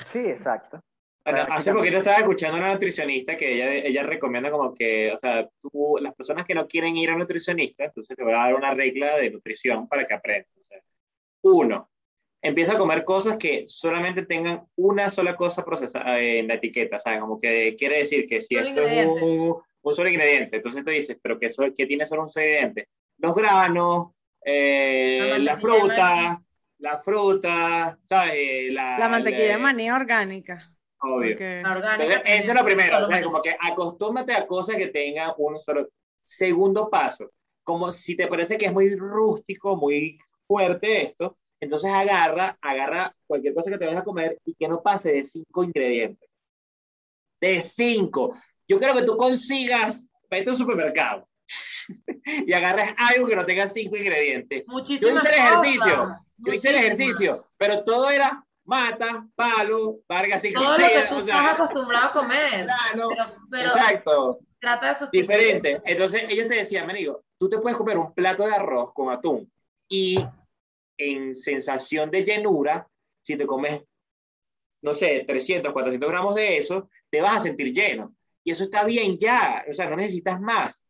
Sí, 0.07 0.19
exacto. 0.19 0.83
Bueno, 1.23 1.45
hace 1.49 1.71
poquito 1.71 1.97
estaba 1.97 2.17
escuchando 2.17 2.57
a 2.57 2.61
una 2.61 2.73
nutricionista 2.73 3.37
que 3.37 3.53
ella, 3.53 3.73
ella 3.87 4.03
recomienda 4.03 4.49
como 4.49 4.73
que, 4.73 5.11
o 5.11 5.17
sea, 5.17 5.47
tú, 5.59 5.97
las 6.01 6.15
personas 6.15 6.45
que 6.45 6.55
no 6.55 6.67
quieren 6.67 6.97
ir 6.97 7.11
a 7.11 7.15
nutricionista, 7.15 7.85
entonces 7.85 8.17
te 8.17 8.23
voy 8.23 8.33
a 8.33 8.37
dar 8.37 8.55
una 8.55 8.73
regla 8.73 9.17
de 9.17 9.29
nutrición 9.29 9.87
para 9.87 10.07
que 10.07 10.15
aprendas. 10.15 10.49
uno, 11.43 11.91
empieza 12.41 12.73
a 12.73 12.77
comer 12.77 13.03
cosas 13.03 13.37
que 13.37 13.67
solamente 13.67 14.25
tengan 14.25 14.63
una 14.75 15.09
sola 15.09 15.35
cosa 15.35 15.63
procesada 15.63 16.19
en 16.19 16.47
la 16.47 16.55
etiqueta, 16.55 16.97
¿sabes? 16.97 17.19
Como 17.19 17.39
que 17.39 17.75
quiere 17.77 17.99
decir 17.99 18.27
que 18.27 18.41
si 18.41 18.55
esto 18.55 18.81
es 18.81 19.05
un, 19.05 19.61
un, 19.81 19.93
solo 19.93 20.09
ingrediente, 20.09 20.55
entonces 20.55 20.83
te 20.83 20.91
dices, 20.91 21.17
pero 21.21 21.39
que, 21.39 21.49
que 21.77 21.85
tiene 21.85 22.05
solo 22.05 22.23
un 22.23 22.29
solo 22.29 22.45
ingrediente. 22.47 22.89
Los 23.19 23.35
granos, 23.35 24.13
eh, 24.43 25.37
la, 25.39 25.55
fruta, 25.55 26.41
la 26.79 26.97
fruta, 26.97 27.99
¿sabes? 28.05 28.71
La, 28.71 28.97
la 28.97 29.07
mantequilla 29.07 29.51
de 29.51 29.57
maní 29.57 29.91
orgánica. 29.91 30.71
Obvio. 31.01 31.35
Entonces, 31.39 32.21
eso 32.25 32.51
es 32.51 32.57
lo 32.57 32.63
primero, 32.63 32.99
o 32.99 33.05
sea, 33.05 33.23
como 33.23 33.41
que 33.41 33.55
acostúmate 33.59 34.33
a 34.33 34.45
cosas 34.45 34.77
que 34.77 34.87
tengan 34.87 35.31
un 35.37 35.57
solo. 35.57 35.89
Segundo 36.23 36.89
paso, 36.89 37.31
como 37.63 37.91
si 37.91 38.15
te 38.15 38.27
parece 38.27 38.55
que 38.55 38.67
es 38.67 38.73
muy 38.73 38.95
rústico, 38.95 39.75
muy 39.75 40.19
fuerte 40.47 41.03
esto, 41.03 41.37
entonces 41.59 41.89
agarra, 41.91 42.57
agarra 42.61 43.15
cualquier 43.25 43.53
cosa 43.53 43.71
que 43.71 43.77
te 43.77 43.85
vayas 43.85 44.01
a 44.01 44.05
comer 44.05 44.39
y 44.45 44.53
que 44.53 44.67
no 44.67 44.81
pase 44.81 45.11
de 45.11 45.23
cinco 45.23 45.63
ingredientes. 45.63 46.29
De 47.39 47.59
cinco. 47.61 48.35
Yo 48.67 48.77
quiero 48.77 48.93
que 48.93 49.03
tú 49.03 49.17
consigas, 49.17 50.07
vete 50.29 50.49
a 50.49 50.53
un 50.53 50.57
supermercado 50.57 51.27
y 52.25 52.53
agarres 52.53 52.93
algo 52.97 53.27
que 53.27 53.35
no 53.35 53.45
tenga 53.45 53.67
cinco 53.67 53.97
ingredientes. 53.97 54.63
Muchísimas 54.67 55.23
yo 55.23 55.29
hice 55.29 55.29
el 55.29 55.45
ejercicio, 55.45 56.15
yo 56.37 56.53
hice 56.53 56.69
el 56.69 56.75
ejercicio, 56.75 57.45
pero 57.57 57.83
todo 57.83 58.09
era 58.09 58.45
mata, 58.71 59.27
palo, 59.35 59.99
Vargas 60.07 60.45
y 60.45 60.53
Todo 60.53 60.77
lo 60.77 60.87
que 60.87 61.05
tú 61.09 61.17
estás 61.17 61.53
acostumbrado 61.53 62.07
a 62.07 62.13
comer. 62.13 62.67
Claro, 62.91 63.09
pero, 63.49 63.63
exacto. 63.63 64.39
Trata 64.59 64.93
de 64.93 65.07
Diferente. 65.11 65.81
Entonces 65.83 66.23
ellos 66.29 66.47
te 66.47 66.55
decían, 66.55 66.87
me 66.87 66.93
digo, 66.93 67.25
tú 67.37 67.49
te 67.49 67.57
puedes 67.57 67.77
comer 67.77 67.97
un 67.97 68.13
plato 68.13 68.45
de 68.45 68.55
arroz 68.55 68.93
con 68.93 69.11
atún 69.11 69.51
y 69.89 70.17
en 70.97 71.33
sensación 71.33 72.09
de 72.11 72.23
llenura, 72.23 72.87
si 73.21 73.35
te 73.35 73.45
comes, 73.45 73.81
no 74.83 74.93
sé, 74.93 75.25
300, 75.27 75.73
400 75.73 76.09
gramos 76.09 76.35
de 76.35 76.57
eso, 76.57 76.89
te 77.09 77.21
vas 77.21 77.37
a 77.37 77.39
sentir 77.39 77.73
lleno. 77.73 78.15
Y 78.43 78.51
eso 78.51 78.63
está 78.63 78.85
bien 78.85 79.17
ya, 79.17 79.65
o 79.69 79.73
sea, 79.73 79.89
no 79.89 79.97
necesitas 79.97 80.39
más. 80.39 80.81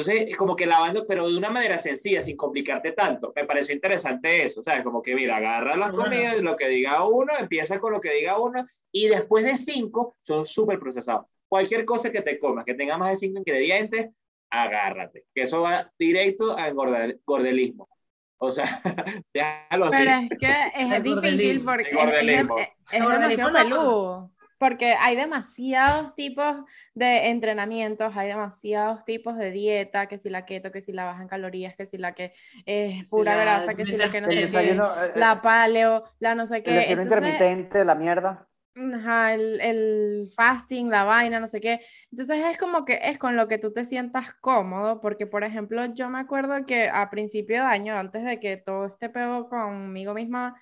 Entonces, 0.00 0.30
es 0.30 0.36
como 0.38 0.56
que 0.56 0.64
lavando, 0.64 1.06
pero 1.06 1.28
de 1.28 1.36
una 1.36 1.50
manera 1.50 1.76
sencilla, 1.76 2.22
sin 2.22 2.34
complicarte 2.34 2.92
tanto. 2.92 3.34
Me 3.36 3.44
pareció 3.44 3.74
interesante 3.74 4.46
eso, 4.46 4.62
¿sabes? 4.62 4.82
Como 4.82 5.02
que, 5.02 5.14
mira, 5.14 5.36
agarra 5.36 5.76
las 5.76 5.92
comidas, 5.92 6.38
lo 6.38 6.56
que 6.56 6.68
diga 6.68 7.04
uno, 7.06 7.34
empieza 7.38 7.78
con 7.78 7.92
lo 7.92 8.00
que 8.00 8.14
diga 8.14 8.40
uno, 8.40 8.64
y 8.90 9.08
después 9.08 9.44
de 9.44 9.58
cinco, 9.58 10.14
son 10.22 10.42
súper 10.44 10.78
procesados. 10.78 11.26
Cualquier 11.48 11.84
cosa 11.84 12.10
que 12.10 12.22
te 12.22 12.38
comas, 12.38 12.64
que 12.64 12.72
tenga 12.72 12.96
más 12.96 13.10
de 13.10 13.16
cinco 13.16 13.40
ingredientes, 13.40 14.08
agárrate, 14.48 15.24
que 15.34 15.42
eso 15.42 15.60
va 15.60 15.92
directo 15.98 16.56
a 16.56 16.70
gordelismo. 16.70 17.86
O 18.38 18.50
sea, 18.50 18.64
déjalo 19.34 19.86
así. 19.86 19.98
Pero 19.98 20.10
es 20.12 20.38
que 20.40 20.96
es 20.96 21.02
difícil 21.02 21.62
porque 21.62 21.90
es, 21.90 22.40
es, 22.90 23.02
demasiado 23.02 23.52
peludo. 23.52 24.30
Porque 24.60 24.92
hay 24.92 25.16
demasiados 25.16 26.14
tipos 26.14 26.54
de 26.92 27.30
entrenamientos, 27.30 28.14
hay 28.14 28.28
demasiados 28.28 29.06
tipos 29.06 29.38
de 29.38 29.50
dieta, 29.52 30.06
que 30.06 30.18
si 30.18 30.28
la 30.28 30.44
keto, 30.44 30.70
que 30.70 30.82
si 30.82 30.92
la 30.92 31.06
baja 31.06 31.22
en 31.22 31.28
calorías, 31.28 31.74
que 31.76 31.86
si 31.86 31.96
la 31.96 32.14
que 32.14 32.34
es 32.66 33.08
pura 33.08 33.36
grasa, 33.36 33.72
que 33.72 33.86
si 33.86 33.96
la 33.96 34.10
que 34.12 34.20
no 34.20 34.28
sé 34.28 34.50
qué, 34.50 34.72
eh, 34.72 35.12
la 35.14 35.32
eh, 35.32 35.40
paleo, 35.42 36.04
la 36.18 36.34
no 36.34 36.46
sé 36.46 36.62
qué. 36.62 36.78
El 36.82 37.00
intermitente, 37.00 37.86
la 37.86 37.94
mierda. 37.94 38.46
Ajá, 38.76 39.32
el, 39.32 39.62
el, 39.62 40.30
fasting, 40.36 40.90
la 40.90 41.04
vaina, 41.04 41.40
no 41.40 41.48
sé 41.48 41.62
qué. 41.62 41.80
Entonces 42.10 42.44
es 42.44 42.58
como 42.58 42.84
que 42.84 43.00
es 43.02 43.16
con 43.16 43.36
lo 43.36 43.48
que 43.48 43.56
tú 43.56 43.72
te 43.72 43.86
sientas 43.86 44.34
cómodo, 44.42 45.00
porque 45.00 45.26
por 45.26 45.42
ejemplo 45.42 45.86
yo 45.86 46.10
me 46.10 46.18
acuerdo 46.18 46.66
que 46.66 46.90
a 46.90 47.08
principio 47.08 47.62
de 47.62 47.66
año, 47.66 47.96
antes 47.96 48.24
de 48.24 48.38
que 48.40 48.58
todo 48.58 48.84
este 48.84 49.08
pedo 49.08 49.48
conmigo 49.48 50.12
misma 50.12 50.60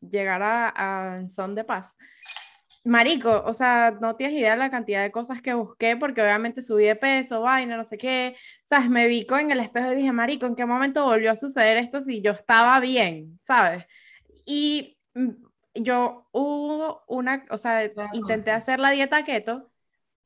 llegara 0.00 0.68
a 0.76 1.28
son 1.30 1.54
de 1.54 1.64
paz, 1.64 1.96
Marico, 2.86 3.42
o 3.44 3.52
sea, 3.52 3.90
no 4.00 4.14
tienes 4.14 4.38
idea 4.38 4.52
de 4.52 4.58
la 4.58 4.70
cantidad 4.70 5.02
de 5.02 5.10
cosas 5.10 5.42
que 5.42 5.54
busqué, 5.54 5.96
porque 5.96 6.22
obviamente 6.22 6.62
subí 6.62 6.84
de 6.84 6.94
peso, 6.94 7.40
vaina, 7.40 7.76
no 7.76 7.82
sé 7.82 7.98
qué. 7.98 8.36
¿Sabes? 8.64 8.88
Me 8.88 9.08
vi 9.08 9.26
con 9.26 9.50
el 9.50 9.58
espejo 9.58 9.92
y 9.92 9.96
dije, 9.96 10.12
Marico, 10.12 10.46
¿en 10.46 10.54
qué 10.54 10.64
momento 10.64 11.04
volvió 11.04 11.32
a 11.32 11.36
suceder 11.36 11.78
esto 11.78 12.00
si 12.00 12.22
yo 12.22 12.30
estaba 12.30 12.78
bien? 12.78 13.40
¿Sabes? 13.44 13.84
Y 14.44 14.98
mm, 15.14 15.30
yo 15.74 16.28
hubo 16.30 17.02
una, 17.08 17.44
o 17.50 17.58
sea, 17.58 17.90
intenté 18.12 18.52
hacer 18.52 18.78
la 18.78 18.90
dieta 18.90 19.24
keto, 19.24 19.68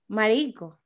Marico. 0.06 0.78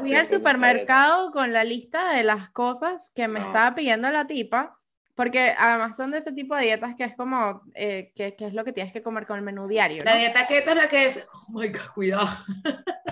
Fui 0.00 0.14
al 0.14 0.28
supermercado 0.28 1.30
con 1.30 1.52
la 1.52 1.62
lista 1.62 2.12
de 2.14 2.24
las 2.24 2.50
cosas 2.50 3.12
que 3.14 3.28
me 3.28 3.38
estaba 3.38 3.76
pidiendo 3.76 4.10
la 4.10 4.26
tipa 4.26 4.80
porque 5.14 5.54
además 5.56 5.96
son 5.96 6.10
de 6.10 6.18
ese 6.18 6.32
tipo 6.32 6.54
de 6.56 6.62
dietas 6.62 6.94
que 6.96 7.04
es 7.04 7.16
como, 7.16 7.62
eh, 7.74 8.12
que, 8.14 8.34
que, 8.34 8.46
es 8.46 8.54
lo 8.54 8.64
que 8.64 8.72
tienes 8.72 8.92
que 8.92 9.02
comer 9.02 9.26
con 9.26 9.38
el 9.38 9.44
menú 9.44 9.68
diario. 9.68 10.04
La 10.04 10.16
dieta 10.16 10.46
keto 10.46 10.70
es 10.70 10.76
la 10.76 10.88
que 10.88 11.06
es, 11.06 11.28
oh 11.32 11.52
my 11.52 11.68
God, 11.68 11.92
cuidado. 11.94 12.28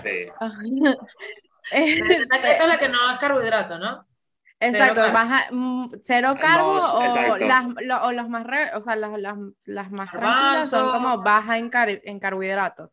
Sí. 0.03 0.27
la 1.71 1.79
dieta 1.79 2.41
keto 2.41 2.63
es 2.63 2.67
la 2.67 2.77
que 2.77 2.89
no 2.89 3.11
es 3.11 3.17
carbohidrato, 3.19 3.79
¿no? 3.79 4.05
Exacto, 4.59 5.01
cero 5.01 5.13
baja, 5.13 5.47
mm, 5.51 5.91
cero 6.03 6.35
carbo 6.39 6.77
o, 6.77 7.37
las, 7.37 7.65
o 8.01 8.11
los 8.13 8.29
más, 8.29 8.45
o 8.75 8.81
sea, 8.81 8.95
las, 8.95 9.19
las, 9.19 9.37
las 9.65 9.91
más 9.91 10.09
tranquilas 10.11 10.69
son 10.69 10.91
como 10.91 11.21
baja 11.21 11.57
en, 11.57 11.69
car 11.69 11.89
en 11.89 12.19
carbohidratos. 12.19 12.91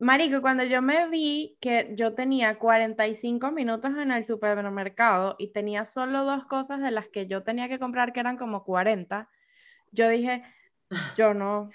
Marico, 0.00 0.40
cuando 0.40 0.64
yo 0.64 0.80
me 0.80 1.08
vi 1.08 1.58
que 1.60 1.92
yo 1.94 2.14
tenía 2.14 2.58
45 2.58 3.50
minutos 3.52 3.90
en 3.98 4.10
el 4.10 4.24
supermercado 4.24 5.36
y 5.38 5.52
tenía 5.52 5.84
solo 5.84 6.24
dos 6.24 6.46
cosas 6.46 6.80
de 6.80 6.90
las 6.90 7.08
que 7.08 7.26
yo 7.26 7.42
tenía 7.42 7.68
que 7.68 7.78
comprar, 7.78 8.14
que 8.14 8.20
eran 8.20 8.38
como 8.38 8.64
40, 8.64 9.28
yo 9.92 10.08
dije, 10.08 10.42
yo 11.18 11.34
no, 11.34 11.68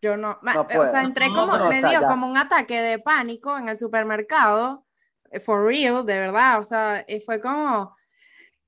yo 0.00 0.16
no. 0.16 0.40
o 0.42 0.86
sea, 0.86 1.02
entré 1.02 1.28
como, 1.28 1.68
me 1.68 1.82
dio 1.82 2.06
como 2.06 2.26
un 2.26 2.38
ataque 2.38 2.80
de 2.80 2.98
pánico 2.98 3.58
en 3.58 3.68
el 3.68 3.78
supermercado, 3.78 4.86
eh, 5.30 5.38
for 5.38 5.66
real, 5.66 6.06
de 6.06 6.18
verdad, 6.20 6.60
o 6.60 6.64
sea, 6.64 7.04
fue 7.26 7.38
como, 7.38 7.94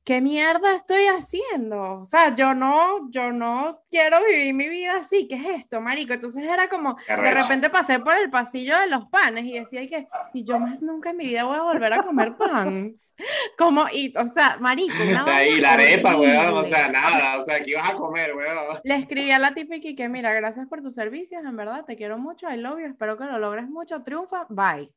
¿qué 0.04 0.20
mierda 0.20 0.74
estoy 0.74 1.06
haciendo? 1.06 2.00
O 2.00 2.04
sea, 2.04 2.34
yo 2.34 2.54
no, 2.54 3.10
yo 3.10 3.32
no 3.32 3.80
quiero 3.90 4.24
vivir 4.24 4.54
mi 4.54 4.68
vida 4.68 4.96
así, 4.96 5.28
¿qué 5.28 5.36
es 5.36 5.60
esto, 5.60 5.80
marico? 5.80 6.12
Entonces 6.12 6.42
era 6.44 6.68
como, 6.68 6.96
de 7.06 7.34
repente 7.34 7.70
pasé 7.70 7.98
por 8.00 8.16
el 8.16 8.30
pasillo 8.30 8.78
de 8.78 8.88
los 8.88 9.06
panes 9.08 9.44
y 9.44 9.58
decía 9.58 9.86
que, 9.88 10.08
y 10.32 10.44
yo 10.44 10.58
más 10.58 10.80
nunca 10.82 11.10
en 11.10 11.16
mi 11.16 11.26
vida 11.26 11.44
voy 11.44 11.56
a 11.56 11.62
volver 11.62 11.92
a 11.92 12.02
comer 12.02 12.36
pan. 12.36 12.94
Como, 13.58 13.84
y, 13.92 14.14
o 14.16 14.26
sea, 14.28 14.56
marico, 14.60 14.94
Y 15.04 15.60
la 15.60 15.74
arepa, 15.74 16.16
weón, 16.16 16.54
o 16.54 16.64
sea, 16.64 16.88
nada, 16.88 17.36
o 17.36 17.42
sea, 17.42 17.60
¿qué 17.60 17.72
ibas 17.72 17.90
a 17.90 17.94
comer, 17.94 18.34
weón? 18.34 18.78
Le 18.82 18.96
escribí 18.96 19.30
a 19.30 19.38
la 19.38 19.52
típica 19.52 19.94
que, 19.94 20.08
mira, 20.08 20.32
gracias 20.32 20.66
por 20.68 20.80
tus 20.80 20.94
servicios, 20.94 21.44
en 21.44 21.54
verdad, 21.54 21.84
te 21.84 21.96
quiero 21.96 22.16
mucho, 22.16 22.50
I 22.50 22.56
love 22.56 22.80
you, 22.80 22.86
espero 22.86 23.18
que 23.18 23.24
lo 23.24 23.38
logres 23.38 23.68
mucho, 23.68 24.02
triunfa, 24.02 24.46
bye. 24.48 24.90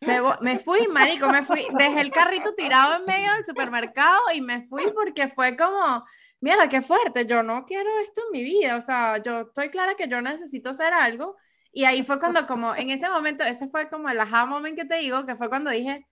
Me, 0.00 0.20
me, 0.40 0.58
fui, 0.58 0.86
marico, 0.88 1.28
me 1.28 1.42
fui, 1.42 1.66
dejé 1.76 2.00
el 2.00 2.10
carrito 2.10 2.54
tirado 2.54 2.96
en 2.96 3.04
medio 3.04 3.32
del 3.34 3.44
supermercado 3.44 4.20
y 4.32 4.40
me 4.40 4.66
fui 4.68 4.84
porque 4.94 5.28
fue 5.28 5.56
como, 5.56 6.04
mira, 6.40 6.68
qué 6.68 6.82
fuerte, 6.82 7.26
yo 7.26 7.42
no 7.42 7.64
quiero 7.64 7.90
esto 8.00 8.22
en 8.26 8.32
mi 8.32 8.42
vida, 8.42 8.76
o 8.76 8.80
sea, 8.80 9.18
yo 9.22 9.40
estoy 9.40 9.70
clara 9.70 9.96
que 9.96 10.08
yo 10.08 10.20
necesito 10.20 10.70
hacer 10.70 10.92
algo 10.92 11.36
y 11.72 11.84
ahí 11.84 12.04
fue 12.04 12.18
cuando 12.18 12.46
como, 12.46 12.74
en 12.74 12.90
ese 12.90 13.08
momento, 13.08 13.44
ese 13.44 13.68
fue 13.68 13.88
como 13.88 14.08
el 14.08 14.20
aha 14.20 14.46
moment 14.46 14.76
que 14.76 14.84
te 14.84 14.96
digo, 14.96 15.26
que 15.26 15.36
fue 15.36 15.48
cuando 15.48 15.70
dije, 15.70 16.06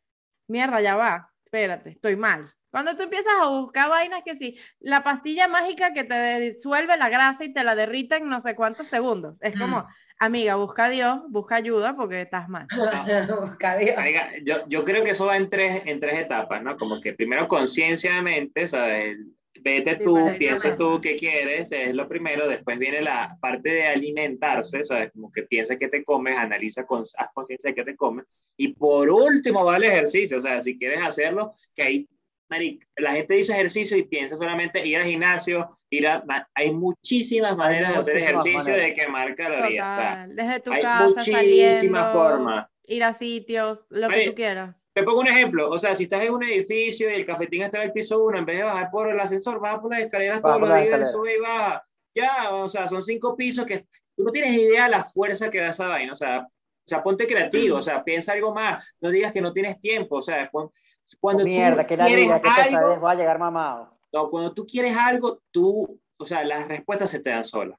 mierda, 0.48 0.80
ya 0.80 0.96
va, 0.96 1.30
espérate, 1.44 1.90
estoy 1.90 2.16
mal. 2.16 2.52
Cuando 2.70 2.94
tú 2.94 3.04
empiezas 3.04 3.32
a 3.40 3.46
buscar 3.46 3.88
vainas 3.88 4.22
que 4.22 4.36
sí, 4.36 4.58
la 4.80 5.02
pastilla 5.02 5.48
mágica 5.48 5.94
que 5.94 6.04
te 6.04 6.40
disuelve 6.40 6.96
la 6.96 7.08
grasa 7.08 7.44
y 7.44 7.52
te 7.52 7.64
la 7.64 7.74
derrita 7.74 8.16
en 8.16 8.28
no 8.28 8.40
sé 8.40 8.54
cuántos 8.54 8.88
segundos, 8.88 9.38
es 9.40 9.58
como. 9.58 9.86
Amiga, 10.18 10.56
busca 10.56 10.86
a 10.86 10.90
Dios, 10.90 11.20
busca 11.28 11.56
ayuda 11.56 11.94
porque 11.96 12.22
estás 12.22 12.48
mal. 12.48 12.66
busca 13.40 13.72
a 13.72 13.76
Dios. 13.76 13.96
yo, 14.44 14.56
yo, 14.68 14.84
creo 14.84 15.02
que 15.02 15.10
eso 15.10 15.26
va 15.26 15.36
en 15.36 15.48
tres, 15.48 15.82
en 15.84 16.00
tres 16.00 16.18
etapas, 16.20 16.62
¿no? 16.62 16.76
Como 16.76 17.00
que 17.00 17.12
primero 17.12 17.48
conciencia 17.48 18.14
de 18.14 18.22
mente, 18.22 18.66
¿sabes? 18.66 19.18
vete 19.66 19.96
tú, 19.96 20.16
piensa 20.38 20.76
tú 20.76 21.00
qué 21.00 21.16
quieres, 21.16 21.72
es 21.72 21.94
lo 21.94 22.06
primero, 22.06 22.48
después 22.48 22.78
viene 22.78 23.02
la 23.02 23.36
parte 23.40 23.70
de 23.70 23.86
alimentarse, 23.86 24.84
¿sabes? 24.84 25.10
Como 25.12 25.32
que 25.32 25.42
piensa 25.42 25.76
qué 25.76 25.88
te 25.88 26.04
comes, 26.04 26.36
analiza, 26.36 26.86
con, 26.86 27.00
haz 27.00 27.28
conciencia 27.34 27.70
de 27.70 27.74
qué 27.74 27.84
te 27.84 27.96
comes, 27.96 28.26
y 28.56 28.68
por 28.74 29.10
último 29.10 29.64
va 29.64 29.76
el 29.76 29.84
ejercicio, 29.84 30.38
o 30.38 30.40
sea, 30.40 30.62
si 30.62 30.78
quieres 30.78 31.02
hacerlo, 31.02 31.52
que 31.74 32.06
hay, 32.48 32.80
la 32.96 33.12
gente 33.12 33.34
dice 33.34 33.52
ejercicio 33.52 33.96
y 33.96 34.04
piensa 34.04 34.36
solamente 34.36 34.86
ir 34.86 34.98
al 34.98 35.04
gimnasio, 35.04 35.78
ir 35.90 36.06
a, 36.06 36.24
hay 36.54 36.72
muchísimas 36.72 37.56
maneras 37.56 37.92
de 37.92 37.98
hacer 37.98 38.16
ejercicio, 38.18 38.74
de 38.74 38.94
quemar 38.94 39.34
calorías, 39.34 39.98
o 39.98 40.00
sea, 40.00 40.26
desde 40.28 40.60
tu 40.60 40.72
hay 40.72 40.82
casa, 40.82 41.04
muchísimas 41.06 42.12
formas. 42.12 42.66
Ir 42.84 43.02
a 43.02 43.12
sitios, 43.12 43.86
lo 43.90 44.08
que 44.08 44.26
tú 44.26 44.34
quieras 44.34 44.86
te 44.96 45.02
pongo 45.02 45.20
un 45.20 45.28
ejemplo, 45.28 45.68
o 45.68 45.76
sea, 45.76 45.94
si 45.94 46.04
estás 46.04 46.22
en 46.22 46.32
un 46.32 46.42
edificio 46.42 47.10
y 47.10 47.12
el 47.12 47.26
cafetín 47.26 47.60
está 47.60 47.82
en 47.82 47.88
el 47.88 47.92
piso 47.92 48.24
1, 48.24 48.38
en 48.38 48.46
vez 48.46 48.56
de 48.56 48.64
bajar 48.64 48.90
por 48.90 49.10
el 49.10 49.20
ascensor, 49.20 49.60
baja 49.60 49.78
por 49.78 49.90
las 49.90 50.04
escaleras 50.04 50.40
todos 50.40 50.58
los 50.58 50.74
días, 50.74 51.12
sube 51.12 51.34
y 51.34 51.38
baja. 51.38 51.86
Ya, 52.14 52.50
o 52.54 52.66
sea, 52.66 52.86
son 52.86 53.02
cinco 53.02 53.36
pisos 53.36 53.66
que 53.66 53.80
tú 54.16 54.24
no 54.24 54.32
tienes 54.32 54.54
idea 54.56 54.84
de 54.84 54.92
la 54.92 55.04
fuerza 55.04 55.50
que 55.50 55.60
da 55.60 55.68
esa 55.68 55.86
vaina, 55.86 56.14
o 56.14 56.16
sea, 56.16 56.46
o 56.48 56.88
sea, 56.88 57.02
ponte 57.02 57.26
creativo, 57.26 57.76
o 57.76 57.82
sea, 57.82 58.02
piensa 58.02 58.32
algo 58.32 58.54
más, 58.54 58.90
no 59.02 59.10
digas 59.10 59.34
que 59.34 59.42
no 59.42 59.52
tienes 59.52 59.78
tiempo, 59.82 60.16
o 60.16 60.22
sea, 60.22 60.50
cuando 61.20 61.44
Mierda, 61.44 61.82
tú 61.82 61.88
que 61.88 61.96
la 61.96 62.06
quieres 62.06 62.26
que 62.26 62.76
algo, 62.76 63.00
va 63.00 63.12
a 63.12 63.14
llegar 63.14 63.38
mamado. 63.38 63.96
No, 64.12 64.30
cuando 64.30 64.52
tú 64.52 64.66
quieres 64.66 64.96
algo, 64.96 65.40
tú, 65.50 66.00
o 66.16 66.24
sea, 66.24 66.44
las 66.44 66.68
respuestas 66.68 67.10
se 67.10 67.20
te 67.20 67.30
dan 67.30 67.44
solas. 67.44 67.78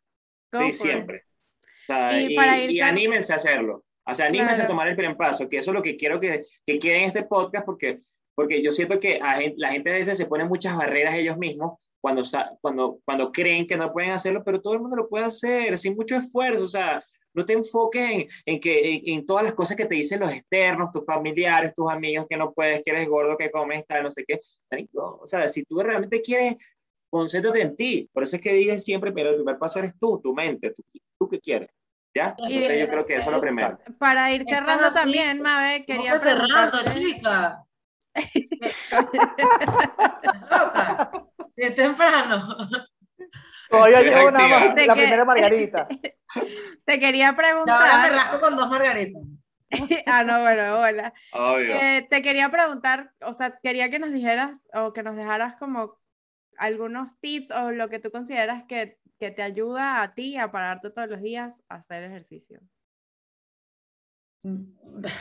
Sí, 0.54 0.72
siempre. 0.74 1.26
O 1.84 1.86
sea, 1.88 2.22
y, 2.22 2.36
y 2.72 2.80
anímense 2.80 3.34
a 3.34 3.38
hacerlo. 3.38 3.84
O 4.06 4.14
sea, 4.14 4.28
anímense 4.28 4.64
a 4.64 4.68
tomar 4.68 4.88
el 4.88 4.96
primer 4.96 5.18
paso, 5.18 5.50
que 5.50 5.58
eso 5.58 5.72
es 5.72 5.76
lo 5.76 5.82
que 5.82 5.98
quiero 5.98 6.20
que, 6.20 6.44
que 6.66 6.80
quede 6.80 7.00
en 7.00 7.04
este 7.06 7.24
podcast, 7.24 7.66
porque, 7.66 8.00
porque 8.36 8.62
yo 8.62 8.72
siento 8.72 9.00
que 9.00 9.20
la 9.58 9.70
gente 9.70 9.90
a 9.90 9.94
veces 9.94 10.18
se 10.18 10.26
pone 10.26 10.46
muchas 10.46 10.78
barreras 10.78 11.16
ellos 11.16 11.38
mismos 11.38 11.80
cuando, 12.00 12.24
cuando, 12.62 13.00
cuando 13.04 13.32
creen 13.32 13.68
que 13.68 13.76
no 13.76 13.92
pueden 13.92 14.12
hacerlo, 14.12 14.44
pero 14.46 14.62
todo 14.62 14.76
el 14.76 14.80
mundo 14.80 14.96
lo 14.96 15.10
puede 15.10 15.26
hacer 15.26 15.78
sin 15.78 15.96
mucho 15.96 16.16
esfuerzo. 16.16 16.64
O 16.64 16.70
sea, 16.70 17.04
no 17.38 17.46
te 17.46 17.54
enfoques 17.54 18.02
en, 18.02 18.28
en 18.46 18.60
que, 18.60 19.02
en, 19.06 19.26
todas 19.26 19.44
las 19.44 19.54
cosas 19.54 19.78
que 19.78 19.86
te 19.86 19.96
dicen 19.96 20.20
los 20.20 20.34
externos, 20.34 20.92
tus 20.92 21.06
familiares, 21.06 21.74
tus 21.74 21.90
amigos, 21.90 22.26
que 22.28 22.36
no 22.36 22.52
puedes, 22.52 22.84
que 22.84 22.92
eres 22.92 23.08
gordo, 23.08 23.38
que 23.38 23.52
comes, 23.52 23.86
tal, 23.86 24.04
no 24.04 24.12
sé 24.12 24.26
qué. 24.28 24.42
O 24.96 25.28
sea, 25.28 25.48
si 25.48 25.64
tú 25.64 25.82
realmente 25.82 26.22
quieres, 26.22 26.56
concéntrate 27.10 27.62
en 27.62 27.76
ti. 27.76 28.10
Por 28.12 28.24
eso 28.24 28.38
es 28.38 28.42
que 28.42 28.54
dices 28.54 28.84
siempre, 28.84 29.12
pero 29.12 29.30
el 29.30 29.36
primer 29.36 29.60
paso 29.60 29.78
eres 29.80 29.98
tú, 30.00 30.20
tu 30.20 30.34
mente, 30.34 30.72
tú, 30.72 30.84
tú 31.20 31.30
qué 31.30 31.40
quieres. 31.40 31.70
¿Ya? 32.16 32.36
Entonces 32.38 32.80
yo 32.80 32.88
creo 32.88 33.06
que 33.06 33.18
eso 33.18 33.30
es 33.30 33.36
lo 33.36 33.42
primero. 33.42 33.78
Para 34.00 34.34
ir 34.34 34.44
cerrando 34.50 34.92
también, 34.92 35.40
Mabe, 35.40 35.86
quería 35.86 36.18
cerrando, 36.18 36.80
chica? 36.92 37.64
de 41.56 41.72
temprano. 41.72 42.58
Todavía 43.70 44.02
llevo 44.02 44.30
una 44.30 44.48
más, 44.48 44.86
la 44.86 44.94
primera 44.94 45.26
margarita. 45.26 45.88
Te 46.86 47.00
quería 47.00 47.36
preguntar. 47.36 47.82
ahora 47.82 48.10
me 48.10 48.16
rasco 48.16 48.40
con 48.40 48.56
dos 48.56 48.70
margaritas. 48.70 49.24
ah, 50.06 50.24
no, 50.24 50.42
bueno, 50.42 50.80
hola. 50.80 51.14
Eh, 51.60 52.08
te 52.10 52.22
quería 52.22 52.50
preguntar, 52.50 53.12
o 53.22 53.34
sea, 53.34 53.60
quería 53.62 53.90
que 53.90 54.00
nos 54.00 54.14
dijeras 54.14 54.58
o 54.74 54.94
que 54.94 55.04
nos 55.04 55.18
dejaras 55.18 55.58
como 55.58 55.98
algunos 56.58 57.10
tips 57.20 57.52
o 57.52 57.72
lo 57.72 57.90
que 57.90 58.00
tú 58.00 58.10
consideras 58.10 58.64
que 58.70 58.98
que 59.20 59.32
te 59.32 59.42
ayuda 59.42 60.02
a 60.02 60.14
ti 60.14 60.38
a 60.38 60.52
pararte 60.52 60.90
todos 60.90 61.10
los 61.10 61.22
días 61.22 61.64
a 61.70 61.76
hacer 61.76 62.04
ejercicio? 62.04 62.62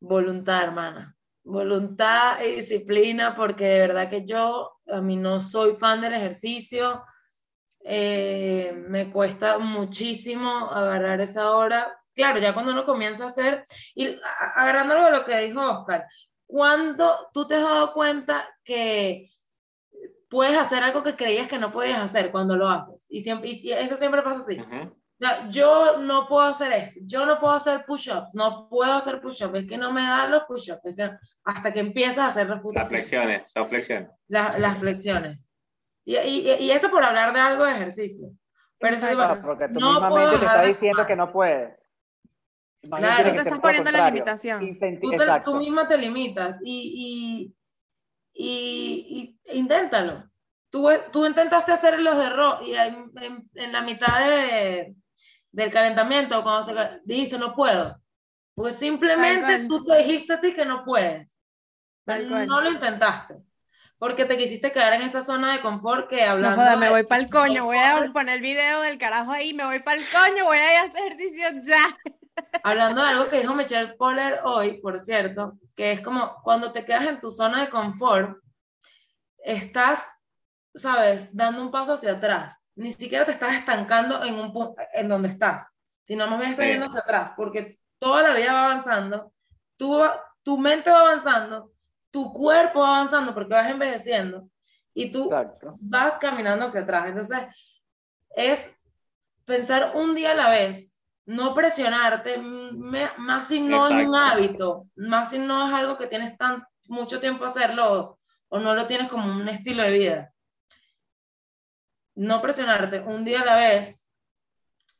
Voluntad, 0.00 0.64
hermana. 0.64 1.16
Voluntad 1.50 2.38
y 2.42 2.56
disciplina, 2.56 3.34
porque 3.34 3.64
de 3.64 3.80
verdad 3.80 4.08
que 4.08 4.24
yo, 4.24 4.78
a 4.86 5.00
mí 5.00 5.16
no 5.16 5.40
soy 5.40 5.74
fan 5.74 6.00
del 6.00 6.14
ejercicio. 6.14 7.02
Eh, 7.82 8.72
me 8.88 9.10
cuesta 9.10 9.58
muchísimo 9.58 10.70
agarrar 10.70 11.20
esa 11.20 11.50
hora. 11.50 11.96
Claro, 12.14 12.38
ya 12.38 12.54
cuando 12.54 12.72
uno 12.72 12.84
comienza 12.84 13.24
a 13.24 13.28
hacer, 13.28 13.64
y 13.94 14.16
agarrándolo 14.54 15.04
de 15.06 15.10
lo 15.10 15.24
que 15.24 15.38
dijo 15.38 15.60
Oscar, 15.60 16.06
cuando 16.46 17.28
tú 17.32 17.46
te 17.46 17.54
has 17.54 17.62
dado 17.62 17.92
cuenta 17.92 18.48
que 18.62 19.30
puedes 20.28 20.56
hacer 20.56 20.82
algo 20.82 21.02
que 21.02 21.16
creías 21.16 21.48
que 21.48 21.58
no 21.58 21.72
podías 21.72 21.98
hacer 21.98 22.30
cuando 22.30 22.56
lo 22.56 22.68
haces. 22.68 23.06
Y, 23.08 23.22
siempre, 23.22 23.50
eso 23.50 23.96
siempre 23.96 24.22
pasa 24.22 24.40
así. 24.40 24.56
Yo 25.50 25.98
no 25.98 26.26
puedo 26.26 26.46
hacer 26.46 26.72
esto, 26.72 27.00
yo 27.02 27.26
no 27.26 27.38
puedo 27.38 27.54
hacer 27.54 27.84
push-ups, 27.84 28.34
no 28.34 28.68
puedo 28.68 28.92
hacer 28.92 29.20
push-ups, 29.20 29.60
es 29.60 29.66
que 29.66 29.76
no 29.76 29.92
me 29.92 30.02
dan 30.02 30.30
los 30.30 30.44
push-ups, 30.44 30.80
hasta 31.44 31.72
que 31.72 31.80
empiezas 31.80 32.18
a 32.18 32.26
hacer 32.28 32.48
las 32.48 32.88
flexiones, 32.88 33.52
son 33.52 33.66
flexiones. 33.66 34.10
las 34.28 34.78
flexiones. 34.78 35.50
Y, 36.04 36.16
y, 36.16 36.50
y, 36.60 36.70
eso 36.70 36.90
por 36.90 37.04
hablar 37.04 37.32
de 37.32 37.40
algo 37.40 37.64
de 37.64 37.72
ejercicio. 37.72 38.30
Pero 38.78 38.96
eso 38.96 39.06
porque 39.42 39.68
tú 39.68 39.78
no 39.78 40.00
misma 40.00 40.30
te 40.30 40.36
está 40.36 40.62
diciendo 40.62 41.06
que 41.06 41.16
no 41.16 41.30
puedes. 41.30 41.78
Claro, 42.82 43.28
tú 43.28 43.34
te 43.36 43.42
estás 43.42 43.60
poniendo 43.60 43.90
la 43.90 44.10
limitación. 44.10 44.78
Tú, 45.00 45.12
tú, 45.44 45.54
misma 45.56 45.86
te 45.86 45.98
limitas 45.98 46.58
y, 46.64 47.54
y, 48.32 49.38
inténtalo. 49.52 50.24
Tú, 50.70 50.88
tú, 51.12 51.26
intentaste 51.26 51.72
hacer 51.72 52.00
los 52.00 52.16
errores 52.16 52.68
y 52.68 52.74
en, 52.74 53.50
en, 53.54 53.72
la 53.72 53.82
mitad 53.82 54.18
de, 54.20 54.94
del 55.52 55.70
calentamiento, 55.70 56.42
cuando 56.42 56.62
se, 56.62 57.00
dijiste 57.04 57.38
no 57.38 57.54
puedo. 57.54 58.00
Pues 58.54 58.76
simplemente 58.76 59.66
tú 59.66 59.84
te 59.84 59.98
dijiste 59.98 60.34
a 60.34 60.40
ti 60.40 60.52
que 60.52 60.64
no 60.64 60.84
puedes. 60.84 61.38
no 62.06 62.60
lo 62.60 62.70
intentaste. 62.70 63.36
Porque 63.98 64.24
te 64.24 64.38
quisiste 64.38 64.72
quedar 64.72 64.94
en 64.94 65.02
esa 65.02 65.22
zona 65.22 65.52
de 65.52 65.60
confort 65.60 66.08
que 66.08 66.24
hablando. 66.24 66.64
No, 66.64 66.76
me 66.78 66.88
voy 66.88 67.04
para 67.04 67.22
el 67.22 67.30
coño, 67.30 67.66
voy 67.66 67.76
a 67.76 68.10
poner 68.12 68.36
el 68.36 68.40
video 68.40 68.80
del 68.80 68.98
carajo 68.98 69.30
ahí, 69.30 69.52
me 69.52 69.64
voy 69.64 69.80
para 69.80 69.98
el 69.98 70.04
coño, 70.10 70.46
voy 70.46 70.56
a 70.56 70.84
hacer 70.84 71.12
ejercicio 71.12 71.62
ya. 71.64 71.98
Hablando 72.62 73.02
de 73.02 73.08
algo 73.08 73.28
que 73.28 73.40
dijo 73.40 73.54
Michelle 73.54 73.94
Poller 73.98 74.40
hoy, 74.44 74.80
por 74.80 74.98
cierto, 75.00 75.58
que 75.74 75.92
es 75.92 76.00
como 76.00 76.36
cuando 76.42 76.72
te 76.72 76.84
quedas 76.84 77.08
en 77.08 77.20
tu 77.20 77.30
zona 77.30 77.60
de 77.60 77.68
confort, 77.68 78.38
estás, 79.38 80.08
sabes, 80.74 81.34
dando 81.34 81.62
un 81.62 81.70
paso 81.70 81.92
hacia 81.92 82.12
atrás. 82.12 82.59
Ni 82.76 82.92
siquiera 82.92 83.24
te 83.24 83.32
estás 83.32 83.54
estancando 83.54 84.22
en 84.24 84.34
un 84.36 84.52
punto 84.52 84.80
en 84.92 85.08
donde 85.08 85.28
estás, 85.28 85.68
sino 86.04 86.26
más 86.26 86.38
bien 86.38 86.52
estás 86.52 86.66
yendo 86.66 86.86
hacia 86.86 87.00
atrás, 87.00 87.32
porque 87.36 87.78
toda 87.98 88.22
la 88.22 88.34
vida 88.34 88.52
va 88.52 88.64
avanzando, 88.64 89.32
tu, 89.76 90.00
tu 90.42 90.58
mente 90.58 90.90
va 90.90 91.00
avanzando, 91.00 91.72
tu 92.10 92.32
cuerpo 92.32 92.80
va 92.80 92.96
avanzando 92.96 93.34
porque 93.34 93.54
vas 93.54 93.70
envejeciendo 93.70 94.48
y 94.94 95.10
tú 95.10 95.30
vas 95.80 96.18
caminando 96.18 96.66
hacia 96.66 96.80
atrás. 96.80 97.06
Entonces, 97.06 97.40
es 98.34 98.70
pensar 99.44 99.92
un 99.94 100.14
día 100.14 100.32
a 100.32 100.34
la 100.34 100.50
vez 100.50 100.96
no 101.26 101.54
presionarte, 101.54 102.38
más 102.38 103.46
si 103.46 103.60
no 103.60 103.86
es 103.86 104.06
un 104.06 104.14
hábito, 104.14 104.88
más 104.96 105.30
si 105.30 105.38
no 105.38 105.68
es 105.68 105.74
algo 105.74 105.96
que 105.96 106.08
tienes 106.08 106.36
tan 106.36 106.64
mucho 106.88 107.20
tiempo 107.20 107.44
hacerlo 107.44 108.18
o 108.48 108.58
no 108.58 108.74
lo 108.74 108.86
tienes 108.86 109.08
como 109.08 109.30
un 109.30 109.48
estilo 109.48 109.84
de 109.84 109.96
vida. 109.96 110.32
No 112.20 112.42
presionarte 112.42 113.00
un 113.00 113.24
día 113.24 113.40
a 113.40 113.44
la 113.46 113.56
vez, 113.56 114.06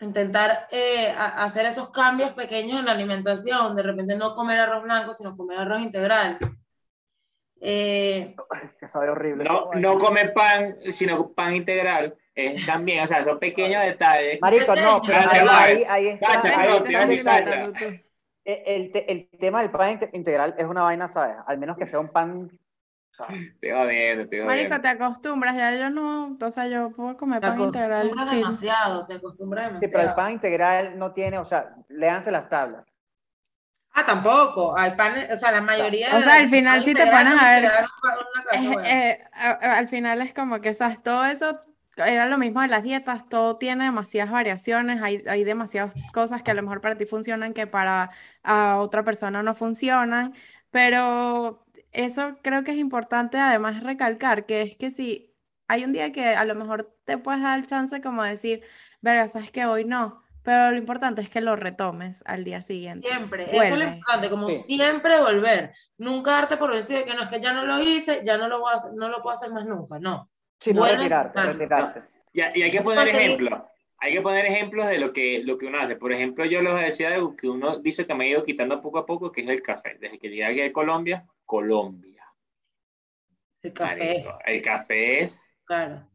intentar 0.00 0.68
eh, 0.70 1.12
hacer 1.14 1.66
esos 1.66 1.90
cambios 1.90 2.30
pequeños 2.30 2.78
en 2.78 2.86
la 2.86 2.92
alimentación, 2.92 3.76
de 3.76 3.82
repente 3.82 4.16
no 4.16 4.34
comer 4.34 4.58
arroz 4.58 4.82
blanco, 4.82 5.12
sino 5.12 5.36
comer 5.36 5.58
arroz 5.58 5.82
integral. 5.82 6.38
Eh, 7.60 8.34
que 8.78 8.88
sabe 8.88 9.10
horrible. 9.10 9.44
No, 9.44 9.68
no 9.74 9.98
comer 9.98 10.32
pan, 10.32 10.78
sino 10.88 11.30
pan 11.32 11.56
integral. 11.56 12.16
Es 12.34 12.64
también, 12.64 13.04
o 13.04 13.06
sea, 13.06 13.22
son 13.22 13.38
pequeños 13.38 13.84
detalles. 13.84 14.40
Marico, 14.40 14.74
no, 14.74 15.02
pero 15.02 15.18
ahí, 15.50 15.84
ahí, 15.86 16.08
está. 16.08 16.40
Sacha, 16.40 16.64
el, 18.46 18.90
el, 18.94 19.28
tema 19.38 19.60
del 19.60 19.70
pan 19.70 20.00
integral 20.14 20.54
es 20.56 20.64
una 20.64 20.84
vaina, 20.84 21.06
¿sabes? 21.06 21.36
Al 21.46 21.58
menos 21.58 21.76
que 21.76 21.84
sea 21.84 22.00
un 22.00 22.08
pan 22.08 22.50
te 23.60 23.72
va 23.72 23.86
bien, 23.86 24.28
te 24.28 24.40
va 24.40 24.46
Marico, 24.46 24.80
te 24.80 24.88
acostumbras, 24.88 25.56
ya 25.56 25.74
yo 25.74 25.90
no, 25.90 26.36
o 26.40 26.50
sea, 26.50 26.66
yo 26.66 26.90
puedo 26.90 27.16
comer 27.16 27.40
pan 27.40 27.60
integral. 27.60 28.10
Te 28.10 28.36
demasiado, 28.36 29.06
te 29.06 29.14
acostumbras 29.14 29.66
demasiado. 29.66 29.88
Sí, 29.88 29.92
pero 29.92 30.08
el 30.08 30.14
pan 30.14 30.32
integral 30.32 30.98
no 30.98 31.12
tiene, 31.12 31.38
o 31.38 31.44
sea, 31.44 31.74
léanse 31.88 32.30
las 32.30 32.48
tablas. 32.48 32.84
Ah, 33.92 34.06
tampoco, 34.06 34.76
al 34.76 34.94
pan, 34.94 35.26
o 35.32 35.36
sea, 35.36 35.50
la 35.50 35.60
mayoría... 35.60 36.16
O 36.16 36.22
sea, 36.22 36.36
al 36.36 36.48
final 36.48 36.82
si 36.84 36.94
te 36.94 37.06
pones 37.06 37.34
a 37.36 37.50
ver, 37.50 37.70
eh, 38.84 39.24
al 39.32 39.88
final 39.88 40.22
es 40.22 40.32
como 40.32 40.60
que, 40.60 40.74
¿sabes? 40.74 41.02
Todo 41.02 41.24
eso 41.24 41.60
era 41.96 42.26
lo 42.26 42.38
mismo 42.38 42.60
de 42.60 42.68
las 42.68 42.82
dietas, 42.82 43.28
todo 43.28 43.56
tiene 43.56 43.84
demasiadas 43.84 44.30
variaciones, 44.30 45.02
hay, 45.02 45.22
hay 45.26 45.44
demasiadas 45.44 45.92
cosas 46.12 46.42
que 46.42 46.50
a 46.50 46.54
lo 46.54 46.62
mejor 46.62 46.80
para 46.80 46.96
ti 46.96 47.04
funcionan 47.04 47.52
que 47.52 47.66
para 47.66 48.10
a 48.42 48.78
otra 48.78 49.04
persona 49.04 49.42
no 49.42 49.54
funcionan, 49.54 50.34
pero 50.70 51.64
eso 51.92 52.36
creo 52.42 52.64
que 52.64 52.72
es 52.72 52.78
importante 52.78 53.38
además 53.38 53.82
recalcar, 53.82 54.46
que 54.46 54.62
es 54.62 54.76
que 54.76 54.90
si 54.90 55.34
hay 55.68 55.84
un 55.84 55.92
día 55.92 56.12
que 56.12 56.26
a 56.26 56.44
lo 56.44 56.54
mejor 56.54 56.96
te 57.04 57.18
puedes 57.18 57.42
dar 57.42 57.58
el 57.58 57.66
chance 57.66 58.00
como 58.00 58.22
decir, 58.22 58.62
verga, 59.00 59.28
sabes 59.28 59.50
que 59.50 59.66
hoy 59.66 59.84
no, 59.84 60.22
pero 60.42 60.70
lo 60.70 60.78
importante 60.78 61.20
es 61.22 61.28
que 61.28 61.40
lo 61.40 61.54
retomes 61.56 62.22
al 62.26 62.44
día 62.44 62.62
siguiente. 62.62 63.08
Siempre, 63.08 63.44
eso 63.44 63.62
es 63.62 63.78
lo 63.78 63.84
importante, 63.84 64.30
como 64.30 64.50
siempre 64.50 65.20
volver, 65.20 65.72
nunca 65.98 66.32
darte 66.32 66.56
por 66.56 66.72
vencido 66.72 67.00
de 67.00 67.06
que 67.06 67.14
no 67.14 67.22
es 67.22 67.28
que 67.28 67.40
ya 67.40 67.52
no 67.52 67.64
lo 67.64 67.80
hice, 67.80 68.22
ya 68.24 68.38
no 68.38 68.48
lo, 68.48 68.60
voy 68.60 68.72
a 68.72 68.76
hacer, 68.76 68.92
no 68.94 69.08
lo 69.08 69.20
puedo 69.22 69.34
hacer 69.34 69.52
más 69.52 69.66
nunca, 69.66 69.98
no. 69.98 70.30
Sí, 70.58 70.72
no 70.72 70.84
retirarte, 70.84 71.40
retirarte. 71.40 72.02
Y, 72.32 72.40
hay 72.40 72.70
que 72.70 72.80
poner 72.80 73.08
ejemplos. 73.08 73.60
Hay 74.02 74.14
que 74.14 74.22
poner 74.22 74.46
ejemplos 74.46 74.88
de 74.88 74.98
lo 74.98 75.12
que, 75.12 75.42
lo 75.44 75.58
que 75.58 75.66
uno 75.66 75.78
hace. 75.78 75.94
Por 75.94 76.10
ejemplo, 76.10 76.46
yo 76.46 76.62
les 76.62 76.74
decía 76.80 77.10
de 77.10 77.20
que 77.38 77.48
uno 77.48 77.78
dice 77.78 78.06
que 78.06 78.14
me 78.14 78.24
ha 78.24 78.28
ido 78.28 78.44
quitando 78.44 78.80
poco 78.80 78.98
a 78.98 79.04
poco, 79.04 79.30
que 79.30 79.42
es 79.42 79.48
el 79.48 79.62
café. 79.62 79.98
Desde 80.00 80.18
que 80.18 80.30
llegué 80.30 80.46
aquí 80.46 80.60
a 80.62 80.72
Colombia, 80.72 81.26
Colombia. 81.50 82.32
El 83.60 83.72
café. 83.72 84.24
el 84.46 84.62
café 84.62 85.22
es. 85.22 85.52
Claro. 85.64 86.08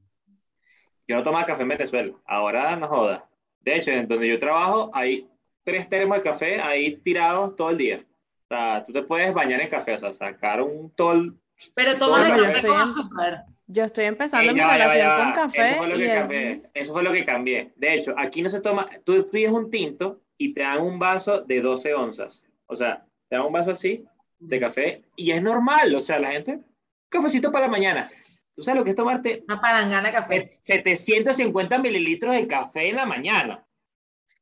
Yo 1.06 1.18
no 1.18 1.24
tomaba 1.24 1.44
café 1.44 1.64
en 1.64 1.68
Venezuela. 1.68 2.14
Ahora 2.26 2.74
no 2.78 2.88
joda. 2.88 3.30
De 3.60 3.76
hecho, 3.76 3.92
en 3.92 4.08
donde 4.08 4.30
yo 4.30 4.40
trabajo, 4.40 4.90
hay 4.94 5.30
tres 5.66 5.90
termos 5.90 6.20
de 6.20 6.24
café 6.24 6.62
ahí 6.62 6.96
tirados 7.02 7.54
todo 7.58 7.72
el 7.72 7.78
día. 7.78 8.06
O 8.46 8.48
sea, 8.48 8.82
tú 8.86 8.94
te 8.94 9.02
puedes 9.02 9.34
bañar 9.34 9.60
en 9.60 9.68
café, 9.68 9.96
o 9.96 9.98
sea, 9.98 10.14
sacar 10.14 10.62
un 10.62 10.90
tol. 10.92 11.38
Pero 11.74 11.98
tomas 11.98 12.32
el 12.32 12.42
café 12.42 12.68
con 12.68 12.78
azúcar. 12.78 13.46
Yo 13.68 13.84
estoy 13.84 14.06
empezando 14.06 14.54
mi 14.54 14.62
relación 14.62 15.22
con 15.22 15.34
café. 15.34 15.62
Eso 15.64 15.76
fue, 15.76 15.88
lo 15.88 15.98
que 15.98 16.14
cambié. 16.14 16.62
Eso 16.74 16.94
fue 16.94 17.04
lo 17.04 17.12
que 17.12 17.26
cambié. 17.26 17.74
De 17.76 17.94
hecho, 17.94 18.16
aquí 18.18 18.42
no 18.42 18.48
se 18.48 18.62
toma, 18.62 18.88
tú 19.04 19.28
pides 19.30 19.52
un 19.52 19.70
tinto 19.70 20.22
y 20.38 20.54
te 20.54 20.62
dan 20.62 20.80
un 20.80 20.98
vaso 20.98 21.42
de 21.42 21.60
12 21.60 21.94
onzas. 21.94 22.48
O 22.68 22.76
sea, 22.78 23.06
te 23.28 23.36
dan 23.36 23.46
un 23.46 23.52
vaso 23.52 23.72
así 23.72 24.06
de 24.48 24.60
café 24.60 25.04
y 25.16 25.32
es 25.32 25.42
normal. 25.42 25.94
O 25.96 26.02
sea, 26.02 26.20
la 26.20 26.32
gente, 26.32 26.60
cafecito 27.10 27.52
para 27.52 27.66
la 27.66 27.72
mañana. 27.72 28.10
¿Tú 28.56 28.62
sabes 28.62 28.80
lo 28.80 28.84
que 28.84 28.92
es 28.92 28.96
tomarte? 28.96 29.44
Una 29.48 29.60
palangana 29.60 30.08
de 30.10 30.14
café. 30.14 30.60
750 30.62 31.78
mililitros 31.80 32.34
de 32.34 32.48
café 32.48 32.90
en 32.90 32.96
la 32.96 33.06
mañana. 33.06 33.66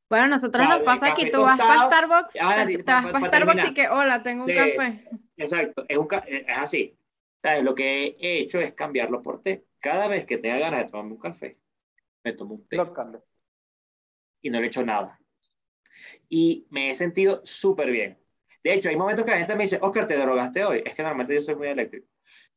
Bueno, 0.10 0.28
nosotros 0.28 0.70
nos 0.70 0.84
pasa 0.84 1.16
que 1.16 1.32
tú 1.32 1.42
vas 1.42 1.60
para 1.60 1.88
Starbucks, 1.88 2.36
ah, 2.40 2.66
te, 2.68 2.78
vas 2.84 3.12
para 3.12 3.28
Starbucks 3.28 3.66
y 3.72 3.74
que, 3.74 3.90
hola, 3.90 4.22
tengo 4.22 4.44
un 4.44 4.54
café. 4.54 5.10
Exacto, 5.36 5.86
es, 5.88 5.98
un, 5.98 6.08
es 6.28 6.58
así. 6.58 6.96
¿Sabes? 7.42 7.64
Lo 7.64 7.74
que 7.74 8.16
he 8.20 8.40
hecho 8.40 8.60
es 8.60 8.74
cambiarlo 8.74 9.24
por 9.24 9.42
té. 9.42 9.66
Cada 9.80 10.08
vez 10.08 10.28
que 10.28 10.38
tenga 10.38 10.60
ganas 10.60 10.82
de 10.82 10.86
tomarme 10.86 11.14
un 11.14 11.20
café, 11.20 11.58
me 12.24 12.34
tomo 12.34 12.56
un 12.56 12.68
té. 12.68 12.76
Lo 12.76 12.94
cambio. 12.94 13.26
Y 14.44 14.52
no 14.52 14.60
le 14.60 14.66
he 14.66 14.68
hecho 14.68 14.86
nada. 14.86 15.20
Y 16.30 16.68
me 16.70 16.90
he 16.90 16.94
sentido 16.94 17.42
súper 17.44 17.90
bien. 17.90 18.23
De 18.64 18.74
hecho, 18.74 18.90
hay 18.90 18.96
momentos 18.96 19.26
que 19.26 19.32
la 19.32 19.38
gente 19.38 19.56
me 19.56 19.64
dice, 19.64 19.80
Oscar, 19.82 20.08
¿te 20.08 20.18
drogaste 20.18 20.64
hoy? 20.64 20.84
Es 20.86 20.96
que 20.96 21.04
normalmente 21.04 21.36
yo 21.36 21.42
soy 21.42 21.56
muy 21.56 21.68
eléctrico. 21.68 22.08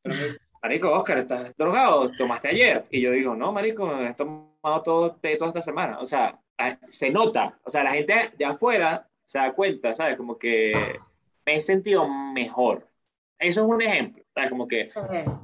Pero 0.01 0.15
me 0.15 0.23
dice, 0.25 0.39
Marico, 0.61 0.91
Oscar, 0.91 1.17
¿estás 1.19 1.55
drogado? 1.57 2.11
¿Tomaste 2.11 2.47
ayer? 2.49 2.85
Y 2.89 3.01
yo 3.01 3.11
digo, 3.11 3.35
no, 3.35 3.51
Marico, 3.51 3.91
he 4.01 4.13
tomado 4.13 4.81
todo 4.83 5.11
toda 5.11 5.47
esta 5.47 5.61
semana. 5.61 5.99
O 5.99 6.05
sea, 6.05 6.39
se 6.89 7.09
nota. 7.09 7.59
O 7.63 7.69
sea, 7.69 7.83
la 7.83 7.91
gente 7.91 8.31
de 8.37 8.45
afuera 8.45 9.07
se 9.23 9.39
da 9.39 9.53
cuenta, 9.53 9.93
¿sabes? 9.93 10.15
Como 10.15 10.37
que 10.37 10.99
me 11.45 11.55
he 11.55 11.61
sentido 11.61 12.07
mejor. 12.07 12.87
Eso 13.39 13.61
es 13.61 13.67
un 13.67 13.81
ejemplo. 13.81 14.23
Como 14.49 14.67
que 14.67 14.91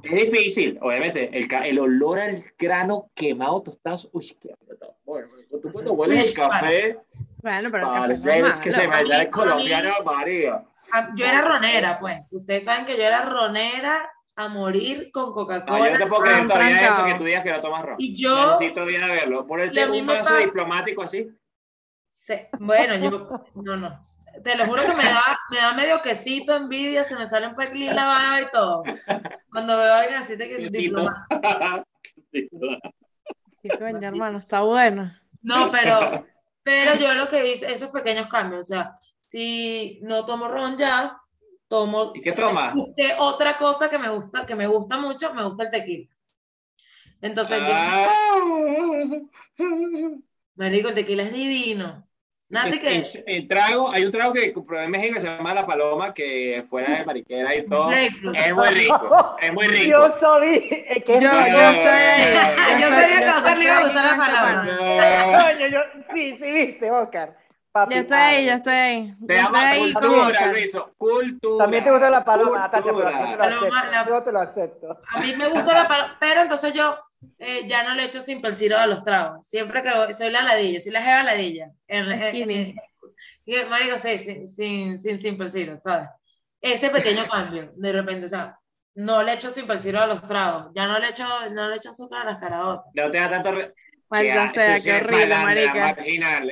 es 0.02 0.12
difícil, 0.12 0.78
obviamente, 0.80 1.28
el, 1.36 1.48
el 1.64 1.78
olor 1.80 2.20
al 2.20 2.44
grano 2.56 3.10
quemado 3.14 3.60
tostado, 3.60 3.96
uy, 4.12 4.36
qué 4.40 4.54
bueno, 5.04 5.28
tú 5.60 5.72
cuando 5.72 5.92
hueles 5.92 6.28
el 6.28 6.34
café, 6.34 6.98
bueno, 7.44 7.68
pero 7.70 7.86
parece 7.88 8.38
es 8.40 8.58
que 8.58 8.72
se 8.72 8.88
me 8.88 9.04
sale 9.04 9.30
colombiano 9.30 9.90
María. 10.04 10.64
Ah, 10.92 11.10
yo 11.14 11.24
era 11.24 11.42
ronera, 11.42 11.98
pues, 12.00 12.32
ustedes 12.32 12.64
saben 12.64 12.86
que 12.86 12.96
yo 12.96 13.04
era 13.04 13.22
ronera 13.22 14.10
a 14.34 14.48
morir 14.48 15.10
con 15.12 15.32
Coca-Cola. 15.32 15.78
No, 15.78 15.84
yo 15.86 15.92
no 15.92 15.98
te 15.98 16.06
puedo 16.06 16.22
creer 16.22 16.46
todavía 16.46 16.88
eso 16.88 17.04
que 17.04 17.14
tú 17.14 17.24
digas 17.24 17.42
que 17.42 17.52
no 17.52 17.60
tomas 17.60 17.84
ron. 17.84 17.96
Y 17.98 18.16
yo... 18.16 18.52
Necesito 18.52 18.84
bien 18.84 19.02
a 19.02 19.08
verlo. 19.08 19.46
Ponerte 19.46 19.88
un 19.88 20.06
vaso 20.06 20.36
diplomático 20.36 21.02
así. 21.02 21.30
bueno, 22.58 22.96
yo... 22.96 23.46
No, 23.54 23.76
no 23.76 24.14
te 24.42 24.56
lo 24.56 24.64
juro 24.64 24.82
que 24.82 24.94
me 24.94 25.04
da, 25.04 25.38
me 25.50 25.58
da 25.58 25.72
medio 25.74 26.02
quesito, 26.02 26.56
envidia, 26.56 27.04
se 27.04 27.14
me 27.16 27.26
sale 27.26 27.46
un 27.46 27.54
pelín 27.54 27.94
la 27.94 28.40
y 28.42 28.50
todo. 28.50 28.82
Cuando 29.50 29.76
veo 29.76 29.92
a 29.92 30.00
alguien 30.00 30.18
así 30.18 30.34
de 30.36 30.48
que 30.48 30.56
es 30.56 30.72
diploma. 30.72 31.26
coño, 33.78 34.08
hermano, 34.08 34.38
está 34.38 34.62
bueno. 34.62 35.14
No, 35.42 35.70
pero, 35.70 36.26
pero 36.64 36.96
yo 36.96 37.14
lo 37.14 37.28
que 37.28 37.52
hice, 37.52 37.70
esos 37.72 37.90
pequeños 37.90 38.26
cambios, 38.26 38.62
o 38.62 38.64
sea, 38.64 38.98
si 39.28 40.00
no 40.02 40.24
tomo 40.24 40.48
ron 40.48 40.76
ya, 40.76 41.20
tomo. 41.68 42.12
¿Y 42.14 42.22
qué 42.22 42.32
tomas? 42.32 42.74
Otra 43.18 43.58
cosa 43.58 43.88
que 43.88 43.98
me 43.98 44.08
gusta, 44.08 44.46
que 44.46 44.54
me 44.54 44.66
gusta 44.66 44.96
mucho, 44.96 45.34
me 45.34 45.44
gusta 45.44 45.64
el 45.64 45.70
tequila. 45.70 46.08
Entonces, 47.20 47.60
ah. 47.62 48.10
me 50.56 50.70
digo, 50.70 50.88
el 50.88 50.94
tequila 50.94 51.22
es 51.22 51.32
divino. 51.32 52.08
Nati, 52.48 52.78
que... 52.78 53.02
El, 53.26 53.48
trago, 53.48 53.90
hay 53.90 54.04
un 54.04 54.10
trago 54.10 54.32
que 54.32 54.52
comprobé 54.52 54.84
en 54.84 54.90
México 54.90 55.14
que 55.14 55.20
se 55.20 55.26
llama 55.28 55.54
La 55.54 55.64
Paloma, 55.64 56.12
que 56.12 56.62
fuera 56.68 56.98
de 56.98 57.04
mariquera 57.04 57.54
y 57.54 57.64
todo. 57.64 57.90
Es 57.90 58.22
muy 58.54 58.68
rico, 58.68 59.36
es 59.40 59.52
muy 59.52 59.66
rico. 59.66 59.90
Yo 59.90 60.18
sabía 60.20 60.60
que 61.04 61.14
yo, 61.14 61.20
yo 61.20 61.70
estoy 61.70 62.80
Yo 62.80 62.88
sabía 62.88 63.18
que 63.18 63.24
a 63.24 63.36
Oscar 63.38 63.58
le 63.58 63.64
iba 63.64 63.78
a 63.78 63.82
gustar 63.82 64.04
la 64.04 64.24
paloma. 64.24 64.78
Coño, 65.42 65.66
yo, 65.68 65.80
sí, 66.14 66.36
sí, 66.40 66.50
viste, 66.50 66.90
Oscar. 66.90 67.36
Papi, 67.72 67.94
yo 67.94 68.00
estoy 68.02 68.18
ahí, 68.18 68.46
yo 68.46 68.52
estoy 68.52 68.74
ahí. 68.74 69.14
Te 69.26 69.34
llama 69.34 69.76
cultura, 69.76 70.46
Luis. 70.46 70.72
Cultura. 70.96 71.64
También 71.64 71.82
te 71.82 71.90
gusta 71.90 72.08
la 72.08 72.24
paloma, 72.24 72.58
Natacha, 72.58 72.92
pero 72.92 73.10
yo 74.06 74.22
te 74.22 74.32
lo 74.32 74.40
acepto. 74.40 75.00
A 75.12 75.20
mí 75.20 75.34
me 75.36 75.48
gusta 75.48 75.72
la 75.72 75.88
paloma, 75.88 76.16
pero 76.20 76.42
entonces 76.42 76.72
yo 76.72 76.96
eh, 77.38 77.66
ya 77.66 77.82
no 77.82 77.94
le 77.94 78.04
echo 78.04 78.20
sin 78.20 78.40
persiro 78.40 78.78
a 78.78 78.86
los 78.86 79.02
tragos. 79.02 79.46
Siempre 79.46 79.82
que 79.82 80.14
soy 80.14 80.30
la 80.30 80.42
ladilla, 80.42 80.80
soy 80.80 80.92
la 80.92 81.02
jeva 81.02 81.22
ladilla. 81.22 81.70
En, 81.86 82.10
en, 82.10 82.76
marico, 83.68 83.98
sí, 83.98 84.18
sin, 84.18 84.46
sin, 84.48 84.98
sin, 84.98 85.20
sin 85.50 85.80
¿sabes? 85.80 86.08
Ese 86.60 86.90
pequeño 86.90 87.22
cambio, 87.30 87.72
de 87.76 87.92
repente, 87.92 88.26
o 88.26 88.28
sea, 88.28 88.58
no 88.94 89.22
le 89.22 89.34
echo 89.34 89.50
sin 89.50 89.66
persiro 89.66 90.00
a 90.00 90.06
los 90.06 90.22
tragos. 90.26 90.72
Ya 90.74 90.86
no 90.86 90.98
le 90.98 91.08
echo, 91.08 91.26
no 91.50 91.68
le 91.68 91.76
echo 91.76 91.90
azúcar 91.90 92.22
a 92.22 92.32
las 92.32 92.38
carabotas. 92.38 92.86
No 92.94 93.10
te 93.10 93.18
da 93.18 93.28
tanto... 93.28 93.52
Re... 93.52 93.74
Maldita 94.10 94.52
sea, 94.54 94.80
qué 94.80 95.02
horrible, 95.02 95.34
marica. 95.36 95.96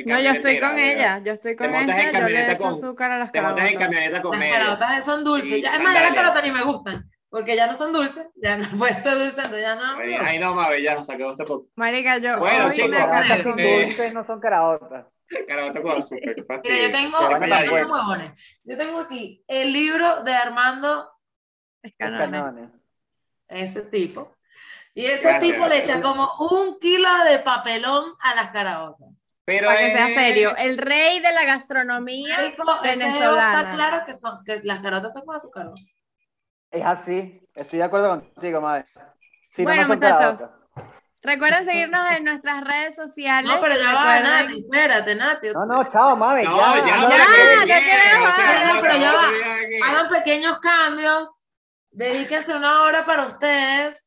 No, 0.07 0.21
yo 0.21 0.31
estoy 0.31 0.59
con 0.59 0.79
ella, 0.79 1.23
yo 1.25 1.33
estoy 1.33 1.55
con 1.55 1.73
ella, 1.73 2.11
yo 2.11 2.27
le 2.27 2.51
echo 2.51 2.69
azúcar 2.69 3.13
a 3.13 3.19
las 3.19 3.31
carabotas. 3.31 3.65
Te 3.65 3.73
montas 3.73 3.73
en 3.73 3.79
camioneta 3.79 4.23
con 4.23 4.41
Las 4.41 4.51
carabotas 4.51 5.05
son 5.05 5.23
dulces, 5.23 5.63
ya, 5.63 5.75
es 5.75 5.81
más, 5.81 5.95
ya 5.95 6.01
las 6.01 6.15
carabotas 6.15 6.43
ni 6.45 6.51
me 6.51 6.63
gustan 6.65 7.09
porque 7.33 7.57
ya 7.57 7.67
no 7.67 7.75
son 7.75 7.95
dulces, 7.95 8.31
ya 8.37 8.59
no 8.59 8.69
puede 8.79 8.95
ser 8.97 9.15
dulce, 9.15 9.41
entonces 9.41 9.63
ya 9.63 9.75
no. 9.75 9.97
Ay, 10.21 10.39
no, 10.39 10.55
mames, 10.55 10.83
ya 10.83 11.03
saqué 11.03 11.27
este 11.29 11.45
poco. 11.45 11.67
Marica, 11.77 12.19
yo. 12.19 12.39
Bueno, 12.39 12.71
chicos, 12.73 12.91
me 12.91 13.43
con 13.43 13.57
dulces 13.57 14.15
no 14.15 14.25
son 14.27 14.39
caraotas. 14.39 15.07
Caraotas 15.49 15.83
con 15.83 15.93
azúcar. 15.93 16.61
Mira, 16.63 16.77
yo 16.83 16.93
tengo, 16.93 17.19
yo 18.65 18.77
tengo 18.77 19.01
aquí 19.01 19.43
el 19.49 19.73
libro 19.73 20.23
de 20.23 20.35
Armando 20.35 21.11
Escanones. 21.83 22.69
Ese 23.49 23.81
tipo. 23.83 24.37
Y 24.95 25.07
ese 25.07 25.39
tipo 25.41 25.67
le 25.67 25.79
echa 25.79 26.03
como 26.03 26.29
un 26.51 26.79
kilo 26.79 27.09
de 27.25 27.39
papelón 27.39 28.13
a 28.21 28.35
las 28.35 28.51
caraotas. 28.51 29.09
Pero 29.47 29.69
Para 29.69 29.79
que 29.79 29.91
sea 29.91 30.07
serio, 30.09 30.55
el 30.57 30.77
rey 30.77 31.21
de 31.21 31.33
la 31.33 31.47
gastronomía 31.47 32.55
venezolana. 32.83 33.63
Está 33.63 33.75
claro 33.75 34.07
que, 34.07 34.19
son, 34.19 34.45
que 34.45 34.61
las 34.65 34.81
carotas 34.81 35.15
son 35.15 35.25
con 35.25 35.37
azúcar. 35.37 35.71
Es 36.73 36.85
así, 36.85 37.49
estoy 37.55 37.79
de 37.79 37.85
acuerdo 37.85 38.09
contigo, 38.09 38.61
madre. 38.61 38.87
bueno, 39.59 39.87
muchachos, 39.87 40.51
recuerden 41.23 41.65
seguirnos 41.65 42.11
en 42.13 42.25
nuestras 42.25 42.65
redes 42.65 42.97
sociales. 42.97 43.49
No, 43.49 43.61
pero 43.61 43.77
ya 43.77 43.95
va, 43.95 44.21
Nati, 44.21 44.61
espérate, 44.61 45.15
Nati. 45.15 45.51
No, 45.53 45.67
no, 45.67 45.89
chao, 45.89 46.17
madre, 46.17 46.45
no, 46.45 46.57
ya. 46.57 46.85
Ya, 46.85 47.67
ya, 47.67 47.79
ya, 47.79 48.79
pero 48.81 48.97
ya 48.97 49.13
va. 49.13 49.29
Hagan 49.87 50.09
pequeños 50.09 50.59
cambios, 50.59 51.29
dedíquense 51.91 52.57
una 52.57 52.83
hora 52.83 53.05
para 53.05 53.27
ustedes 53.27 54.03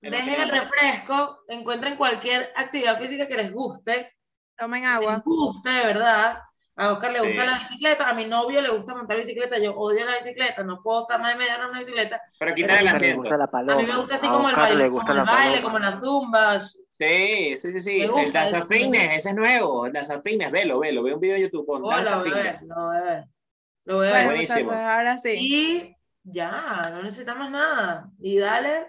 Dejen 0.00 0.40
el 0.40 0.50
refresco, 0.50 1.40
encuentren 1.48 1.96
cualquier 1.96 2.52
actividad 2.54 2.98
física 2.98 3.26
que 3.26 3.36
les 3.36 3.52
guste. 3.52 4.14
Tomen 4.56 4.84
agua. 4.84 5.14
Les 5.14 5.24
guste, 5.24 5.70
de 5.70 5.86
verdad. 5.86 6.38
A 6.78 6.92
Oscar 6.92 7.10
le 7.10 7.20
gusta 7.20 7.44
la 7.44 7.58
bicicleta, 7.58 8.08
a 8.08 8.14
mi 8.14 8.24
novio 8.24 8.60
le 8.60 8.68
gusta 8.68 8.94
montar 8.94 9.16
bicicleta, 9.16 9.58
yo 9.58 9.74
odio 9.74 10.06
la 10.06 10.16
bicicleta, 10.16 10.62
no 10.62 10.80
puedo 10.80 11.02
estar 11.02 11.20
más 11.20 11.32
de 11.32 11.38
media 11.38 11.56
hora 11.56 11.64
en 11.64 11.70
una 11.70 11.78
bicicleta. 11.80 12.22
Pero 12.38 12.54
quita 12.54 12.78
el 12.78 12.86
asiento. 12.86 13.28
A 13.28 13.76
mí 13.76 13.84
me 13.84 13.96
gusta 13.96 14.14
así 14.14 14.28
como 14.28 14.48
el 14.48 14.54
baile, 14.54 14.88
como 14.88 15.12
el 15.12 15.24
baile, 15.24 15.62
como 15.62 15.78
la 15.80 15.92
zumba. 15.92 16.60
Sí, 16.60 17.56
sí, 17.56 17.72
sí, 17.72 17.80
sí. 17.80 18.00
el 18.02 18.32
Danza 18.32 18.64
Fitness, 18.64 19.16
ese 19.16 19.30
es 19.30 19.34
nuevo, 19.34 19.86
el 19.86 19.92
Danza 19.92 20.20
Fitness, 20.20 20.52
velo, 20.52 20.78
velo, 20.78 21.02
ve 21.02 21.14
un 21.14 21.20
video 21.20 21.34
en 21.34 21.42
YouTube 21.42 21.66
con 21.66 21.84
oh, 21.84 21.90
Danza 21.90 22.20
Fitness. 22.20 22.62
Lo 22.62 22.76
voy 22.76 22.96
a 22.96 23.00
ver, 23.00 23.24
lo 23.84 23.96
voy 23.96 24.06
a 24.06 24.12
ver. 24.12 24.26
Buenísimo. 24.26 24.70
ahora 24.70 25.18
sí. 25.18 25.36
Y 25.36 25.96
ya, 26.22 26.80
no 26.92 27.02
necesitamos 27.02 27.50
nada. 27.50 28.08
Y 28.20 28.38
dale, 28.38 28.86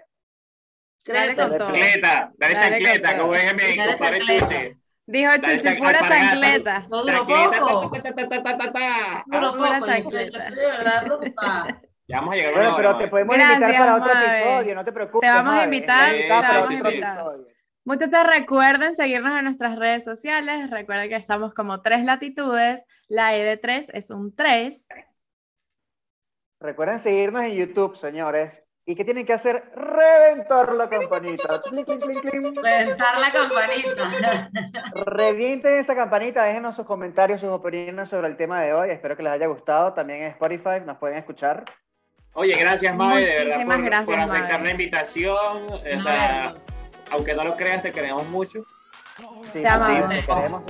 Dale 1.04 1.34
con 1.34 1.58
todo. 1.58 1.72
Chancleta, 1.72 2.32
dale, 2.36 2.54
chancleta, 2.54 3.18
como 3.18 3.34
es 3.34 3.54
México, 3.54 3.82
para 3.98 4.18
Chuche. 4.18 4.79
Dijo 5.10 5.32
Chuche, 5.42 5.76
pura 5.76 6.00
chancleta. 6.00 6.86
Poco. 6.88 7.06
Ya 12.06 12.20
vamos 12.20 12.34
a 12.34 12.36
llegar 12.36 12.54
bueno, 12.54 12.74
pero 12.76 12.98
te 12.98 13.08
podemos 13.08 13.36
invitar 13.36 13.76
para 13.76 13.96
otro 13.96 14.12
episodio, 14.12 14.74
no 14.74 14.84
te 14.84 14.92
preocupes. 14.92 15.28
Te 15.28 15.34
vamos 15.34 15.54
a 15.54 15.64
invitar. 15.64 16.14
Te 16.14 16.28
vamos 16.28 16.70
a 16.70 16.74
invitar. 16.74 17.36
Muchachos, 17.84 18.26
recuerden 18.26 18.94
seguirnos 18.94 19.36
en 19.36 19.44
nuestras 19.44 19.76
redes 19.76 20.04
sociales. 20.04 20.70
Recuerden 20.70 21.08
que 21.08 21.16
estamos 21.16 21.54
como 21.54 21.82
tres 21.82 22.04
latitudes. 22.04 22.84
La 23.08 23.34
E 23.34 23.42
de 23.42 23.56
tres 23.56 23.88
es 23.92 24.10
un 24.10 24.34
3. 24.34 24.86
Recuerden 26.60 27.00
seguirnos 27.00 27.42
en 27.42 27.52
YouTube, 27.52 27.96
señores. 27.96 28.62
¿Y 28.90 28.96
qué 28.96 29.04
tienen 29.04 29.24
que 29.24 29.32
hacer? 29.32 29.70
Reventar 29.76 30.72
la 30.72 30.88
campanita. 30.88 31.60
Reventar 31.70 33.20
la 33.20 33.30
campanita. 33.30 34.50
Revienten 35.06 35.78
esa 35.78 35.94
campanita, 35.94 36.42
déjenos 36.42 36.74
sus 36.74 36.86
comentarios, 36.86 37.40
sus 37.40 37.50
opiniones 37.50 38.08
sobre 38.08 38.26
el 38.26 38.36
tema 38.36 38.62
de 38.62 38.74
hoy. 38.74 38.90
Espero 38.90 39.16
que 39.16 39.22
les 39.22 39.30
haya 39.30 39.46
gustado. 39.46 39.92
También 39.92 40.22
en 40.22 40.30
Spotify 40.32 40.84
nos 40.84 40.98
pueden 40.98 41.18
escuchar. 41.18 41.64
Oye, 42.32 42.56
gracias, 42.58 42.92
Mae, 42.96 43.24
de 43.24 43.44
verdad, 43.44 44.04
por, 44.04 44.18
aceptar 44.18 44.60
la 44.60 44.70
invitación. 44.72 45.36
O 45.36 46.00
sea, 46.00 46.56
aunque 47.12 47.32
no 47.32 47.44
lo 47.44 47.54
creas, 47.54 47.82
te 47.82 47.92
queremos 47.92 48.26
mucho. 48.26 48.64
Sí, 49.52 49.62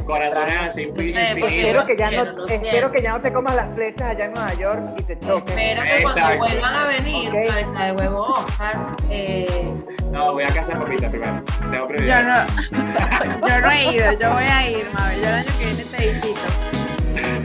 Corazones 0.07 0.57
así 0.61 0.90
espero, 0.96 1.86
que 1.86 1.96
ya 1.96 2.11
no, 2.11 2.46
espero 2.46 2.90
que 2.90 3.03
ya 3.03 3.12
no 3.12 3.20
te 3.20 3.32
comas 3.32 3.55
las 3.55 3.74
flechas 3.74 4.09
allá 4.09 4.24
en 4.24 4.32
Nueva 4.32 4.55
York 4.55 4.80
y 4.98 5.03
te 5.03 5.18
choques. 5.20 5.57
Espero 5.57 5.82
que 5.82 6.03
cuando 6.03 6.38
vuelvan 6.38 6.74
a 6.74 6.86
venir, 6.86 7.28
okay. 7.28 7.46
cabeza 7.46 7.84
de 7.84 7.92
huevo 7.92 8.22
Oscar. 8.32 8.96
Eh... 9.11 9.70
No, 10.11 10.32
voy 10.32 10.44
a 10.44 10.48
casa 10.48 10.78
papita 10.78 11.11
primero. 11.11 11.42
Tengo 11.70 11.88
yo 11.88 12.22
no, 12.22 12.34
yo 13.48 13.61
no 13.61 13.70
he 13.70 13.94
ido, 13.94 14.12
yo 14.12 14.32
voy 14.32 14.44
a 14.44 14.70
ir, 14.70 14.86
Mabel. 14.94 15.20
Yo 15.20 15.28
el 15.28 15.34
año 15.34 15.51
que 15.59 15.64
viene 15.66 15.84
te 15.84 16.12
visito. 16.12 16.40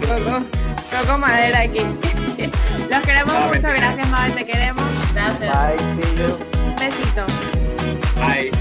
Toco, 0.07 0.43
toco 0.89 1.17
madera 1.17 1.59
aquí. 1.61 1.79
Los 2.89 3.05
queremos 3.05 3.35
mucho, 3.47 3.61
gracias, 3.61 4.09
Mabel, 4.09 4.33
te 4.33 4.45
queremos. 4.45 4.83
Gracias. 5.13 5.53
Bye, 6.77 6.91
see 6.91 8.51
you. 8.51 8.54